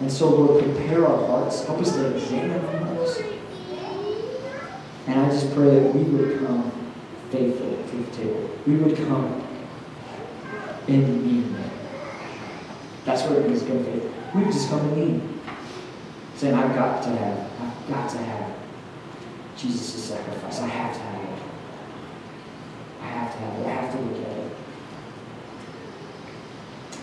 And 0.00 0.12
so, 0.12 0.30
Lord, 0.30 0.62
prepare 0.62 1.04
our 1.04 1.26
hearts. 1.26 1.64
Help 1.64 1.80
us 1.80 1.96
to 1.96 2.14
examine 2.14 2.64
our 2.64 2.78
hearts. 2.86 3.20
And 5.08 5.20
I 5.20 5.28
just 5.30 5.52
pray 5.54 5.70
that 5.70 5.92
we 5.92 6.02
would 6.04 6.38
come 6.38 6.70
faithful 7.30 7.76
to 7.90 7.96
the 7.96 8.16
table. 8.16 8.50
We 8.64 8.76
would 8.76 8.96
come 8.96 9.44
in 10.86 11.02
the 11.02 11.08
meaning. 11.08 11.67
That's 13.08 13.22
where 13.22 13.40
it 13.40 13.50
is 13.50 13.62
going 13.62 13.82
to 13.82 13.90
be. 13.90 14.02
We've 14.34 14.52
just 14.52 14.68
come 14.68 14.80
to 14.80 14.94
need. 14.94 15.22
Saying, 16.36 16.52
I've 16.52 16.74
got 16.74 17.02
to 17.04 17.08
have. 17.08 17.50
I've 17.58 17.88
got 17.88 18.10
to 18.10 18.18
have. 18.18 18.54
Jesus' 19.56 20.04
sacrifice. 20.04 20.60
I 20.60 20.66
have 20.66 20.94
to 20.94 21.00
have 21.00 21.22
it. 21.22 21.42
I 23.00 23.06
have 23.06 23.32
to 23.32 23.38
have 23.38 23.60
it. 23.60 23.66
I 23.66 23.70
have 23.70 23.92
to 23.94 23.98
look 24.02 24.26
at 24.26 24.32
it. 24.36 24.52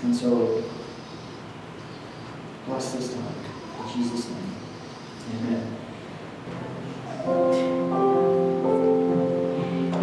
And 0.04 0.16
so, 0.16 0.64
bless 2.68 2.94
this 2.94 3.12
time. 3.16 3.36
In 3.82 3.88
Jesus' 3.96 4.30
name. 4.30 4.54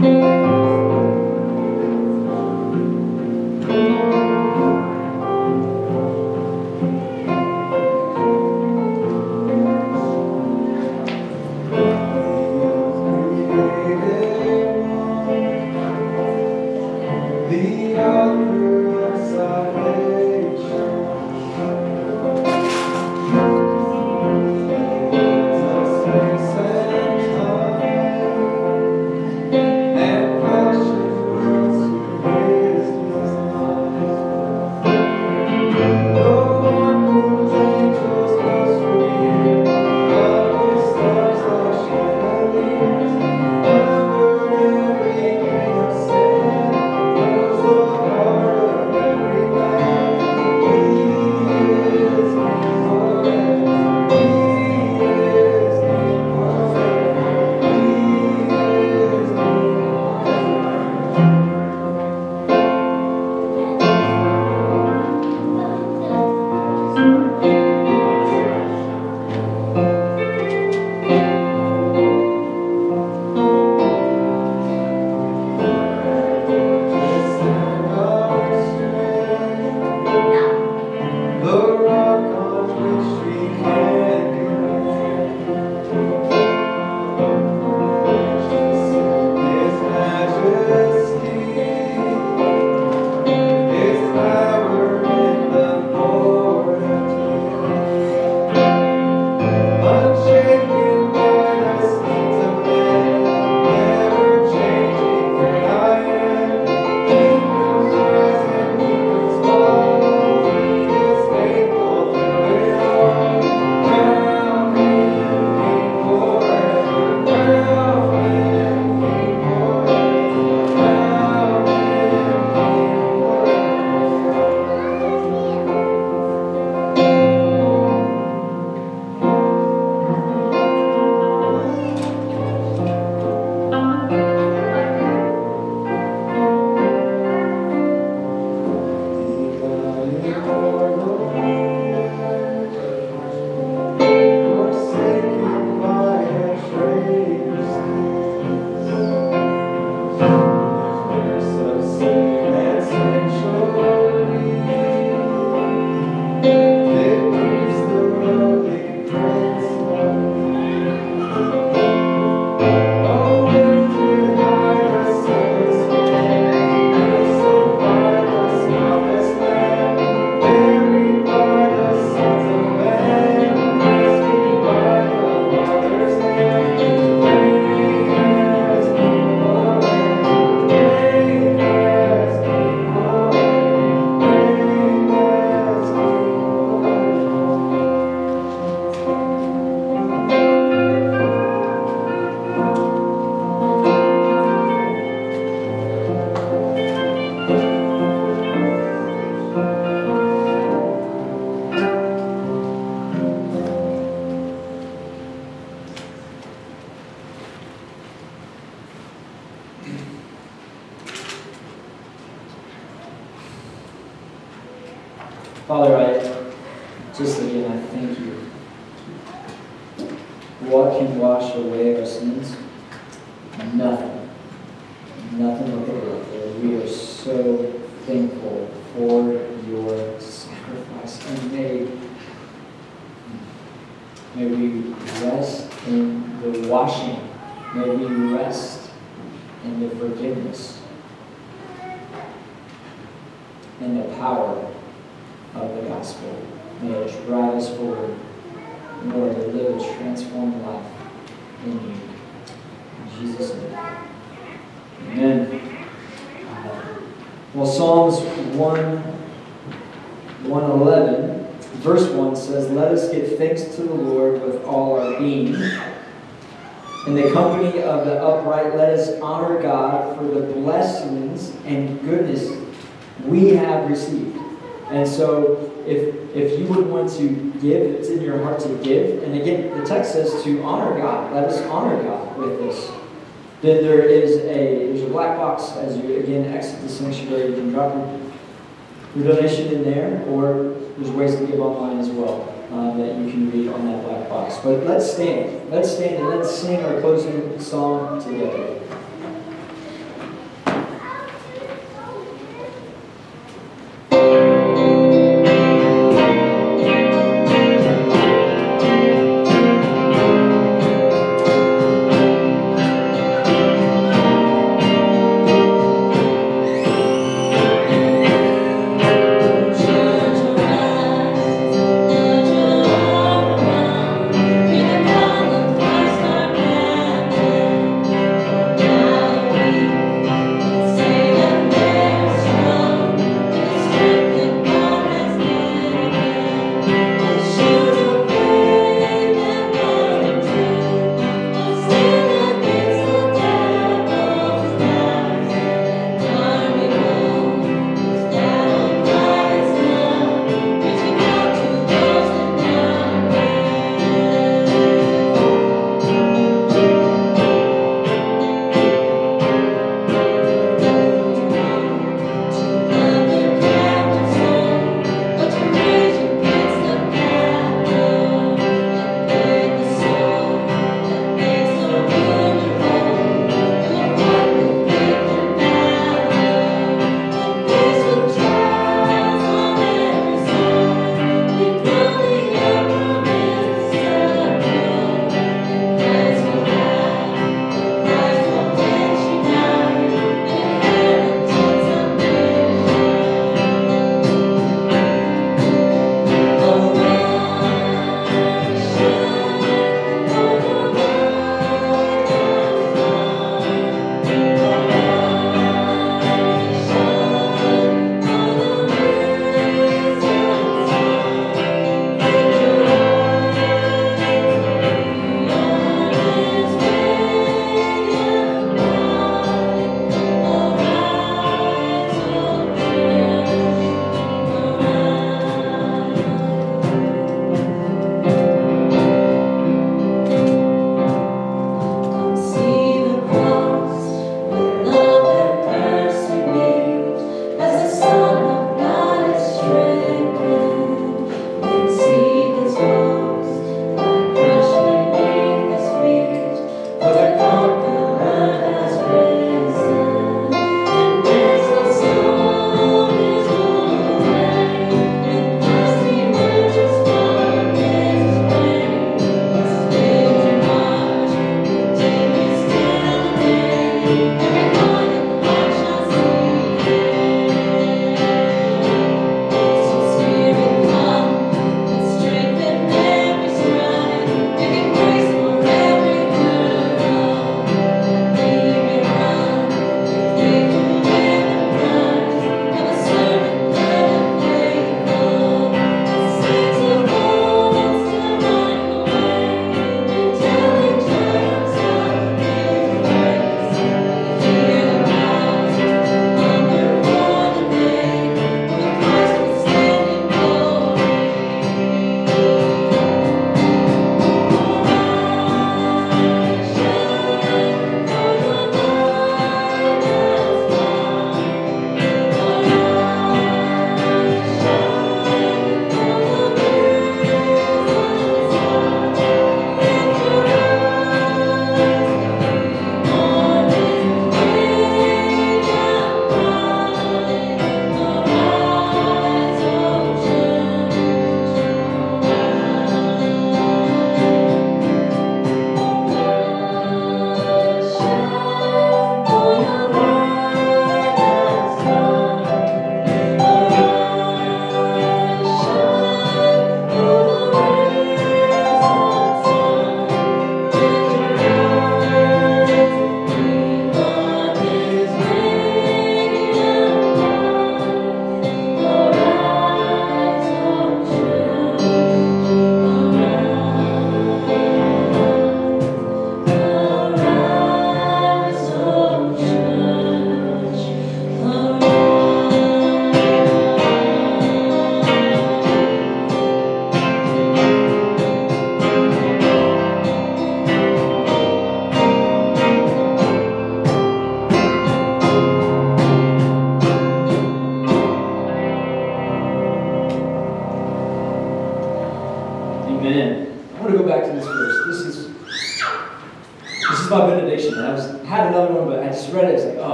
Amen. 0.00 0.41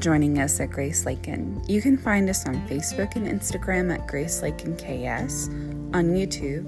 joining 0.00 0.38
us 0.38 0.60
at 0.60 0.70
Grace 0.70 1.04
Lakin. 1.04 1.62
You 1.66 1.82
can 1.82 1.98
find 1.98 2.30
us 2.30 2.46
on 2.46 2.66
Facebook 2.68 3.16
and 3.16 3.26
Instagram 3.26 3.92
at 3.92 4.06
Grace 4.06 4.42
Lakin 4.42 4.76
KS, 4.76 5.48
on 5.94 6.14
YouTube, 6.14 6.66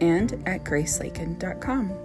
and 0.00 0.32
at 0.46 0.64
GraceLakin.com. 0.64 1.99